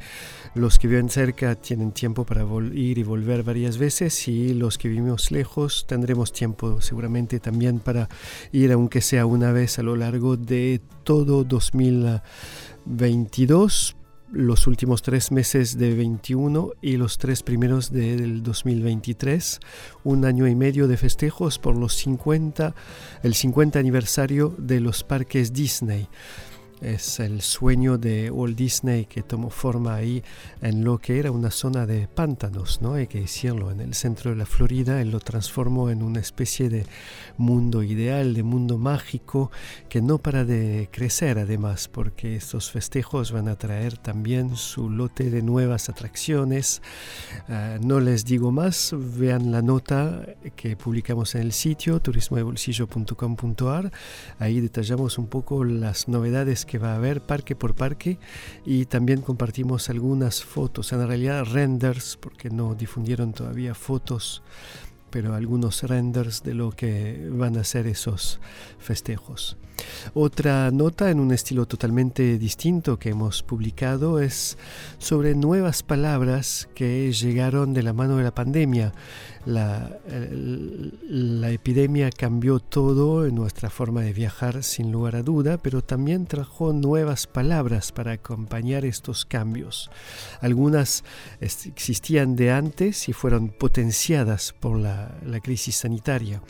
los 0.55 0.79
que 0.79 0.87
viven 0.87 1.09
cerca 1.09 1.53
tienen 1.53 1.91
tiempo 1.91 2.25
para 2.25 2.43
ir 2.73 2.97
y 2.97 3.03
volver 3.03 3.43
varias 3.43 3.77
veces 3.77 4.27
y 4.27 4.55
los 4.55 4.79
que 4.79 4.89
vivimos 4.89 5.29
lejos 5.29 5.85
tendremos 5.87 6.33
tiempo 6.33 6.81
seguramente 6.81 7.39
también 7.39 7.77
para 7.77 8.09
ir, 8.51 8.71
aunque 8.71 9.01
sea 9.01 9.27
una 9.27 9.51
vez 9.51 9.77
a 9.77 9.83
lo 9.83 9.95
largo 9.95 10.35
de 10.35 10.81
todo 11.03 11.43
2022 11.43 13.96
los 14.31 14.67
últimos 14.67 15.01
tres 15.01 15.31
meses 15.31 15.77
de 15.77 15.95
21 15.95 16.71
y 16.81 16.97
los 16.97 17.17
tres 17.17 17.43
primeros 17.43 17.91
del 17.91 18.43
2023, 18.43 19.59
un 20.03 20.25
año 20.25 20.47
y 20.47 20.55
medio 20.55 20.87
de 20.87 20.97
festejos 20.97 21.59
por 21.59 21.75
los 21.75 21.95
50, 21.95 22.75
el 23.23 23.33
50 23.33 23.79
aniversario 23.79 24.53
de 24.57 24.79
los 24.79 25.03
parques 25.03 25.53
Disney. 25.53 26.07
Es 26.81 27.19
el 27.19 27.41
sueño 27.41 27.97
de 27.97 28.29
Walt 28.29 28.55
Disney 28.55 29.05
que 29.05 29.23
tomó 29.23 29.49
forma 29.49 29.95
ahí 29.95 30.23
en 30.61 30.83
lo 30.83 30.99
que 30.99 31.17
era 31.17 31.31
una 31.31 31.49
zona 31.49 31.87
de 31.87 32.07
pantanos, 32.07 32.81
¿no? 32.83 32.93
Hay 32.93 33.07
que 33.07 33.21
decirlo, 33.21 33.71
en 33.71 33.81
el 33.81 33.95
centro 33.95 34.29
de 34.29 34.37
la 34.37 34.45
Florida, 34.45 35.01
él 35.01 35.09
lo 35.09 35.19
transformó 35.19 35.89
en 35.89 36.03
una 36.03 36.19
especie 36.19 36.69
de 36.69 36.85
mundo 37.37 37.81
ideal, 37.81 38.35
de 38.35 38.43
mundo 38.43 38.77
mágico, 38.77 39.49
que 39.89 40.01
no 40.03 40.19
para 40.19 40.45
de 40.45 40.87
crecer 40.91 41.39
además, 41.39 41.87
porque 41.87 42.35
estos 42.35 42.69
festejos 42.69 43.31
van 43.31 43.47
a 43.47 43.55
traer 43.55 43.97
también 43.97 44.55
su 44.55 44.91
lote 44.91 45.31
de 45.31 45.41
nuevas 45.41 45.89
atracciones. 45.89 46.83
Uh, 47.49 47.83
no 47.83 47.99
les 47.99 48.23
digo 48.23 48.51
más, 48.51 48.93
vean 48.95 49.51
la 49.51 49.63
nota 49.63 50.27
que 50.55 50.75
publicamos 50.75 51.33
en 51.33 51.41
el 51.41 51.53
sitio 51.53 51.99
turismodebolsillo.com.ar, 51.99 53.91
ahí 54.37 54.61
detallamos 54.61 55.17
un 55.17 55.25
poco 55.25 55.63
las 55.63 56.07
novedades 56.07 56.66
que 56.67 56.77
va 56.77 56.91
a 56.91 56.97
haber 56.97 57.21
parque 57.21 57.55
por 57.55 57.73
parque 57.73 58.19
y 58.63 58.85
también 58.85 59.21
compartimos 59.21 59.89
algunas 59.89 60.43
fotos, 60.43 60.93
en 60.93 61.07
realidad 61.07 61.45
renders, 61.45 62.17
porque 62.17 62.51
no 62.51 62.75
difundieron 62.75 63.33
todavía 63.33 63.73
fotos, 63.73 64.43
pero 65.09 65.33
algunos 65.33 65.81
renders 65.81 66.43
de 66.43 66.53
lo 66.53 66.71
que 66.71 67.27
van 67.31 67.57
a 67.57 67.63
ser 67.63 67.87
esos 67.87 68.39
festejos. 68.77 69.57
Otra 70.13 70.71
nota 70.71 71.09
en 71.09 71.19
un 71.19 71.31
estilo 71.31 71.65
totalmente 71.65 72.37
distinto 72.37 72.97
que 72.97 73.09
hemos 73.09 73.43
publicado 73.43 74.19
es 74.19 74.57
sobre 74.97 75.35
nuevas 75.35 75.83
palabras 75.83 76.69
que 76.75 77.11
llegaron 77.11 77.73
de 77.73 77.83
la 77.83 77.93
mano 77.93 78.17
de 78.17 78.23
la 78.23 78.33
pandemia. 78.33 78.93
La, 79.45 79.89
epidemia 81.49 82.09
cambió 82.09 82.59
todo 82.59 83.25
en 83.25 83.35
nuestra 83.35 83.69
forma 83.69 84.01
de 84.01 84.11
viajar 84.11 84.63
sin 84.63 84.91
lugar 84.91 85.15
a 85.15 85.23
duda, 85.23 85.57
pero 85.57 85.81
también 85.81 86.25
trajo 86.25 86.73
nuevas 86.73 87.27
palabras 87.27 87.93
para 87.93 88.11
acompañar 88.11 88.83
estos 88.83 89.25
cambios. 89.25 89.89
Algunas 90.41 91.05
existían 91.39 92.35
de 92.35 92.51
antes 92.51 93.07
y 93.07 93.13
fueron 93.13 93.49
potenciadas 93.49 94.53
por 94.59 94.77
la, 94.77 95.17
la 95.25 95.39
crisis 95.39 95.77
sanitaria. 95.77 96.41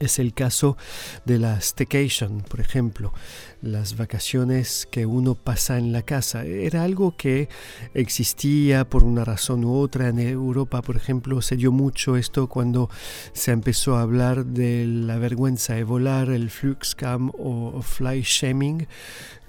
Es 0.00 0.18
el 0.18 0.32
caso 0.32 0.78
de 1.26 1.38
la 1.38 1.60
staycation, 1.60 2.40
por 2.40 2.60
ejemplo, 2.60 3.12
las 3.60 3.98
vacaciones 3.98 4.88
que 4.90 5.04
uno 5.04 5.34
pasa 5.34 5.76
en 5.76 5.92
la 5.92 6.00
casa. 6.00 6.46
Era 6.46 6.84
algo 6.84 7.18
que 7.18 7.50
existía 7.92 8.88
por 8.88 9.04
una 9.04 9.26
razón 9.26 9.62
u 9.62 9.76
otra. 9.76 10.08
En 10.08 10.18
Europa, 10.18 10.80
por 10.80 10.96
ejemplo, 10.96 11.42
se 11.42 11.56
dio 11.56 11.70
mucho 11.70 12.16
esto 12.16 12.48
cuando 12.48 12.88
se 13.34 13.52
empezó 13.52 13.96
a 13.96 14.00
hablar 14.00 14.46
de 14.46 14.86
la 14.86 15.18
vergüenza 15.18 15.74
de 15.74 15.84
volar, 15.84 16.30
el 16.30 16.48
fluxcam 16.48 17.30
o 17.38 17.82
fly 17.82 18.22
shaming, 18.22 18.88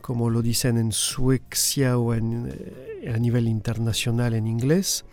como 0.01 0.29
lo 0.29 0.41
dicen 0.41 0.77
en 0.77 0.91
Suecia 0.91 1.97
o 1.97 2.13
en, 2.13 2.49
eh, 2.51 3.13
a 3.15 3.17
nivel 3.17 3.47
internacional 3.47 4.33
en 4.33 4.47
inglés. 4.47 5.05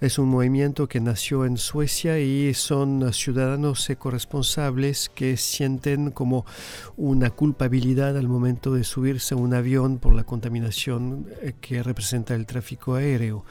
Es 0.00 0.18
un 0.18 0.28
movimiento 0.28 0.88
que 0.88 1.00
nació 1.00 1.44
en 1.44 1.56
Suecia 1.56 2.18
y 2.18 2.54
son 2.54 3.12
ciudadanos 3.12 3.88
ecoresponsables 3.90 5.08
que 5.08 5.36
sienten 5.36 6.10
como 6.10 6.44
una 6.96 7.30
culpabilidad 7.30 8.16
al 8.16 8.28
momento 8.28 8.74
de 8.74 8.84
subirse 8.84 9.34
a 9.34 9.38
un 9.38 9.54
avión 9.54 9.98
por 9.98 10.14
la 10.14 10.24
contaminación 10.24 11.26
eh, 11.40 11.54
que 11.60 11.82
representa 11.82 12.34
el 12.34 12.46
tráfico 12.46 12.94
aéreo. 12.94 13.44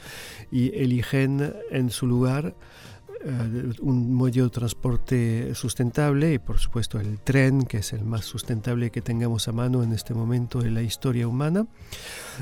Y 0.50 0.76
eligen 0.78 1.54
en 1.70 1.90
su 1.90 2.06
lugar 2.06 2.54
un 3.80 4.16
medio 4.16 4.44
de 4.44 4.50
transporte 4.50 5.54
sustentable 5.54 6.34
y 6.34 6.38
por 6.38 6.58
supuesto 6.58 6.98
el 6.98 7.18
tren, 7.20 7.62
que 7.62 7.78
es 7.78 7.92
el 7.92 8.04
más 8.04 8.24
sustentable 8.24 8.90
que 8.90 9.02
tengamos 9.02 9.48
a 9.48 9.52
mano 9.52 9.82
en 9.82 9.92
este 9.92 10.14
momento 10.14 10.60
de 10.60 10.70
la 10.70 10.82
historia 10.82 11.28
humana. 11.28 11.66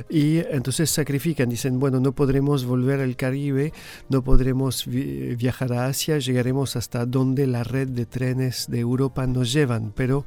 Y 0.09 0.39
entonces 0.39 0.91
sacrifican, 0.91 1.49
dicen, 1.49 1.78
bueno, 1.78 2.01
no 2.01 2.12
podremos 2.12 2.64
volver 2.64 3.01
al 3.01 3.16
Caribe, 3.16 3.72
no 4.09 4.22
podremos 4.22 4.87
viajar 4.87 5.72
a 5.72 5.87
Asia, 5.87 6.18
llegaremos 6.18 6.76
hasta 6.76 7.07
donde 7.07 7.47
la 7.47 7.64
red 7.64 7.89
de 7.89 8.07
trenes 8.07 8.66
de 8.68 8.81
Europa 8.81 9.26
nos 9.26 9.53
llevan, 9.53 9.93
pero 9.95 10.24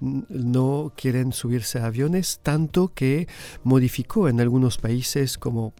no 0.00 0.92
quieren 0.96 1.32
subirse 1.32 1.78
a 1.78 1.86
aviones, 1.86 2.40
tanto 2.42 2.92
que 2.94 3.28
modificó 3.62 4.28
en 4.28 4.40
algunos 4.40 4.78
países 4.78 5.38
como 5.38 5.74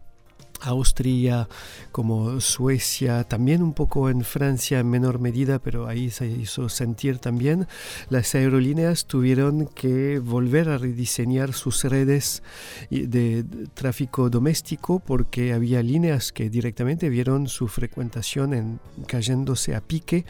Austria, 0.61 1.47
como 1.91 2.39
Suecia, 2.41 3.23
también 3.23 3.61
un 3.61 3.73
poco 3.73 4.09
en 4.09 4.23
Francia 4.23 4.79
en 4.79 4.89
menor 4.89 5.19
medida, 5.19 5.59
pero 5.59 5.87
ahí 5.87 6.09
se 6.09 6.27
hizo 6.27 6.69
sentir 6.69 7.19
también. 7.19 7.67
Las 8.09 8.35
aerolíneas 8.35 9.05
tuvieron 9.05 9.67
que 9.67 10.19
volver 10.19 10.69
a 10.69 10.77
rediseñar 10.77 11.53
sus 11.53 11.83
redes 11.83 12.43
de 12.89 13.45
tráfico 13.73 14.29
doméstico 14.29 14.99
porque 14.99 15.53
había 15.53 15.81
líneas 15.83 16.31
que 16.31 16.49
directamente 16.49 17.09
vieron 17.09 17.47
su 17.47 17.67
frecuentación 17.67 18.53
en, 18.53 18.79
cayéndose 19.07 19.75
a 19.75 19.81
pique 19.81 20.25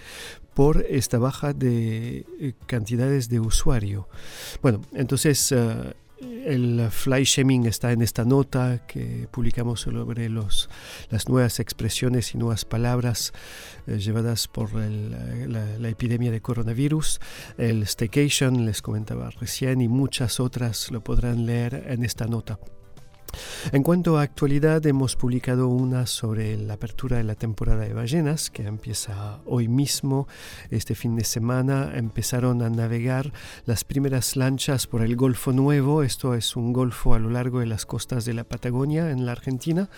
por 0.54 0.86
esta 0.90 1.20
baja 1.20 1.54
de 1.54 2.26
eh, 2.40 2.54
cantidades 2.66 3.30
de 3.30 3.40
usuario. 3.42 4.08
Bueno, 4.62 4.82
entonces 4.94 5.52
eh, 5.52 5.94
el 6.22 6.90
fly 6.92 7.24
shaming 7.24 7.66
está 7.66 7.92
en 7.92 8.02
esta 8.02 8.24
nota 8.24 8.86
que 8.88 9.28
publicamos 9.32 9.82
sobre 9.82 10.30
los, 10.30 10.70
las 11.10 11.28
nuevas 11.28 11.60
expresiones 11.60 12.34
y 12.34 12.38
nuevas 12.38 12.66
palabras 12.66 13.34
eh, 13.88 13.98
llevadas 13.98 14.48
por 14.48 14.74
la, 14.74 15.78
la, 15.78 15.90
epidemia 15.90 16.32
de 16.32 16.42
coronavirus. 16.42 17.20
El 17.58 17.84
staycation, 17.84 18.66
les 18.66 18.82
comentaba 18.82 19.30
recién, 19.30 19.82
y 19.82 19.88
muchas 19.88 20.40
otras 20.40 20.92
lo 20.92 21.04
podrán 21.04 21.46
leer 21.46 21.86
en 21.88 22.04
esta 22.04 22.26
nota. 22.26 22.60
En 23.72 23.84
cuanto 23.84 24.18
a 24.18 24.22
actualidad, 24.22 24.86
hemos 24.86 25.16
publicado 25.16 25.68
una 25.68 26.06
sobre 26.06 26.58
la 26.58 26.76
apertura 26.76 27.18
de 27.18 27.24
la 27.24 27.36
temporada 27.36 27.84
de 27.84 27.94
ballenas, 27.94 28.50
que 28.50 28.64
empieza 28.64 29.40
hoy 29.46 29.68
mismo. 29.68 30.28
Este 30.70 30.96
fin 30.96 31.16
de 31.16 31.24
semana 31.24 31.92
empezaron 31.96 32.62
a 32.62 32.70
navegar 32.70 33.34
las 33.66 33.84
primeras 33.84 34.36
lanchas 34.36 34.88
por 34.88 35.02
el 35.02 35.16
Golfo 35.16 35.52
Nuevo. 35.52 36.04
Esto 36.04 36.34
es 36.34 36.56
un 36.56 36.74
golfo 36.74 37.14
a 37.14 37.20
lo 37.20 37.30
largo 37.30 37.60
de 37.60 37.66
las 37.66 37.86
costas 37.86 38.26
de 38.26 38.34
la 38.34 38.44
Patagonia, 38.44 39.12
en 39.12 39.26
la 39.26 39.32
Argentina. 39.32 39.90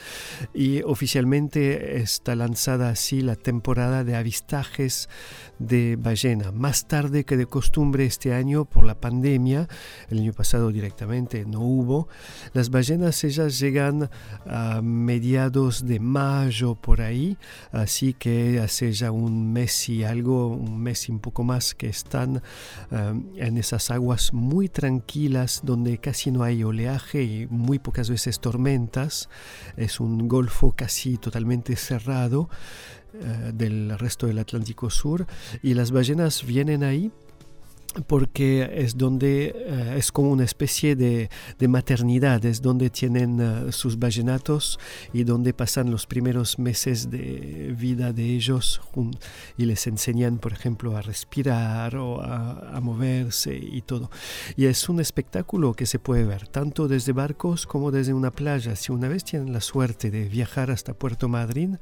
Y 0.53 0.81
oficialmente 0.83 1.97
está 1.97 2.35
lanzada 2.35 2.89
así 2.89 3.21
la 3.21 3.35
temporada 3.35 4.03
de 4.03 4.15
avistajes 4.15 5.09
de 5.59 5.95
ballena. 5.95 6.51
Más 6.51 6.88
tarde 6.88 7.25
que 7.25 7.38
de 7.38 7.45
costumbre 7.45 8.05
este 8.05 8.33
año 8.33 8.65
por 8.65 8.85
la 8.85 8.99
pandemia, 8.99 9.67
el 10.09 10.19
año 10.19 10.33
pasado 10.33 10.71
directamente 10.71 11.45
no 11.45 11.61
hubo, 11.61 12.07
las 12.53 12.69
ballenas 12.69 13.23
ellas 13.28 13.59
llegan 13.59 14.09
a 14.45 14.82
mediados 14.82 15.86
de 15.86 15.99
mayo 15.99 16.75
por 16.75 17.01
ahí, 17.01 17.38
así 17.71 18.13
que 18.13 18.59
hace 18.59 18.91
ya 18.91 19.11
un 19.11 19.53
mes 19.53 19.89
y 19.89 20.03
algo, 20.03 20.47
un 20.47 20.80
mes 20.80 21.09
y 21.09 21.11
un 21.11 21.19
poco 21.19 21.43
más 21.43 21.75
que 21.75 21.88
están 21.88 22.41
eh, 22.91 23.21
en 23.36 23.57
esas 23.57 23.91
aguas 23.91 24.34
muy 24.34 24.69
tranquilas 24.69 25.61
donde 25.63 25.97
casi 25.99 26.32
no 26.32 26.43
hay 26.43 26.63
oleaje 26.63 27.23
y 27.23 27.47
muy 27.47 27.80
pocas 27.80 28.09
veces 28.09 28.39
tormentas. 28.39 29.30
Es 29.75 29.99
un 29.99 30.28
golfo 30.28 30.73
casi 30.75 31.17
totalmente 31.17 31.75
cerrado 31.75 32.49
eh, 33.13 33.51
del 33.53 33.97
resto 33.97 34.28
del 34.28 34.39
Atlántico 34.39 34.89
Sur 34.89 35.25
y 35.63 35.73
las 35.73 35.91
ballenas 35.91 36.45
vienen 36.45 36.84
ahí 36.84 37.11
porque 38.06 38.70
es 38.74 38.98
donde 38.98 39.54
eh, 39.56 39.95
es 39.98 40.12
como 40.12 40.32
una 40.32 40.43
especie 40.43 40.95
de, 40.95 41.30
de, 41.58 41.68
maternidad, 41.68 42.45
es 42.45 42.62
donde 42.62 42.89
tienen 42.89 43.39
eh, 43.41 43.72
sus 43.72 43.98
ballenatos 43.98 44.80
y 45.14 45.24
donde 45.24 45.54
pasan 45.54 45.89
los 45.89 46.06
primeros 46.06 46.60
meses 46.60 47.10
de 47.10 47.76
vida 47.78 48.14
de 48.14 48.24
ellos 48.36 48.82
y 49.58 49.66
les 49.66 49.88
enseñan, 49.88 50.38
por 50.38 50.54
ejemplo, 50.54 50.95
a 50.95 51.02
respirar 51.02 51.95
o 51.95 52.22
a, 52.22 52.76
a, 52.76 52.82
moverse 52.82 53.56
y 53.58 53.82
todo. 53.82 54.12
Y 54.56 54.66
es 54.66 54.89
un 54.89 55.00
espectáculo 55.00 55.74
que 55.74 55.86
se 55.86 56.00
puede 56.00 56.26
ver 56.26 56.48
tanto 56.48 56.88
desde 56.88 57.14
barcos 57.14 57.66
como 57.66 57.91
desde 57.91 58.14
una 58.14 58.32
playa. 58.32 58.76
Si 58.76 58.91
una 58.91 59.08
vez 59.08 59.24
tienen 59.24 59.54
la 59.54 59.62
suerte 59.62 60.12
de 60.12 60.30
viajar 60.30 60.72
hasta 60.72 60.93
Puerto 60.93 61.28
Madryn, 61.28 61.80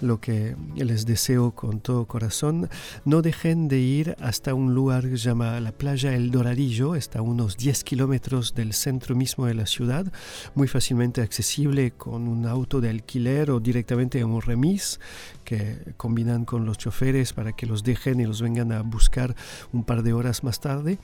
lo 0.00 0.20
que 0.20 0.56
les 0.74 1.06
deseo 1.06 1.52
con 1.52 1.80
todo 1.80 2.06
corazón, 2.06 2.68
no 3.04 3.22
dejen 3.22 3.68
de 3.68 3.78
ir 3.78 4.16
hasta 4.20 4.54
un 4.54 4.74
lugar 4.74 5.08
llamado 5.14 5.33
la 5.34 5.72
playa 5.72 6.14
El 6.14 6.30
Doradillo, 6.30 6.94
está 6.94 7.18
a 7.18 7.22
unos 7.22 7.56
10 7.56 7.82
kilómetros 7.84 8.54
del 8.54 8.72
centro 8.72 9.16
mismo 9.16 9.46
de 9.46 9.54
la 9.54 9.66
ciudad, 9.66 10.12
muy 10.54 10.68
fácilmente 10.68 11.22
accesible 11.22 11.90
con 11.90 12.28
un 12.28 12.46
auto 12.46 12.80
de 12.80 12.90
alquiler 12.90 13.50
o 13.50 13.58
directamente 13.58 14.20
en 14.20 14.26
un 14.26 14.42
remis 14.42 15.00
que 15.44 15.94
combinan 15.96 16.44
con 16.44 16.66
los 16.66 16.78
choferes 16.78 17.32
para 17.32 17.52
que 17.52 17.66
los 17.66 17.82
dejen 17.82 18.20
y 18.20 18.24
los 18.24 18.40
vengan 18.40 18.70
a 18.72 18.82
buscar 18.82 19.34
un 19.72 19.84
par 19.84 20.02
de 20.02 20.12
horas 20.12 20.44
más 20.44 20.60
tarde. 20.60 20.98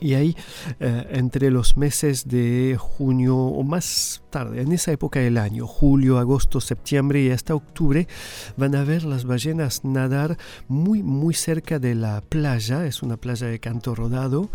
Y 0.00 0.14
ahí, 0.14 0.36
eh, 0.80 1.06
entre 1.10 1.50
los 1.50 1.76
meses 1.76 2.26
de 2.26 2.76
junio 2.78 3.36
o 3.36 3.62
más 3.62 4.22
tarde, 4.30 4.62
en 4.62 4.72
esa 4.72 4.92
época 4.92 5.20
del 5.20 5.38
año, 5.38 5.66
julio, 5.66 6.18
agosto, 6.18 6.60
septiembre 6.60 7.22
y 7.22 7.30
hasta 7.30 7.54
octubre, 7.54 8.08
van 8.56 8.74
a 8.74 8.84
ver 8.84 9.04
las 9.04 9.24
ballenas 9.24 9.84
nadar 9.84 10.38
muy, 10.68 11.02
muy 11.02 11.34
cerca 11.34 11.78
de 11.78 11.94
la 11.94 12.22
playa. 12.22 12.86
Es 12.86 13.02
una 13.02 13.16
playa 13.16 13.46
de 13.46 13.60
canto 13.60 13.94
rodado 13.94 14.50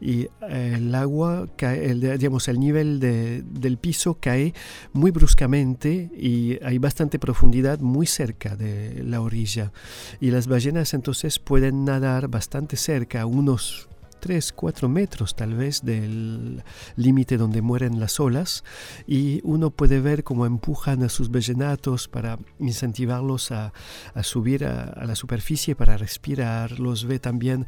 y 0.00 0.28
eh, 0.48 0.74
el 0.76 0.94
agua, 0.94 1.48
cae, 1.56 1.90
el, 1.90 2.00
digamos, 2.00 2.48
el 2.48 2.60
nivel 2.60 3.00
de, 3.00 3.42
del 3.42 3.78
piso 3.78 4.18
cae 4.20 4.54
muy 4.92 5.10
bruscamente 5.10 6.10
y 6.16 6.58
hay 6.62 6.78
bastante 6.78 7.18
profundidad 7.18 7.80
muy 7.80 8.06
cerca 8.06 8.56
de 8.56 9.02
la 9.04 9.20
orilla. 9.20 9.72
Y 10.20 10.30
las 10.30 10.46
ballenas 10.46 10.94
entonces 10.94 11.38
pueden 11.38 11.84
nadar 11.84 12.28
bastante 12.28 12.76
cerca, 12.76 13.26
unos 13.26 13.88
3, 14.24 14.54
4 14.54 14.88
metros 14.88 15.36
tal 15.36 15.52
vez 15.52 15.82
del 15.82 16.64
límite 16.96 17.36
donde 17.36 17.60
mueren 17.60 18.00
las 18.00 18.20
olas 18.20 18.64
y 19.06 19.42
uno 19.44 19.68
puede 19.68 20.00
ver 20.00 20.24
cómo 20.24 20.46
empujan 20.46 21.02
a 21.02 21.10
sus 21.10 21.30
ballenatos 21.30 22.08
para 22.08 22.38
incentivarlos 22.58 23.52
a, 23.52 23.74
subir 24.22 24.64
a, 24.64 25.04
la 25.04 25.14
superficie 25.14 25.76
para 25.76 25.98
respirar, 25.98 26.80
los 26.80 27.04
ve 27.04 27.18
también, 27.18 27.66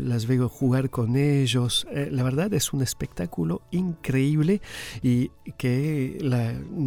las 0.00 0.26
veo 0.26 0.48
jugar 0.48 0.88
con 0.88 1.16
ellos. 1.16 1.84
Eh, 1.90 2.10
la 2.12 2.22
verdad 2.22 2.54
es 2.54 2.72
un 2.72 2.82
espectáculo 2.82 3.62
increíble 3.72 4.62
y 5.02 5.32
que 5.58 6.16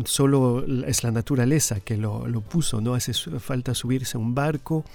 solo 0.05 0.65
es 0.85 1.03
la 1.03 1.11
naturaleza 1.11 1.81
que 1.81 1.97
lo, 1.97 2.29
lo 2.29 2.39
puso, 2.39 2.79
no 2.79 2.93
hace 2.93 3.13
falta 3.13 3.73
subirse 3.73 4.15
a 4.15 4.21
un 4.21 4.33
barco 4.33 4.85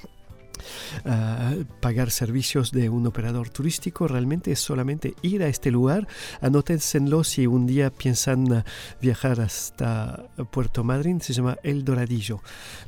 pagar 1.80 2.10
servicios 2.10 2.70
de 2.70 2.88
un 2.88 3.06
operador 3.06 3.50
turístico, 3.50 4.08
realmente 4.08 4.52
es 4.52 4.60
solamente 4.60 5.14
ir 5.22 5.42
a 5.42 5.48
este 5.48 5.70
lugar, 5.70 6.06
anótenselo 6.40 7.24
si 7.24 7.46
un 7.46 7.66
día 7.66 7.90
piensan 7.90 8.64
viajar 9.00 9.40
hasta 9.40 10.24
Puerto 10.50 10.84
Madryn, 10.84 11.20
se 11.20 11.32
llama 11.32 11.56
El 11.62 11.84
Doradillo. 11.84 12.42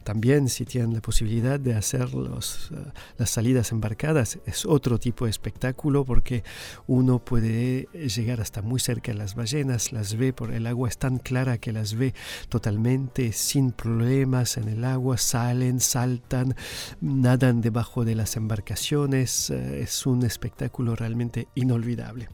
También 0.04 0.48
si 0.48 0.64
tienen 0.64 0.94
la 0.94 1.00
posibilidad 1.00 1.58
de 1.58 1.74
hacer 1.74 2.14
los, 2.14 2.70
las 3.18 3.30
salidas 3.30 3.72
embarcadas, 3.72 4.38
es 4.46 4.66
otro 4.66 4.98
tipo 4.98 5.24
de 5.24 5.30
espectáculo 5.30 6.04
porque 6.04 6.44
uno 6.86 7.18
puede 7.18 7.88
llegar 7.92 8.40
hasta 8.40 8.62
muy 8.62 8.80
cerca 8.80 9.12
de 9.12 9.18
las 9.18 9.34
ballenas, 9.34 9.92
las 9.92 10.16
ve 10.16 10.32
por 10.32 10.52
el 10.52 10.66
agua 10.66 10.88
es 10.88 10.98
tan 10.98 11.18
clara 11.18 11.58
que 11.58 11.72
las 11.72 11.94
ve 11.94 12.14
totalmente 12.48 13.32
sin 13.32 13.72
problemas 13.72 14.56
en 14.56 14.68
el 14.68 14.84
agua, 14.84 15.16
salen, 15.18 15.80
saltan, 15.80 16.54
nadan 17.00 17.60
debajo 17.62 18.04
de 18.04 18.14
las 18.14 18.36
embarcaciones. 18.36 19.48
Eh, 19.48 19.80
es 19.80 20.06
un 20.06 20.24
espectáculo 20.24 20.94
realmente 20.94 21.48
inolvidable. 21.54 22.28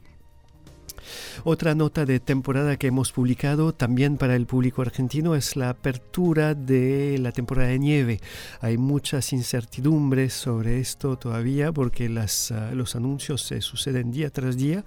Otra 1.43 1.75
nota 1.75 2.05
de 2.05 2.19
temporada 2.19 2.77
que 2.77 2.87
hemos 2.87 3.11
publicado 3.11 3.73
también 3.73 4.17
para 4.17 4.35
el 4.35 4.45
público 4.45 4.81
argentino 4.81 5.35
es 5.35 5.55
la 5.55 5.69
apertura 5.69 6.55
de 6.55 7.17
la 7.19 7.31
temporada 7.31 7.69
de 7.69 7.79
nieve. 7.79 8.19
Hay 8.61 8.77
muchas 8.77 9.33
incertidumbres 9.33 10.33
sobre 10.33 10.79
esto 10.79 11.17
todavía 11.17 11.71
porque 11.71 12.09
las, 12.09 12.51
ah, 12.51 12.71
los 12.73 12.95
anuncios 12.95 13.41
se 13.41 13.61
suceden 13.61 14.11
día 14.11 14.29
tras 14.29 14.57
día 14.57 14.83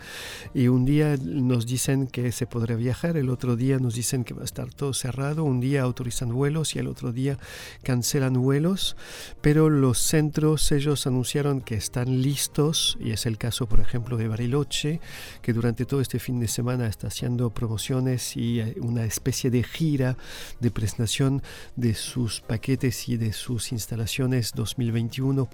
y 0.54 0.68
un 0.68 0.84
día 0.84 1.16
nos 1.22 1.66
dicen 1.66 2.06
que 2.06 2.32
se 2.32 2.46
podrá 2.46 2.76
viajar, 2.76 3.16
el 3.16 3.30
otro 3.30 3.56
día 3.56 3.78
nos 3.78 3.94
dicen 3.94 4.24
que 4.24 4.34
va 4.34 4.42
a 4.42 4.44
estar 4.44 4.72
todo 4.72 4.92
cerrado, 4.92 5.44
un 5.44 5.60
día 5.60 5.82
autorizan 5.82 6.30
vuelos 6.30 6.76
y 6.76 6.78
el 6.78 6.88
otro 6.88 7.12
día 7.12 7.38
cancelan 7.82 8.34
vuelos, 8.34 8.96
pero 9.40 9.70
los 9.70 9.98
centros 9.98 10.70
ellos 10.72 11.06
anunciaron 11.06 11.60
que 11.60 11.74
están 11.74 12.22
listos 12.22 12.98
y 13.00 13.12
es 13.12 13.26
el 13.26 13.38
caso 13.38 13.66
por 13.66 13.80
ejemplo 13.80 14.16
de 14.16 14.28
Bariloche 14.28 15.00
que 15.40 15.52
durante 15.52 15.86
todo 15.86 16.00
este 16.00 16.11
fin 16.18 16.40
de 16.40 16.48
semana 16.48 16.86
está 16.86 17.08
haciendo 17.08 17.50
promociones 17.50 18.36
y 18.36 18.60
eh, 18.60 18.76
una 18.80 19.04
especie 19.04 19.50
de 19.50 19.62
gira 19.62 20.16
de 20.60 20.70
presentación 20.70 21.42
de 21.76 21.94
sus 21.94 22.40
paquetes 22.40 23.08
y 23.08 23.16
de 23.16 23.32
sus 23.32 23.72
instalaciones 23.72 24.52
2021 24.54 25.48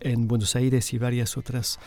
en 0.00 0.28
Buenos 0.28 0.56
Aires 0.56 0.92
y 0.92 0.98
varias 0.98 1.36
otras 1.36 1.78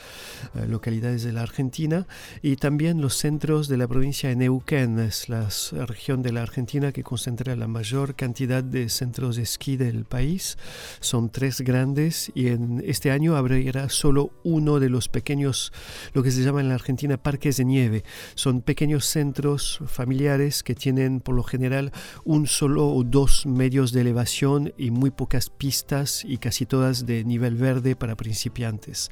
eh, 0.56 0.66
localidades 0.68 1.24
de 1.24 1.34
la 1.34 1.42
Argentina 1.42 2.08
y 2.42 2.56
también 2.56 3.02
los 3.02 3.16
centros 3.16 3.68
de 3.68 3.78
la 3.78 3.88
provincia 3.88 4.30
de 4.30 4.36
Neuquén, 4.36 5.00
es 5.00 5.30
la 5.30 5.50
región 5.86 6.22
de 6.22 6.32
la 6.32 6.44
Argentina 6.44 6.92
que 6.92 7.04
concentra 7.04 7.56
la 7.56 7.68
mayor 7.68 8.16
cantidad 8.16 8.64
de 8.64 8.90
centros 8.90 9.36
de 9.36 9.44
esquí 9.44 9.78
del 9.78 10.06
país. 10.06 10.58
Son 11.00 11.30
tres 11.30 11.62
grandes 11.62 12.32
y 12.36 12.48
en 12.48 12.84
este 12.86 13.12
año 13.12 13.36
abrirá 13.36 13.90
solo 13.90 14.32
uno 14.44 14.80
de 14.80 14.90
los 14.90 15.08
pequeños, 15.08 15.72
lo 16.14 16.24
que 16.24 16.32
se 16.32 16.44
llama 16.44 16.62
en 16.62 16.70
la 16.70 16.76
Argentina 16.76 17.22
parques 17.22 17.58
de 17.58 17.66
nieve. 17.66 18.04
Son 18.36 18.62
pequeños 18.62 19.06
centros 19.06 19.80
familiares 19.88 20.64
que 20.64 20.76
tienen 20.76 21.20
por 21.20 21.36
lo 21.36 21.44
general 21.44 21.92
un 22.24 22.48
solo 22.48 22.88
o 22.88 23.04
dos 23.04 23.46
medios 23.46 23.92
de 23.92 24.02
elevación 24.02 24.74
y 24.78 24.92
muy 24.92 25.12
pocas 25.12 25.50
pistas 25.50 26.24
y 26.26 26.38
casi 26.38 26.66
todas 26.66 27.06
de 27.06 27.24
nivel 27.24 27.56
verde 27.56 27.96
para 28.02 28.16
principiantes. 28.16 29.12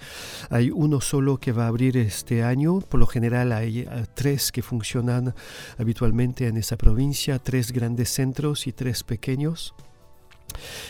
Hay 0.50 0.72
uno 0.72 1.00
solo 1.00 1.38
que 1.38 1.52
va 1.52 1.66
a 1.66 1.68
abrir 1.68 1.96
este 1.96 2.42
año, 2.44 2.80
por 2.80 3.00
lo 3.00 3.06
general 3.06 3.52
hay 3.52 3.82
eh, 3.82 3.88
tres 4.16 4.52
que 4.52 4.64
funcionan 4.64 5.36
habitualmente 5.78 6.48
en 6.48 6.58
esa 6.58 6.76
provincia, 6.76 7.38
tres 7.38 7.72
grandes 7.72 8.10
centros 8.10 8.66
y 8.66 8.74
tres 8.74 9.04
pequeños. 9.04 9.76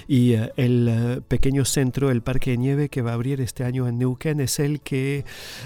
Y 0.07 0.34
eh, 0.34 0.51
el 0.55 0.88
eh, 0.88 1.22
pequeño 1.28 1.66
centro, 1.66 2.12
el 2.12 2.22
parque 2.22 2.51
de 2.51 2.57
nieve 2.57 2.89
que 2.89 3.01
va 3.01 3.12
a 3.12 3.14
abrir 3.14 3.41
este 3.41 3.64
año 3.64 3.88
en 3.88 3.97
Neuquén, 3.97 4.39
es 4.39 4.60
el 4.60 4.82
que 4.82 5.26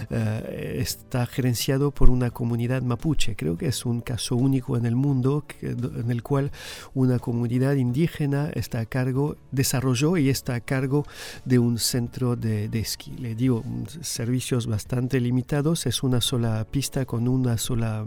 eh, 0.10 0.78
está 0.80 1.26
gerenciado 1.26 1.92
por 1.92 2.10
una 2.10 2.32
comunidad 2.32 2.82
mapuche. 2.82 3.36
Creo 3.36 3.58
que 3.58 3.68
es 3.68 3.86
un 3.86 4.02
caso 4.02 4.36
único 4.36 4.78
en 4.78 4.86
el 4.86 4.96
mundo 4.96 5.46
en 5.62 6.12
el 6.12 6.24
cual 6.24 6.52
una 6.94 7.20
comunidad 7.20 7.76
indígena 7.76 8.50
está 8.54 8.80
a 8.80 8.86
cargo, 8.86 9.38
desarrolló 9.52 10.18
y 10.18 10.30
está 10.30 10.56
a 10.56 10.62
cargo 10.62 11.06
de 11.46 11.60
un 11.60 11.78
centro 11.78 12.36
de, 12.36 12.70
esquí. 12.74 13.12
Le 13.18 13.36
digo, 13.36 13.64
servicios 14.02 14.68
bastante 14.68 15.20
limitados, 15.20 15.86
es 15.86 16.04
una 16.04 16.22
sola 16.22 16.66
pista 16.70 17.06
con 17.06 17.28
una 17.28 17.58
sola, 17.58 18.06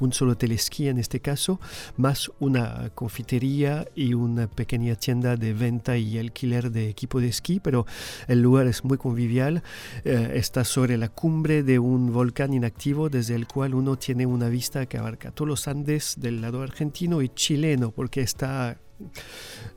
un 0.00 0.12
solo 0.12 0.36
telesquí 0.36 0.88
en 0.88 0.98
este 0.98 1.20
caso, 1.20 1.60
más 1.96 2.30
una 2.40 2.90
confitería 2.94 3.86
y 3.94 4.14
una 4.14 4.48
pequeña 4.48 4.96
tienda 4.96 5.11
de 5.20 5.52
venta 5.52 5.96
y 5.96 6.18
alquiler 6.18 6.70
de 6.70 6.88
equipo 6.88 7.20
de 7.20 7.28
esquí, 7.28 7.60
pero 7.60 7.86
el 8.28 8.40
lugar 8.40 8.66
es 8.66 8.84
muy 8.84 8.98
convivial. 8.98 9.62
Eh, 10.04 10.32
está 10.34 10.64
sobre 10.64 10.96
la 10.96 11.08
cumbre 11.08 11.62
de 11.62 11.78
un 11.78 12.12
volcán 12.12 12.52
inactivo 12.54 13.08
desde 13.08 13.34
el 13.34 13.46
cual 13.46 13.74
uno 13.74 13.96
tiene 13.96 14.26
una 14.26 14.48
vista 14.48 14.86
que 14.86 14.98
abarca 14.98 15.30
todos 15.30 15.48
los 15.48 15.68
Andes 15.68 16.16
del 16.18 16.40
lado 16.40 16.62
argentino 16.62 17.22
y 17.22 17.28
chileno, 17.28 17.90
porque 17.90 18.22
está 18.22 18.78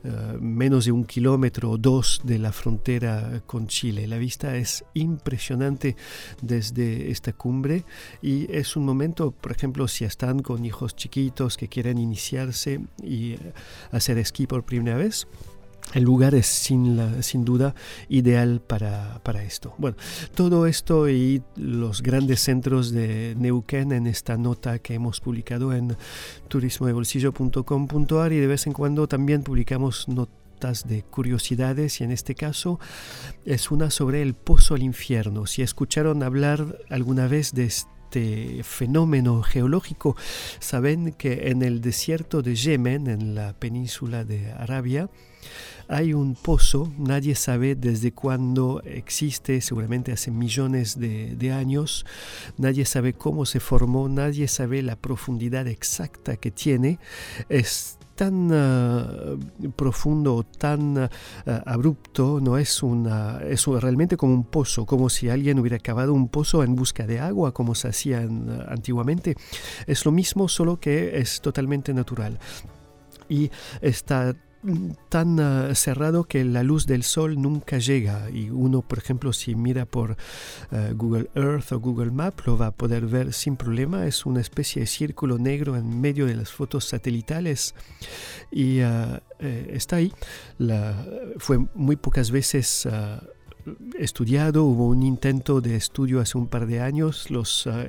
Uh, 0.04 0.40
menos 0.40 0.84
de 0.84 0.92
un 0.92 1.04
kilómetro 1.04 1.70
o 1.70 1.78
dos 1.78 2.20
de 2.22 2.38
la 2.38 2.52
frontera 2.52 3.42
con 3.46 3.66
Chile. 3.66 4.06
La 4.06 4.18
vista 4.18 4.56
es 4.56 4.84
impresionante 4.94 5.96
desde 6.42 7.10
esta 7.10 7.32
cumbre 7.32 7.84
y 8.22 8.50
es 8.52 8.76
un 8.76 8.84
momento, 8.84 9.32
por 9.32 9.52
ejemplo, 9.52 9.88
si 9.88 10.04
están 10.04 10.40
con 10.40 10.64
hijos 10.64 10.94
chiquitos 10.94 11.56
que 11.56 11.68
quieren 11.68 11.98
iniciarse 11.98 12.80
y 13.02 13.34
uh, 13.34 13.38
hacer 13.90 14.18
esquí 14.18 14.46
por 14.46 14.64
primera 14.64 14.96
vez 14.96 15.26
el 15.94 16.02
lugar 16.02 16.34
es 16.34 16.46
sin, 16.46 17.22
sin 17.22 17.44
duda 17.44 17.74
ideal 18.08 18.60
para, 18.60 19.20
para, 19.22 19.44
esto. 19.44 19.74
Bueno, 19.78 19.96
todo 20.34 20.66
esto 20.66 21.08
y 21.08 21.42
los 21.56 22.02
grandes 22.02 22.40
centros 22.40 22.90
de 22.90 23.34
Neuquén 23.38 23.92
en 23.92 24.06
esta 24.06 24.36
nota 24.36 24.78
que 24.78 24.94
hemos 24.94 25.20
publicado 25.20 25.72
en 25.72 25.96
turismodebolsillo.com.ar 26.48 28.32
y 28.32 28.38
de 28.38 28.46
vez 28.46 28.66
en 28.66 28.72
cuando 28.72 29.06
también 29.06 29.42
publicamos 29.42 30.08
notas 30.08 30.36
de 30.86 31.02
curiosidades 31.02 32.00
y 32.00 32.04
en 32.04 32.12
este 32.12 32.34
caso 32.34 32.80
es 33.44 33.70
una 33.70 33.90
sobre 33.90 34.22
el 34.22 34.34
pozo 34.34 34.74
al 34.74 34.82
infierno. 34.82 35.46
Si 35.46 35.62
escucharon 35.62 36.22
hablar 36.22 36.78
alguna 36.88 37.28
vez 37.28 37.52
de 37.52 37.64
este 37.64 38.62
fenómeno 38.64 39.42
geológico, 39.42 40.16
saben 40.58 41.12
que 41.12 41.50
en 41.50 41.62
el 41.62 41.80
desierto 41.80 42.42
de 42.42 42.54
Yemen, 42.54 43.06
en 43.06 43.34
la 43.34 43.52
península 43.52 44.24
de 44.24 44.50
Arabia, 44.52 45.10
hay 45.88 46.12
un 46.12 46.34
pozo, 46.34 46.92
nadie 46.98 47.34
sabe 47.34 47.74
desde 47.74 48.12
cuándo 48.12 48.82
existe, 48.84 49.60
seguramente 49.60 50.12
hace 50.12 50.30
millones 50.30 50.98
de, 50.98 51.52
años, 51.52 52.04
nadie 52.58 52.84
sabe 52.84 53.12
cómo 53.12 53.46
se 53.46 53.60
formó, 53.60 54.08
nadie 54.08 54.48
sabe 54.48 54.82
la 54.82 54.96
profundidad 54.96 55.68
exacta 55.68 56.36
que 56.36 56.50
tiene. 56.50 56.98
Es 57.48 57.98
tan 58.16 58.50
uh, 58.50 59.70
profundo, 59.76 60.44
tan 60.58 60.96
uh, 60.98 61.08
abrupto, 61.66 62.40
no 62.40 62.58
es 62.58 62.82
una, 62.82 63.40
es 63.46 63.66
realmente 63.66 64.16
como 64.16 64.32
un 64.34 64.44
pozo, 64.44 64.86
como 64.86 65.08
si 65.08 65.28
alguien 65.28 65.58
hubiera 65.58 65.78
cavado 65.78 66.14
un 66.14 66.28
pozo 66.28 66.64
en 66.64 66.74
busca 66.74 67.06
de 67.06 67.20
agua, 67.20 67.52
como 67.52 67.74
se 67.74 67.88
hacía 67.88 68.20
uh, 68.20 68.64
antiguamente. 68.68 69.36
Es 69.86 70.04
lo 70.04 70.12
mismo, 70.12 70.48
solo 70.48 70.80
que 70.80 71.18
es 71.18 71.40
totalmente 71.40 71.94
natural 71.94 72.38
y 73.28 73.50
está 73.80 74.34
tan 75.08 75.40
ah, 75.40 75.74
cerrado 75.74 76.24
que 76.24 76.44
la 76.44 76.62
luz 76.62 76.86
del 76.86 77.02
sol 77.02 77.40
nunca 77.40 77.78
llega. 77.78 78.30
Y 78.30 78.50
uno 78.50 78.82
por 78.82 78.98
ejemplo 78.98 79.32
si 79.32 79.54
mira 79.54 79.86
por 79.86 80.16
ah, 80.70 80.90
Google 80.94 81.30
Earth 81.34 81.72
o 81.72 81.80
Google 81.80 82.10
Map 82.10 82.40
lo 82.46 82.56
va 82.56 82.66
a 82.66 82.70
poder 82.70 83.06
ver 83.06 83.32
sin 83.32 83.56
problema. 83.56 84.06
Es 84.06 84.26
una 84.26 84.40
especie 84.40 84.80
de 84.80 84.86
círculo 84.86 85.38
negro 85.38 85.76
en 85.76 86.00
medio 86.00 86.26
de 86.26 86.36
las 86.36 86.52
fotos 86.52 86.84
satelitales. 86.84 87.74
Y 88.50 88.80
ah, 88.80 89.22
eh, 89.38 89.70
está 89.72 89.96
ahí. 89.96 90.12
La, 90.58 91.06
fue 91.38 91.58
muy 91.74 91.96
pocas 91.96 92.30
veces 92.30 92.88
estudiado, 93.98 94.64
hubo 94.64 94.88
un 94.88 95.02
intento 95.02 95.60
de 95.60 95.76
estudio 95.76 96.20
hace 96.20 96.38
un 96.38 96.46
par 96.46 96.66
de 96.66 96.80
años, 96.80 97.30
los 97.30 97.66
uh, 97.66 97.86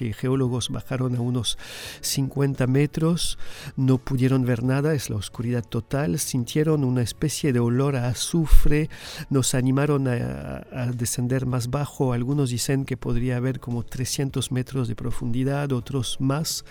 y 0.00 0.12
geólogos 0.12 0.70
bajaron 0.70 1.16
a 1.16 1.20
unos 1.20 1.58
50 2.00 2.66
metros, 2.66 3.38
no 3.76 3.98
pudieron 3.98 4.44
ver 4.44 4.62
nada, 4.62 4.94
es 4.94 5.10
la 5.10 5.16
oscuridad 5.16 5.64
total, 5.64 6.18
sintieron 6.18 6.84
una 6.84 7.02
especie 7.02 7.52
de 7.52 7.60
olor 7.60 7.96
a 7.96 8.08
azufre, 8.08 8.88
nos 9.30 9.54
animaron 9.54 10.08
a, 10.08 10.66
a 10.72 10.86
descender 10.92 11.46
más 11.46 11.70
bajo, 11.70 12.12
algunos 12.12 12.50
dicen 12.50 12.84
que 12.84 12.96
podría 12.96 13.36
haber 13.36 13.60
como 13.60 13.84
300 13.84 14.52
metros 14.52 14.88
de 14.88 14.94
profundidad, 14.94 15.72
otros 15.72 16.18
más. 16.20 16.64